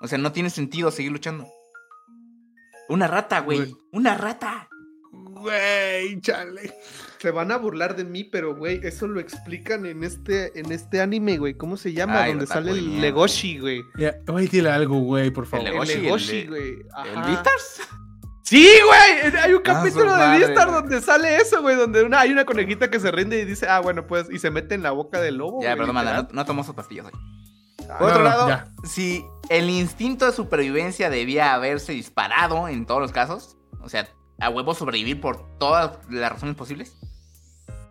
[0.00, 1.46] O sea, no tiene sentido seguir luchando.
[2.88, 3.40] Una rata.
[3.40, 3.74] Güey.
[3.92, 4.68] Una rata.
[5.42, 6.74] Güey, chale.
[7.18, 11.00] Se van a burlar de mí, pero güey, eso lo explican en este, en este
[11.00, 11.54] anime, güey.
[11.54, 12.22] ¿Cómo se llama?
[12.22, 13.00] Ay, Donde sale el.
[13.00, 13.82] Legoshi, güey.
[13.96, 15.66] Ya, güey, dile algo, güey, por favor.
[15.66, 16.70] El El Legoshi, Legoshi, el güey.
[17.14, 17.22] ¿El.
[17.26, 17.80] Beastars?
[18.42, 19.36] Sí, güey.
[19.36, 20.80] Hay un Ah, capítulo de madre, Beastar güey.
[20.82, 21.76] donde sale eso, güey.
[21.76, 24.50] Donde una, hay una conejita que se rinde y dice, ah, bueno, pues, y se
[24.50, 25.62] mete en la boca del lobo.
[25.62, 27.12] Ya, güey, perdón, manda, no, no tomo sus pastillas hoy.
[27.98, 28.66] Por otro no, lado, ya.
[28.84, 34.08] si el instinto de supervivencia debía haberse disparado en todos los casos, o sea,
[34.40, 36.96] a huevo sobrevivir por todas las razones posibles,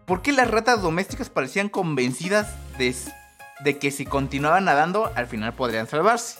[0.05, 5.87] ¿por qué las ratas domésticas parecían convencidas de, que si continuaban nadando, al final podrían
[5.87, 6.39] salvarse?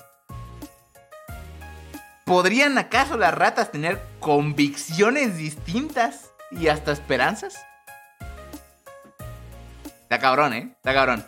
[2.25, 7.55] ¿Podrían acaso las ratas tener convicciones distintas y hasta esperanzas?
[10.03, 10.73] Está cabrón, ¿eh?
[10.77, 11.25] Está cabrón.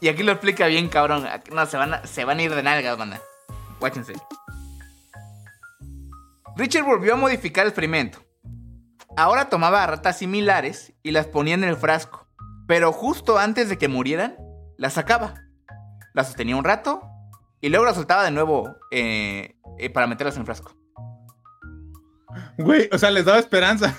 [0.00, 1.26] Y aquí lo explica bien, cabrón.
[1.52, 3.20] No, se van se van a ir de nalgas, banda.
[3.80, 4.14] Guáchense.
[6.58, 8.18] Richard volvió a modificar el experimento.
[9.16, 12.26] Ahora tomaba a ratas similares y las ponía en el frasco.
[12.66, 14.36] Pero justo antes de que murieran,
[14.76, 15.34] las sacaba.
[16.14, 17.00] Las sostenía un rato
[17.60, 20.76] y luego las soltaba de nuevo eh, eh, para meterlas en el frasco.
[22.58, 23.96] Güey, o sea, les daba esperanza.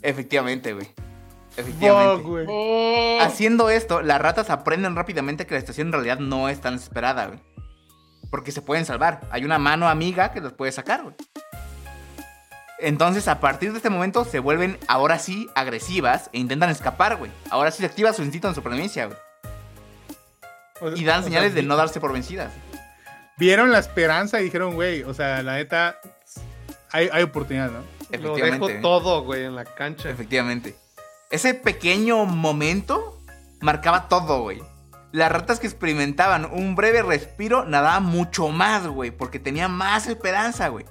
[0.00, 0.86] Efectivamente, güey.
[0.86, 2.22] Fuck, Efectivamente.
[2.28, 2.46] güey.
[2.48, 3.18] Oh.
[3.22, 7.26] Haciendo esto, las ratas aprenden rápidamente que la situación en realidad no es tan desesperada,
[7.26, 7.40] güey.
[8.30, 9.22] Porque se pueden salvar.
[9.32, 11.16] Hay una mano amiga que los puede sacar, güey.
[12.80, 17.30] Entonces, a partir de este momento, se vuelven ahora sí agresivas e intentan escapar, güey.
[17.50, 19.18] Ahora sí se activa su instinto de supervivencia, güey.
[20.80, 22.52] O sea- Y dan o señales sea, de no darse por vencidas.
[23.36, 25.98] Vieron la esperanza y dijeron, güey, o sea, la neta,
[26.92, 27.78] hay, hay oportunidad, ¿no?
[27.80, 27.84] Lo
[28.36, 28.68] Efectivamente.
[28.74, 30.08] dejo todo, güey, en la cancha.
[30.10, 30.76] Efectivamente.
[31.30, 33.18] Ese pequeño momento
[33.60, 34.62] marcaba todo, güey.
[35.12, 40.68] Las ratas que experimentaban un breve respiro nadaban mucho más, güey, porque tenían más esperanza,
[40.68, 40.84] güey.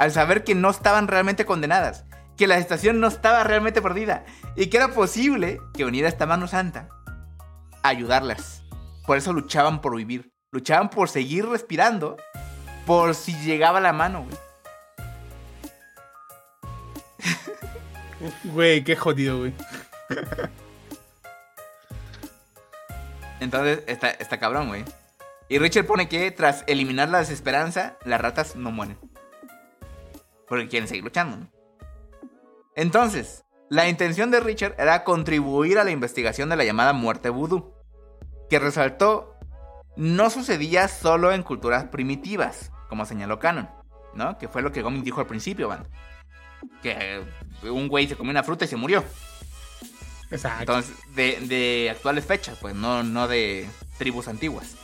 [0.00, 2.06] Al saber que no estaban realmente condenadas,
[2.38, 4.24] que la estación no estaba realmente perdida
[4.56, 6.88] y que era posible que viniera esta mano santa
[7.82, 8.62] a ayudarlas.
[9.06, 12.16] Por eso luchaban por vivir, luchaban por seguir respirando,
[12.86, 14.38] por si llegaba la mano, güey.
[18.44, 19.52] Güey, qué jodido, güey.
[23.38, 24.82] Entonces, está, está cabrón, güey.
[25.50, 29.09] Y Richard pone que tras eliminar la desesperanza, las ratas no mueren.
[30.50, 31.48] Porque quieren seguir luchando, ¿no?
[32.74, 37.72] Entonces, la intención de Richard era contribuir a la investigación de la llamada muerte vudú.
[38.48, 39.36] Que resaltó,
[39.94, 43.70] no sucedía solo en culturas primitivas, como señaló Cannon,
[44.14, 44.38] ¿no?
[44.38, 45.70] Que fue lo que Gómez dijo al principio.
[46.82, 49.04] Que eh, un güey se comió una fruta y se murió.
[50.32, 50.62] Exacto.
[50.62, 53.68] Entonces, de, de actuales fechas, pues no, no de
[53.98, 54.74] tribus antiguas.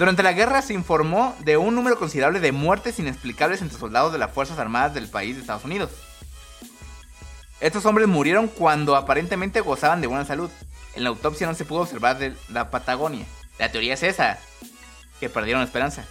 [0.00, 4.18] Durante la guerra se informó de un número considerable de muertes inexplicables entre soldados de
[4.18, 5.90] las Fuerzas Armadas del país de Estados Unidos.
[7.60, 10.50] Estos hombres murieron cuando aparentemente gozaban de buena salud.
[10.94, 13.26] En la autopsia no se pudo observar de la Patagonia.
[13.58, 14.38] La teoría es esa,
[15.20, 16.06] que perdieron la esperanza.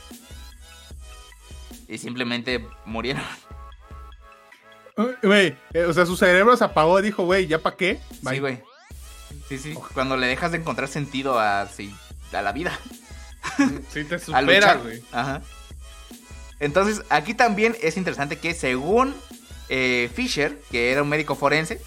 [1.87, 3.23] Y simplemente murieron.
[5.23, 7.99] Güey, eh, o sea, su cerebro se apagó y dijo, güey, ¿ya para qué?
[8.21, 8.35] Bye.
[8.35, 8.63] Sí, güey.
[9.47, 9.73] Sí, sí.
[9.95, 11.95] Cuando le dejas de encontrar sentido a, sí,
[12.33, 12.77] a la vida.
[13.89, 15.03] Sí te supera, güey.
[15.11, 15.41] Ajá.
[16.59, 19.15] Entonces, aquí también es interesante que según
[19.69, 21.81] eh, Fisher, que era un médico forense,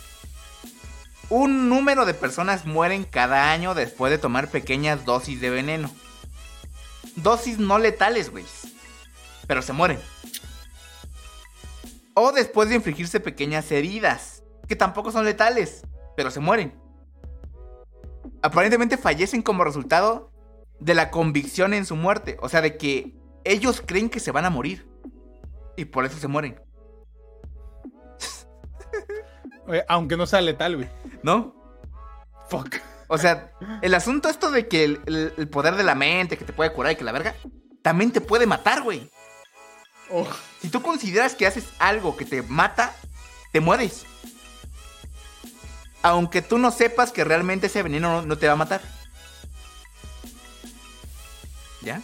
[1.28, 5.90] un número de personas mueren cada año después de tomar pequeñas dosis de veneno.
[7.16, 8.44] Dosis no letales, güey.
[9.47, 10.01] Pero se mueren.
[12.14, 15.82] O después de infligirse pequeñas heridas, que tampoco son letales,
[16.16, 16.78] pero se mueren.
[18.43, 20.31] Aparentemente fallecen como resultado
[20.84, 22.36] de la convicción en su muerte.
[22.40, 23.14] O sea, de que
[23.44, 24.88] ellos creen que se van a morir.
[25.76, 26.60] Y por eso se mueren.
[29.66, 30.88] Oye, aunque no sea letal, güey.
[31.22, 31.54] ¿No?
[32.48, 32.76] Fuck.
[33.09, 33.52] O sea,
[33.82, 36.72] el asunto esto de que el, el- el poder de la mente, que te puede
[36.72, 37.34] curar y que la verga,
[37.82, 39.10] también te puede matar, güey.
[40.10, 40.26] Oh,
[40.60, 42.94] Si tú consideras que haces algo que te mata,
[43.52, 44.04] te mueres.
[46.02, 48.80] Aunque tú no sepas que realmente ese veneno no, no te va a matar.
[51.82, 52.00] ¿Ya?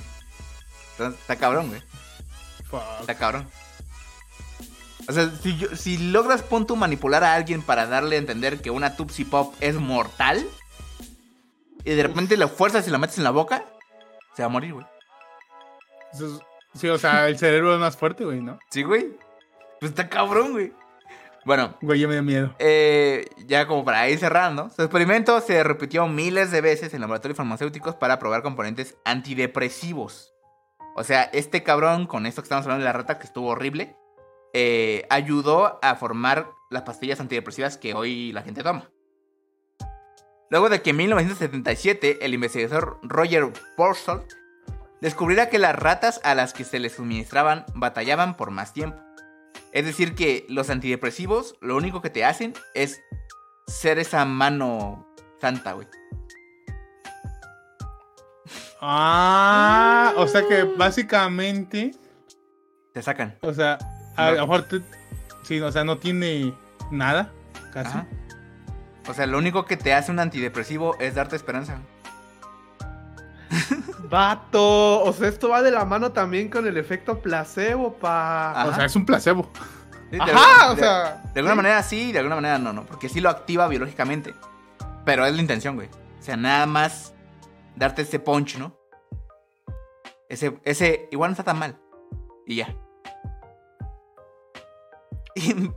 [0.99, 1.83] Está cabrón, güey.
[2.69, 2.83] fuck.
[3.01, 3.49] Está cabrón.
[5.09, 8.71] O sea, si, yo- si logras punto manipular a alguien para darle a entender que
[8.71, 10.47] una Tupsi Pop es mortal,
[11.85, 13.65] y de repente la fuerzas y la metes en la boca,
[14.37, 14.87] se va a morir, güey.
[16.75, 18.59] Sí, o sea, el cerebro es más fuerte, güey, ¿no?
[18.71, 19.09] ¿Sí, güey?
[19.81, 20.73] Pues está cabrón, güey.
[21.49, 22.55] Bueno, Güey, ya me da miedo.
[22.59, 27.39] eh, ya como para ir cerrando, su experimento se repitió miles de veces en laboratorios
[27.39, 30.35] farmacéuticos para probar componentes antidepresivos.
[30.95, 33.97] O sea, este cabrón, con esto que estamos hablando de la rata, que estuvo horrible,
[34.53, 38.91] eh, ayudó a formar las pastillas antidepresivas que hoy la gente toma.
[40.51, 43.47] Luego de que en 1977 el investigador Roger
[43.79, 44.35] Borsalt
[45.01, 49.08] descubriera que las ratas a las que se les suministraban batallaban por más tiempo.
[49.73, 53.01] Es decir, que los antidepresivos lo único que te hacen es
[53.67, 55.07] ser esa mano
[55.41, 55.87] santa, güey.
[58.81, 61.91] Ah, o sea que básicamente,
[62.93, 63.37] Te sacan.
[63.43, 63.79] o sea,
[64.17, 64.83] a lo mejor te-
[65.43, 66.55] sí, o sea, no tiene
[66.91, 67.33] nada,
[67.73, 67.91] casi.
[67.91, 68.07] Ajá.
[69.09, 71.79] O sea, lo único que te hace un antidepresivo es darte esperanza.
[74.11, 78.51] Vato, o sea, esto va de la mano también con el efecto placebo, pa.
[78.53, 78.69] Ajá.
[78.69, 79.51] O sea, es un placebo.
[80.11, 81.23] Sí, de- Ajá, o de- sea.
[81.35, 82.85] De alguna manera sí, de alguna manera no, no.
[82.87, 84.35] Porque sí lo activa biológicamente.
[85.05, 85.89] Pero es la intención, güey.
[86.19, 87.15] O sea, nada más
[87.77, 88.77] darte ese punch, ¿no?
[90.29, 91.79] Ese, ese, igual no está tan mal.
[92.47, 92.75] Y ya.
[95.35, 95.71] Y no,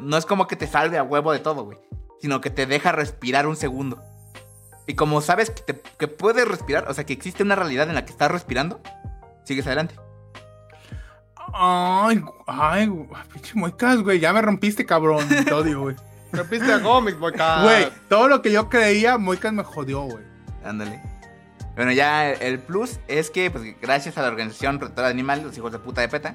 [0.00, 1.78] no es como que te salve a huevo de todo, güey.
[2.20, 4.00] Sino que te deja respirar un segundo.
[4.88, 7.94] Y como sabes que, te- que puedes respirar, o sea, que existe una realidad en
[7.94, 8.80] la que estás respirando,
[9.44, 9.94] sigues adelante.
[11.52, 12.90] Ay, ay,
[13.32, 15.26] pinche muecas, güey, ya me rompiste, cabrón.
[15.28, 15.96] Te odio, güey.
[16.32, 17.62] Rompiste a cómics, boca.
[17.62, 20.24] Güey, todo lo que yo creía, Moicas me jodió, güey.
[20.64, 21.00] Ándale.
[21.74, 25.44] Bueno, ya el- el plus es que, pues, gracias a la organización protectora de animales,
[25.44, 26.34] los hijos de puta de PETA,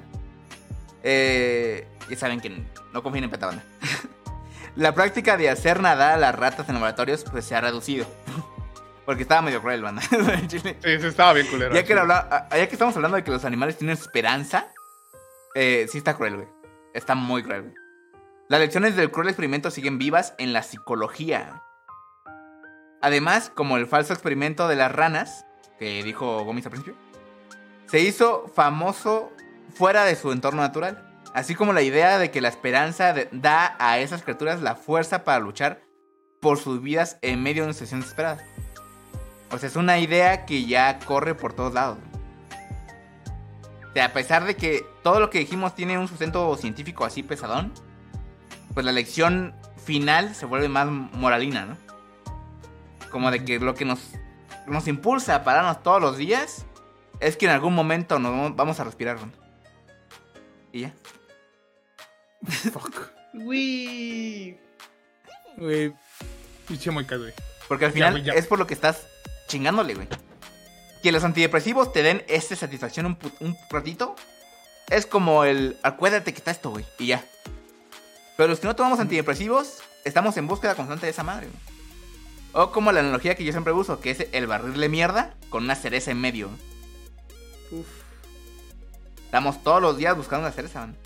[1.04, 3.62] eh, ya saben que no confíen en PETA, banda.
[4.76, 8.06] la práctica de hacer nadar a las ratas en laboratorios, pues, se ha reducido.
[9.04, 10.00] Porque estaba medio cruel, banda.
[10.48, 10.76] Sí, sí,
[11.06, 11.74] estaba bien culero.
[11.74, 14.66] Ya que, habla- ah, ya que estamos hablando de que los animales tienen esperanza,
[15.54, 16.48] eh, sí está cruel, güey.
[16.94, 17.74] Está muy cruel, güey.
[18.48, 21.62] Las lecciones del cruel experimento siguen vivas en la psicología.
[23.02, 25.44] Además, como el falso experimento de las ranas,
[25.78, 26.98] que dijo Gómez al principio,
[27.86, 29.32] se hizo famoso
[29.74, 31.13] fuera de su entorno natural.
[31.34, 35.40] Así como la idea de que la esperanza da a esas criaturas la fuerza para
[35.40, 35.82] luchar
[36.40, 38.38] por sus vidas en medio de una situación desesperada.
[39.50, 41.98] O sea, es una idea que ya corre por todos lados.
[43.90, 47.24] O sea, a pesar de que todo lo que dijimos tiene un sustento científico así
[47.24, 47.72] pesadón,
[48.72, 51.76] pues la lección final se vuelve más moralina, ¿no?
[53.10, 54.12] Como de que lo que nos,
[54.66, 56.64] nos impulsa a pararnos todos los días
[57.18, 59.16] es que en algún momento nos vamos a respirar.
[59.16, 59.32] ¿no?
[60.72, 60.94] Y ya.
[62.72, 63.10] Fuck.
[63.34, 64.56] Uy.
[65.56, 65.92] Güey,
[66.66, 67.32] pinche Moicas, güey.
[67.68, 68.32] Porque al Ya, final güey, ya.
[68.34, 69.06] es por lo que estás
[69.48, 70.08] chingándole, güey.
[71.02, 73.06] Que los antidepresivos te den esta satisfacción
[73.40, 74.16] un, ratito.
[74.90, 75.78] Es como el.
[75.82, 76.84] Acuérdate que está esto, güey.
[76.98, 77.24] Y ya.
[78.36, 81.58] Pero si no tomamos antidepresivos, estamos en búsqueda constante de esa madre, güey.
[82.52, 85.74] O como la analogía que yo siempre uso, que es el barrirle mierda con una
[85.74, 86.48] cereza en medio.
[87.70, 87.86] Uf.
[89.24, 90.96] Estamos todos los días buscando una cereza, man.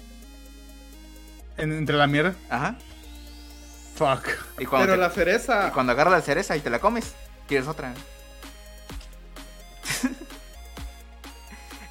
[1.59, 2.35] En- entre la mierda.
[2.49, 2.77] Ajá.
[3.97, 4.29] Fuck.
[4.61, 5.69] Y cuando, Pero te- la cereza.
[5.69, 7.15] y cuando agarras la cereza y te la comes,
[7.47, 7.93] quieres otra.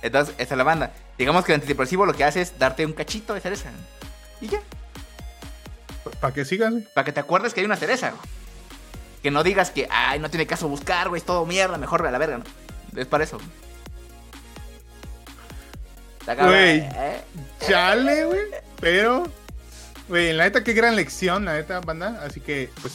[0.02, 0.91] Entonces, esa es la banda.
[1.18, 3.69] Digamos que el antidepresivo lo que hace es darte un cachito de cereza.
[4.39, 4.60] Y ya.
[6.22, 6.84] Para que sigas, güey.
[6.94, 8.14] Para que te acuerdes que hay una cereza.
[9.22, 12.10] Que no digas que, ay, no tiene caso buscar, güey, es todo mierda, mejor ve
[12.10, 12.44] a la verga, ¿no?
[12.95, 13.39] Es para eso.
[16.26, 16.80] Güey.
[16.80, 17.22] ¿eh?
[17.68, 18.41] Chale, güey.
[18.80, 19.27] Pero,
[20.07, 22.21] güey, la neta, qué gran lección, la neta, banda.
[22.23, 22.93] Así que, pues,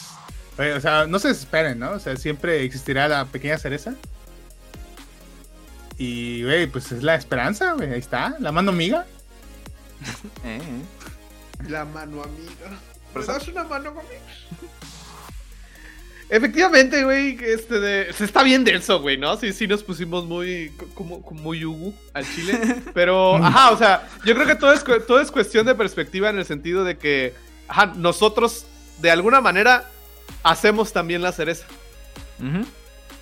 [0.57, 1.93] güey, o sea, no se desesperen, ¿no?
[1.93, 3.95] O sea, siempre existirá la pequeña cereza.
[5.99, 7.93] Y, güey, pues es la esperanza, güey.
[7.93, 9.07] Ahí está, la mano amiga.
[10.45, 11.69] Eh, eh.
[11.69, 12.77] La mano amiga.
[13.15, 14.21] ¿Me das una mano conmigo?
[16.35, 18.11] Efectivamente, güey, que este de...
[18.15, 19.37] Se está bien denso, güey, ¿no?
[19.37, 20.71] Sí, sí nos pusimos muy...
[20.79, 22.59] co- como, como muy yugu al chile.
[22.95, 26.39] Pero, ajá, o sea, yo creo que todo es, todo es cuestión de perspectiva en
[26.39, 27.35] el sentido de que,
[27.69, 28.65] ajá, nosotros,
[29.03, 29.91] de alguna manera,
[30.43, 31.67] hacemos también la cereza.
[32.41, 32.65] Ujú.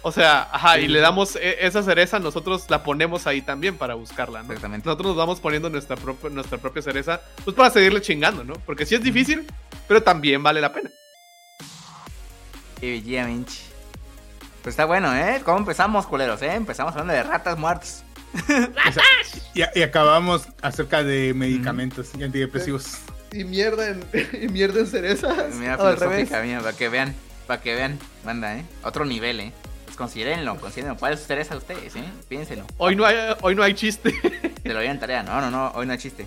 [0.03, 3.95] O sea, ajá, y le damos e- esa cereza, nosotros la ponemos ahí también para
[3.95, 4.51] buscarla, ¿no?
[4.51, 4.87] Exactamente.
[4.87, 8.55] Nosotros nos vamos poniendo nuestra, propia nuestra propia cereza, pues para seguirle chingando, ¿no?
[8.65, 9.45] Porque sí es difícil,
[9.89, 10.91] pero también vale la pena.
[12.81, 13.52] Efectivamente.
[14.62, 15.40] Pues está bueno, ¿eh?
[15.44, 16.55] ¿Cómo empezamos, culeros, eh?
[16.55, 18.05] Empezamos hablando de ratas muertas.
[18.47, 19.02] Sea,
[19.55, 22.98] y, y acabamos acerca de medicamentos y antidepresivos.
[23.32, 24.05] Y mierda en,
[24.43, 25.55] y mierda en cerezas.
[25.55, 27.15] Mira, al para que vean,
[27.47, 28.65] para que vean, manda, ¿eh?
[28.82, 29.52] Otro nivel, ¿eh?
[29.86, 30.98] Pues considérenlo, considérenlo.
[30.98, 32.05] ¿Cuál es cereza a ustedes, eh?
[32.28, 32.66] Piénsenlo.
[32.77, 34.12] Hoy no hay, hoy no hay chiste.
[34.62, 35.23] Te lo doy en tarea.
[35.23, 36.27] No, no, no, hoy no hay chiste.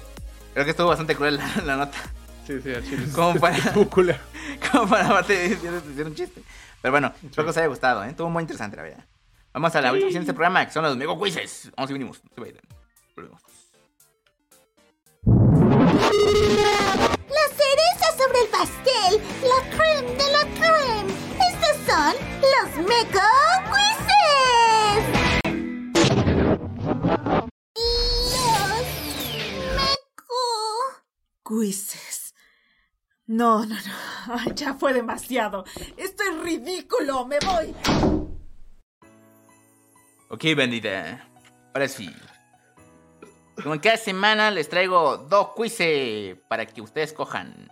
[0.54, 1.98] Creo que estuvo bastante cruel la, la nota.
[2.46, 3.06] Sí, sí, al chile.
[3.14, 3.58] Como para,
[4.72, 6.44] como para aparte de un chiste.
[6.82, 8.10] Pero bueno, espero que os haya gustado, ¿eh?
[8.10, 9.06] Estuvo muy interesante, la verdad.
[9.54, 11.72] Vamos a la última sección de este programa, que son los Mego Quizzes.
[11.78, 12.22] Vamos y venimos.
[12.36, 12.60] Se vayan.
[13.16, 13.42] Volvemos.
[17.30, 21.14] La cereza sobre el pastel, la creme de la creme.
[21.50, 23.30] Estos son los Meco
[23.72, 25.04] Quizzes.
[28.34, 28.74] Los
[29.78, 30.44] Meco.
[31.48, 32.03] Quizzes.
[33.28, 33.92] No, no, no.
[34.34, 35.64] Ay, ya fue demasiado.
[35.98, 37.26] Esto es ridículo.
[37.26, 37.74] Me voy.
[40.30, 41.28] Ok, bandita.
[41.74, 42.14] Ahora sí.
[43.62, 47.70] Como en cada semana les traigo dos quizzes para que ustedes escojan.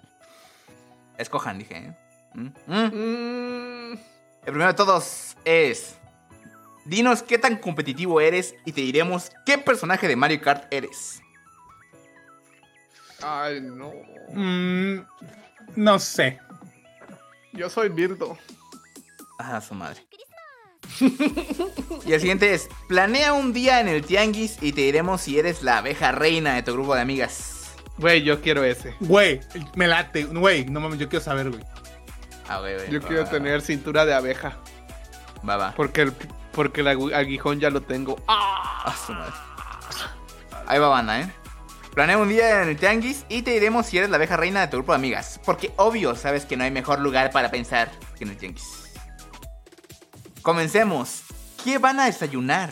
[1.18, 1.76] Escojan, dije.
[1.78, 1.96] ¿eh?
[2.34, 2.48] ¿Mm?
[2.68, 2.86] ¿Mm?
[2.94, 5.98] Mm, El primero de todos es.
[6.86, 11.22] Dinos qué tan competitivo eres y te diremos qué personaje de Mario Kart eres.
[13.24, 13.92] Ay, no.
[14.34, 15.06] Mm,
[15.76, 16.40] no sé.
[17.54, 18.38] Yo soy Birdo.
[19.40, 20.06] Ah, su madre.
[22.06, 25.64] y el siguiente es: Planea un día en el tianguis y te diremos si eres
[25.64, 27.74] la abeja reina de tu grupo de amigas.
[27.98, 28.96] Güey, yo quiero ese.
[29.00, 29.42] Güey,
[29.76, 30.24] me late.
[30.26, 31.64] Güey, no mames, yo quiero saber, güey.
[32.48, 32.90] Ah, güey, güey.
[32.92, 34.58] Yo va, quiero va, tener cintura de abeja.
[35.48, 35.74] Va, va.
[35.76, 36.14] Porque el,
[36.52, 38.18] porque el agu- aguijón ya lo tengo.
[38.28, 38.84] ¡Ah!
[38.86, 39.34] Ah, su madre.
[40.68, 41.32] Ahí va, banda, ¿eh?
[41.94, 44.68] Planea un día en el tianguis y te diremos si eres la abeja reina de
[44.68, 45.42] tu grupo de amigas.
[45.46, 48.94] Porque obvio, sabes que no hay mejor lugar para pensar que en el tianguis.
[50.42, 51.24] Comencemos.
[51.64, 52.72] ¿Qué van a desayunar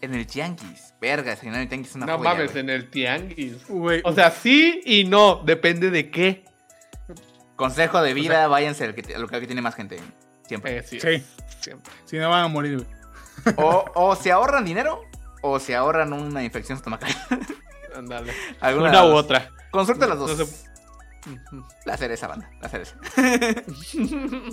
[0.00, 0.94] en el tianguis?
[1.00, 3.68] Verga, desayunar en el tianguis es una No joya, mames, en el tianguis.
[3.68, 5.42] Güey, O sea, sí y no.
[5.44, 6.44] Depende de qué.
[7.56, 10.00] Consejo de vida, váyanse al que, al que tiene más gente.
[10.48, 10.78] Siempre.
[10.78, 10.98] Eh, sí.
[10.98, 11.22] Sí.
[11.60, 11.92] Siempre.
[12.06, 13.54] si no van a morir, güey.
[13.58, 15.02] O, o se ahorran dinero
[15.42, 17.10] o se ahorran una infección estomacal.
[18.00, 18.32] Ándale.
[18.60, 19.50] Alguna Una de u otra.
[19.70, 20.36] Consulta las dos.
[20.36, 20.70] No se-.
[21.84, 22.50] La cereza, banda.
[22.60, 22.96] La cereza.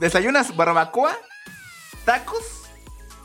[0.00, 1.16] Desayunas barbacoa,
[2.04, 2.62] tacos,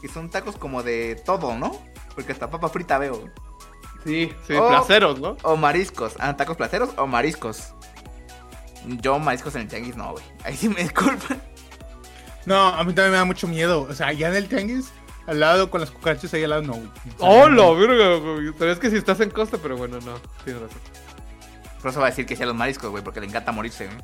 [0.02, 1.72] que son tacos como de todo, ¿no?
[2.14, 3.30] Porque hasta papa frita veo.
[4.03, 4.68] Sí, sí, Oh.
[4.70, 5.36] placeros, ¿no?
[5.44, 6.14] O mariscos.
[6.20, 7.74] Ah, tacos placeros o mariscos.
[8.86, 10.24] Yo mariscos en el tianguis no, güey.
[10.44, 11.41] Ahí sí me disculpan.
[12.45, 13.82] No, a mí también me da mucho miedo.
[13.90, 14.91] O sea, ya en el tianguis,
[15.30, 16.89] al lado con las cucarachas ahí al lado, no, güey.
[17.19, 18.15] ¡Hola, verga!
[18.15, 18.51] güey!
[18.57, 20.19] Pero es que si estás en costa, pero bueno, no.
[20.43, 20.80] Tienes razón.
[21.85, 23.97] Eso va a decir que sea los mariscos, güey, porque le encanta morirse, güey.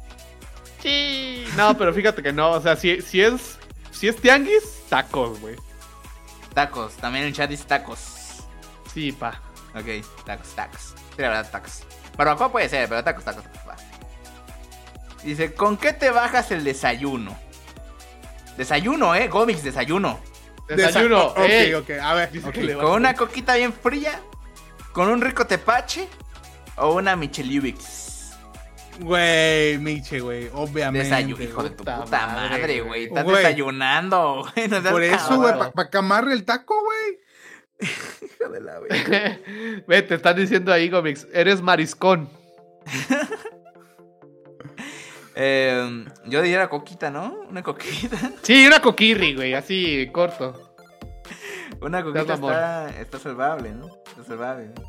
[0.82, 1.46] Sí.
[1.58, 2.52] No, pero fíjate que no.
[2.52, 3.58] O sea, si, si es.
[3.92, 5.56] Si es tianguis, tacos, güey.
[6.54, 6.94] Tacos.
[6.98, 8.44] También en el chat dice tacos.
[8.94, 9.42] Sí, pa.
[9.74, 10.82] Ok, tacos, tacos.
[11.16, 11.82] Sí, la verdad, tacos.
[12.16, 13.44] Barbacoa puede ser, pero tacos, tacos.
[13.68, 13.76] va.
[15.24, 17.36] Dice, ¿con qué te bajas el desayuno?
[18.58, 20.20] Desayuno, eh, Gomix, desayuno.
[20.68, 21.28] Desayuno.
[21.28, 21.74] Ok, ey.
[21.74, 22.30] ok, a ver.
[22.76, 24.22] ¿Con una coquita bien fría?
[24.92, 26.08] ¿Con un rico tepache?
[26.78, 28.06] ¿O una Michelubix?
[29.00, 31.04] Güey, Miche, güey, obviamente.
[31.10, 33.06] Desayuno, hijo de tu Puta madre, güey.
[33.06, 33.36] Estás Güey.
[33.38, 34.68] desayunando, güey.
[34.70, 37.20] No Por eso, güey, para que amarre el taco, güey.
[37.82, 38.80] Hijo de la.
[39.88, 41.28] Ve, te están diciendo ahí, Gomix.
[41.34, 42.30] Eres mariscón.
[45.36, 47.42] Eh, yo diría coquita, ¿no?
[47.50, 48.18] Una coquita.
[48.42, 49.54] Sí, una coquirri, güey.
[49.54, 50.72] Así, corto.
[51.82, 53.88] Una coquita está, está salvable, ¿no?
[54.08, 54.68] Está salvable.
[54.68, 54.84] ¿no?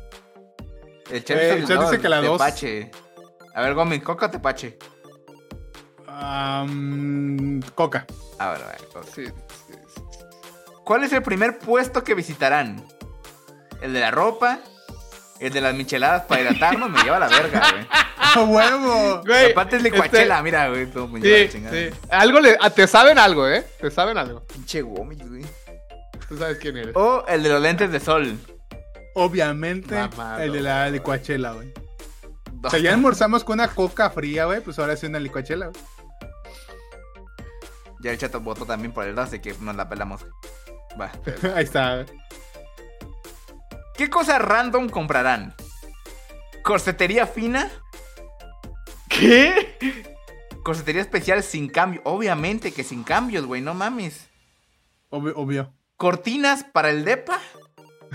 [1.11, 2.37] El chat, Eh, dice, el chat dice que la dos.
[2.37, 2.91] Tepache.
[3.53, 4.77] A ver, Gómez, ¿coca o tepache?
[6.07, 8.05] Am, coca.
[8.39, 8.87] A ver, a ver.
[8.93, 9.07] coca.
[9.13, 10.01] Sí, sí, sí.
[10.85, 12.85] ¿Cuál es el primer puesto que visitarán?
[13.81, 14.59] ¿El de la ropa?
[15.39, 16.89] ¿El de las micheladas para hidratarnos?
[16.89, 17.87] Me lleva la verga, güey.
[18.17, 19.21] ¡A huevo!
[19.25, 20.87] Güey, Aparte es este- licuachela, mira, güey.
[20.87, 21.75] todo me lleva Sí, la chingada.
[21.77, 21.89] sí.
[22.09, 23.65] Algo le, ah, te saben algo, ¿eh?
[23.79, 24.41] Te saben algo.
[24.47, 25.45] Pinche Gómez, güey.
[26.27, 26.95] Tú sabes quién eres.
[26.95, 28.37] O el de los lentes de sol.
[29.15, 30.41] Obviamente, Mamado.
[30.41, 31.71] el de la licuachela, güey.
[32.63, 35.79] O sea, ya almorzamos con una coca fría, güey, pues ahora sí una licuachela, güey.
[38.01, 40.25] Ya el chat votó también por el 2, así que nos la pelamos.
[40.99, 41.11] Va.
[41.55, 42.05] Ahí está.
[43.97, 45.55] ¿Qué cosa random comprarán?
[46.63, 47.71] ¿Corsetería fina?
[49.09, 50.05] ¿Qué?
[50.63, 52.01] Corsetería especial sin cambio.
[52.03, 54.29] Obviamente que sin cambios, güey, no mames.
[55.09, 55.33] Obvio.
[55.35, 55.73] obvio.
[55.95, 57.39] ¿Cortinas para el DEPA?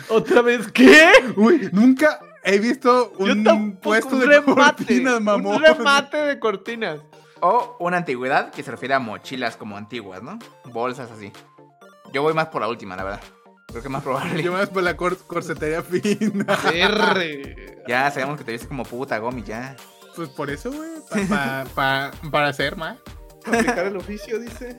[0.09, 1.11] ¿Otra vez qué?
[1.37, 4.85] Uy, nunca he visto un puesto un de remate.
[4.85, 5.57] cortinas, mamón.
[5.57, 7.01] Un remate de cortinas.
[7.41, 10.39] O una antigüedad que se refiere a mochilas como antiguas, ¿no?
[10.67, 11.33] Bolsas así.
[12.13, 13.23] Yo voy más por la última, la verdad.
[13.73, 14.43] Creo que es más probable.
[14.43, 16.47] Yo más por la cor- corsetería fina.
[16.73, 17.83] R.
[17.89, 19.75] Ya sabemos que te ves como puta, Gomi, ya.
[20.15, 20.91] Pues por eso, güey.
[21.29, 22.99] pa- pa- pa- para hacer más.
[23.47, 24.79] Aplicar el oficio, dice.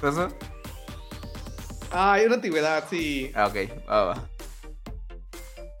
[0.00, 0.28] ¿Por eso?
[1.92, 3.30] Ah, hay una antigüedad, sí.
[3.34, 3.56] Ah, ok.
[3.88, 4.28] Va, va.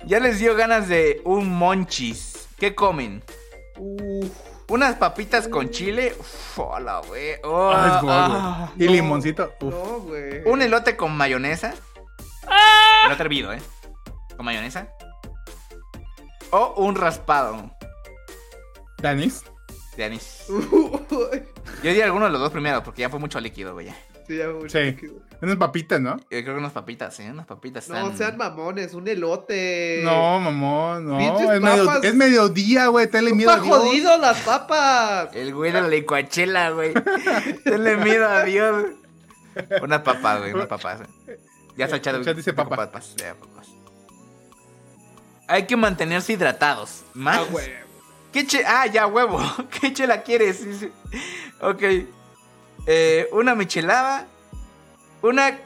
[0.06, 2.48] Ya les dio ganas de un monchis.
[2.58, 3.22] ¿Qué comen?
[3.78, 4.30] Uf.
[4.68, 6.14] Unas papitas con chile.
[6.18, 7.34] Uf, hola, güey.
[7.44, 8.72] Oh, Ah, ah.
[8.78, 8.92] Y no.
[8.92, 9.52] limoncito.
[9.60, 9.72] Uf.
[9.74, 10.42] No, güey.
[10.46, 11.74] Un elote con mayonesa.
[13.06, 13.62] Elote hervido, ¿eh?
[14.36, 14.88] Con mayonesa.
[16.50, 17.70] O un raspado
[18.98, 19.42] Danis.
[19.96, 20.44] de anís.
[20.48, 20.62] Uy.
[21.82, 23.88] Yo diría alguno de los dos primeros porque ya fue mucho líquido, güey.
[24.26, 24.84] Sí, ya mucho Sí.
[24.84, 25.14] líquido.
[25.40, 26.16] Unas papitas, ¿no?
[26.18, 27.28] Yo creo que unas papitas, ¿eh?
[27.30, 27.88] Unas papitas.
[27.88, 30.02] No, están- sean mamones, un elote.
[30.04, 31.18] No, mamón, no.
[31.18, 33.08] Es, medio- es mediodía, güey.
[33.10, 33.78] Tenle miedo a ¡Está Dios.
[33.78, 35.34] jodido las papas!
[35.34, 36.94] El güey de la licuachela, güey.
[37.64, 38.84] Tenle miedo a Dios.
[39.82, 41.00] Unas papas, güey, unas papas.
[41.76, 42.18] Ya está echado.
[42.18, 43.68] El chat dice papas, ya, papas.
[45.48, 47.02] Hay que mantenerse hidratados.
[47.14, 47.40] ¿Más?
[47.40, 47.82] Ah.
[48.32, 48.64] ¿Qué che...
[48.66, 49.40] Ah, ya, huevo.
[49.80, 50.64] ¿Qué chela quieres?
[51.60, 51.82] Ok.
[52.86, 54.26] Eh, una michelada.
[55.20, 55.58] Una...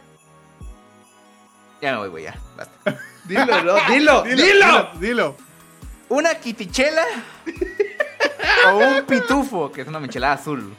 [1.81, 2.39] Ya me voy, güey, ya.
[2.57, 2.99] Basta.
[3.24, 4.91] Dilo, no, dilo, dilo.
[5.01, 5.37] Dilo.
[6.09, 7.05] Una quitichela.
[8.69, 10.73] o un pitufo, que es una michelada azul.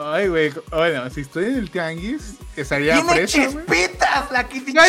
[0.00, 0.52] Ay, güey.
[0.70, 3.66] Bueno, si estoy en el tianguis, estaría ¡Tiene fresa, güey.
[3.66, 4.88] chispitas la Ay, quitichela!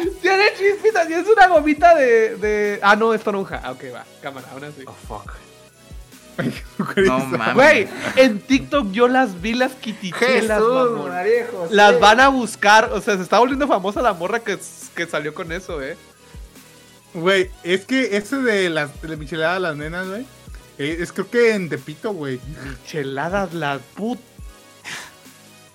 [0.00, 2.80] tiene, tiene chispitas y es una gomita de, de...
[2.82, 3.60] Ah, no, es toronja.
[3.62, 4.04] Ah, ok, va.
[4.20, 4.82] Cámara, aún así.
[4.86, 5.32] Oh, fuck.
[6.96, 7.54] No mames.
[7.54, 10.62] Güey, en TikTok yo las vi las quitichelas.
[11.70, 12.90] Las van a buscar.
[12.92, 14.58] O sea, se está volviendo famosa la morra que,
[14.96, 15.96] que salió con eso, eh.
[17.12, 20.24] Güey, es que ese de las de la michelada a las nenas, güey.
[20.78, 22.40] eh, Es creo que en Tepito, güey.
[22.64, 24.18] Micheladas las put.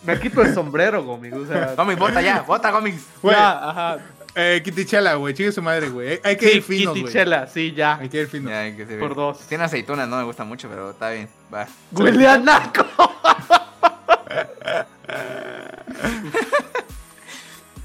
[0.05, 1.29] Me quito el sombrero, Gomi.
[1.31, 2.95] O sea, Gómez, bota ya, bota, Gómez.
[3.21, 3.97] Güey, ya, ajá.
[4.35, 5.33] eh, Kitichela, güey.
[5.33, 6.19] Chique su madre, güey.
[6.23, 7.03] Hay que Sí, ir finos, güey.
[7.03, 7.95] quitichela, sí, ya.
[7.97, 8.51] Hay que ir finos.
[8.51, 8.99] Ya, hay que se ve.
[8.99, 9.39] Por dos.
[9.47, 11.27] Tiene aceitunas, no me gusta mucho, pero está bien.
[11.53, 11.67] Va.
[11.91, 12.85] Huele a naco.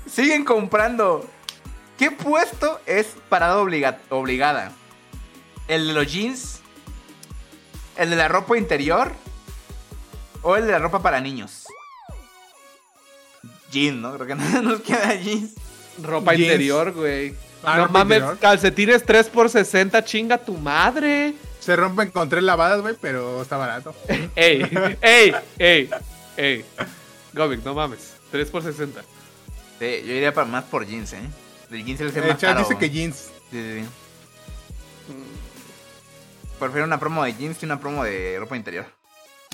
[0.07, 1.29] Siguen comprando.
[1.99, 4.73] ¿Qué puesto es parada obliga- obligada?
[5.69, 6.61] ¿El de los jeans?
[7.97, 9.13] ¿El de la ropa interior?
[10.43, 11.67] ¿O el de la ropa para niños?
[13.71, 14.15] Jeans, ¿no?
[14.15, 15.53] Creo que no nos queda jeans.
[16.03, 16.45] Ropa Jeans.
[16.53, 17.35] interior, güey.
[17.63, 18.39] Ah, no mames, interior.
[18.39, 21.35] calcetines 3 por 60, chinga tu madre.
[21.61, 23.95] Se rompen con tres lavadas, güey, pero está barato.
[24.35, 24.63] Ey,
[25.03, 25.91] ey, ey,
[26.37, 26.65] ey.
[27.35, 28.15] Gomic, no mames.
[28.31, 29.03] 3 por 60.
[29.79, 31.21] Sí, yo iría para, más por jeans, ¿eh?
[31.71, 32.61] El jeans es el El más chat caro.
[32.61, 33.17] dice que jeans.
[33.51, 33.89] Sí, sí, sí.
[36.59, 38.87] Prefiero una promo de jeans que una promo de ropa interior.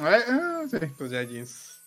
[0.03, 0.79] Ay, ah, sí.
[0.99, 1.81] Pues ya jeans.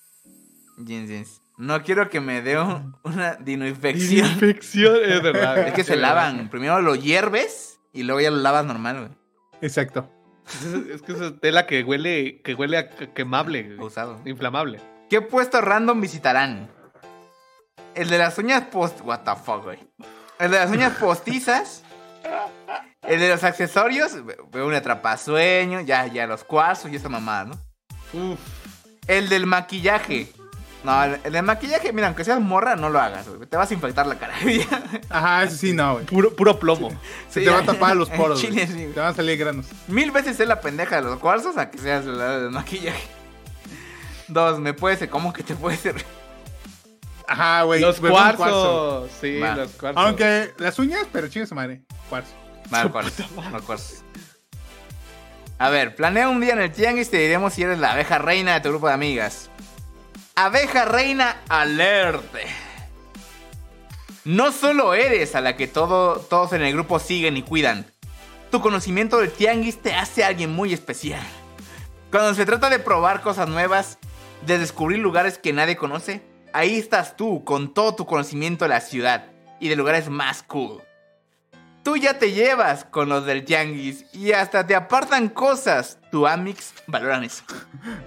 [0.78, 1.42] Jeans, jeans.
[1.60, 4.26] No quiero que me dé un- una dinoinfección.
[4.28, 5.68] Infección, es verdad.
[5.68, 6.50] Es que se lavan.
[6.50, 9.12] Primero lo hierves y luego ya lo lavas normal, güey.
[9.62, 10.10] Exacto.
[10.48, 10.64] Es,
[10.96, 13.80] es que esa tela que huele, que huele a que- quemable, güey.
[13.88, 14.22] Usado.
[14.26, 14.80] inflamable.
[15.10, 16.70] ¿Qué puesto random visitarán?
[17.94, 19.02] El de las uñas post...
[19.04, 19.80] What the fuck, güey.
[20.40, 21.84] El de las uñas postizas.
[23.02, 24.26] El de los accesorios.
[24.26, 25.82] ve- Veo un atrapasueño.
[25.82, 27.56] Ya, ya, los cuarzos y esa mamada, ¿no?
[28.14, 28.40] Uf.
[29.08, 30.32] El del maquillaje.
[30.84, 33.48] No, el, el maquillaje, mira, aunque seas morra, no lo hagas, güey.
[33.50, 34.34] Te vas a infectar la cara.
[35.10, 36.06] Ajá, eso sí, no, güey.
[36.06, 36.90] Puro, puro plomo.
[37.30, 38.90] Se Sí, te va a tapar los En poros, Chile, sí.
[38.94, 39.66] Te van a salir granos.
[39.88, 43.08] Mil veces ser la pendeja de los cuarzos a que seas la del maquillaje.
[44.30, 45.10] Dos, me puede ser.
[45.10, 45.96] ¿Cómo que te puede ser?
[47.28, 47.82] Ajá, güey.
[47.82, 48.38] Los cuarzo.
[48.38, 49.12] cuarzos.
[49.20, 49.56] Sí, Va.
[49.56, 50.04] los cuarzos.
[50.04, 51.82] Aunque las uñas, pero chingue su madre.
[52.10, 52.32] Cuarzo.
[52.70, 53.24] Mal cuarzo.
[53.52, 53.96] Mal cuarzo.
[55.58, 58.18] A ver, planea un día en el tianguis y te diremos si eres la abeja
[58.18, 59.49] reina de tu grupo de amigas.
[60.44, 62.46] Abeja reina alerte.
[64.24, 67.86] No solo eres a la que todo- todos en el grupo siguen y cuidan.
[68.50, 71.22] Tu conocimiento del tianguis te hace alguien muy especial.
[72.10, 73.98] Cuando se trata de probar cosas nuevas,
[74.46, 78.80] de descubrir lugares que nadie conoce, ahí estás tú con todo tu conocimiento de la
[78.80, 79.26] ciudad
[79.60, 80.82] y de lugares más cool.
[81.84, 85.98] Tú ya te llevas con los del tianguis y hasta te apartan cosas.
[86.12, 87.44] Tu Amix valoran eso.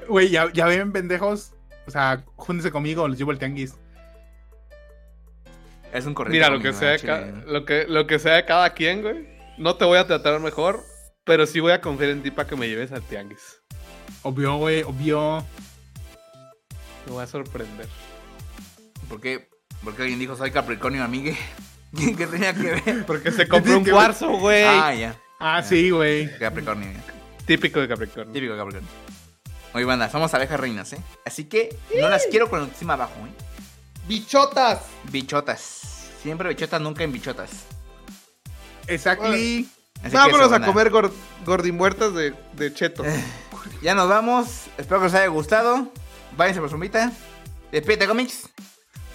[0.08, 1.52] Güey, ya, ya ven, pendejos.
[1.86, 3.74] O sea, júntense conmigo, les llevo el tianguis.
[5.92, 6.32] Es un corrido.
[6.32, 9.28] Mira, lo que, sea de lo, que, lo que sea de cada quien, güey.
[9.58, 10.82] No te voy a tratar mejor,
[11.24, 13.60] pero sí voy a confiar en ti para que me lleves al tianguis.
[14.22, 15.44] Obvio, güey, obvio.
[17.06, 17.86] Me voy a sorprender.
[19.08, 19.48] ¿Por qué?
[19.84, 21.36] Porque alguien dijo soy Capricornio, amigue.
[22.16, 23.04] ¿Qué tenía que ver?
[23.06, 24.64] Porque se compró un cuarzo, güey.
[24.64, 25.20] Ah, ya.
[25.38, 26.38] Ah, sí, güey.
[26.38, 26.90] Capricornio.
[26.90, 27.02] ya.
[27.44, 28.32] Típico de Capricornio.
[28.32, 28.88] Típico Capricornio.
[29.74, 30.98] Oye, banda, somos abejas reinas, ¿eh?
[31.24, 33.32] Así que no las quiero con encima abajo, ¿eh?
[34.06, 34.80] ¡Bichotas!
[35.10, 36.08] Bichotas.
[36.22, 37.50] Siempre bichotas, nunca en bichotas.
[38.86, 39.68] Exactly.
[40.12, 41.12] Vámonos eso, a comer gor-
[41.44, 43.04] gordimuertas de, de cheto.
[43.80, 44.46] Ya nos vamos.
[44.78, 45.88] Espero que os haya gustado.
[46.36, 47.10] Váyanse por su mitad.
[47.72, 48.48] Despídete, cómics.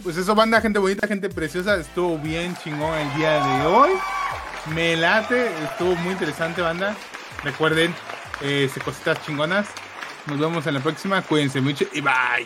[0.03, 1.75] Pues eso, banda, gente bonita, gente preciosa.
[1.75, 3.91] Estuvo bien chingón el día de hoy.
[4.73, 6.95] Me late, estuvo muy interesante, banda.
[7.43, 7.95] Recuerden,
[8.41, 9.67] eh, cositas chingonas.
[10.27, 11.21] Nos vemos en la próxima.
[11.21, 12.45] Cuídense mucho y bye.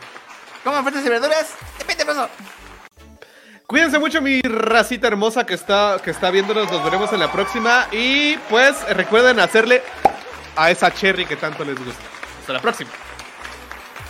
[0.64, 1.56] Coman frutas y verduras.
[1.78, 2.30] Despídete, paso.
[3.66, 6.72] Cuídense mucho, mi racita hermosa que está, que está viéndonos.
[6.72, 7.88] Nos veremos en la próxima.
[7.92, 9.82] Y pues recuerden hacerle
[10.56, 12.04] a esa cherry que tanto les gusta.
[12.42, 12.92] Hasta la próxima.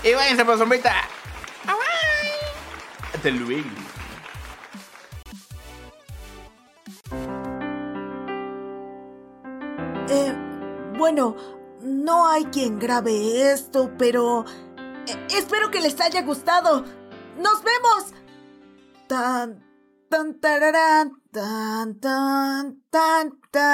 [0.04, 0.94] Y váyanse por su sombrita.
[3.14, 3.70] Hasta luego.
[10.10, 10.34] Eh,
[10.98, 14.46] bueno, no hay quien grabe esto, pero...
[15.08, 16.86] Eh, espero que les haya gustado.
[17.38, 18.14] ¡Nos vemos!
[19.08, 19.64] Tan,
[20.10, 22.82] tan, tararán, tan, tan,
[23.52, 23.72] tan.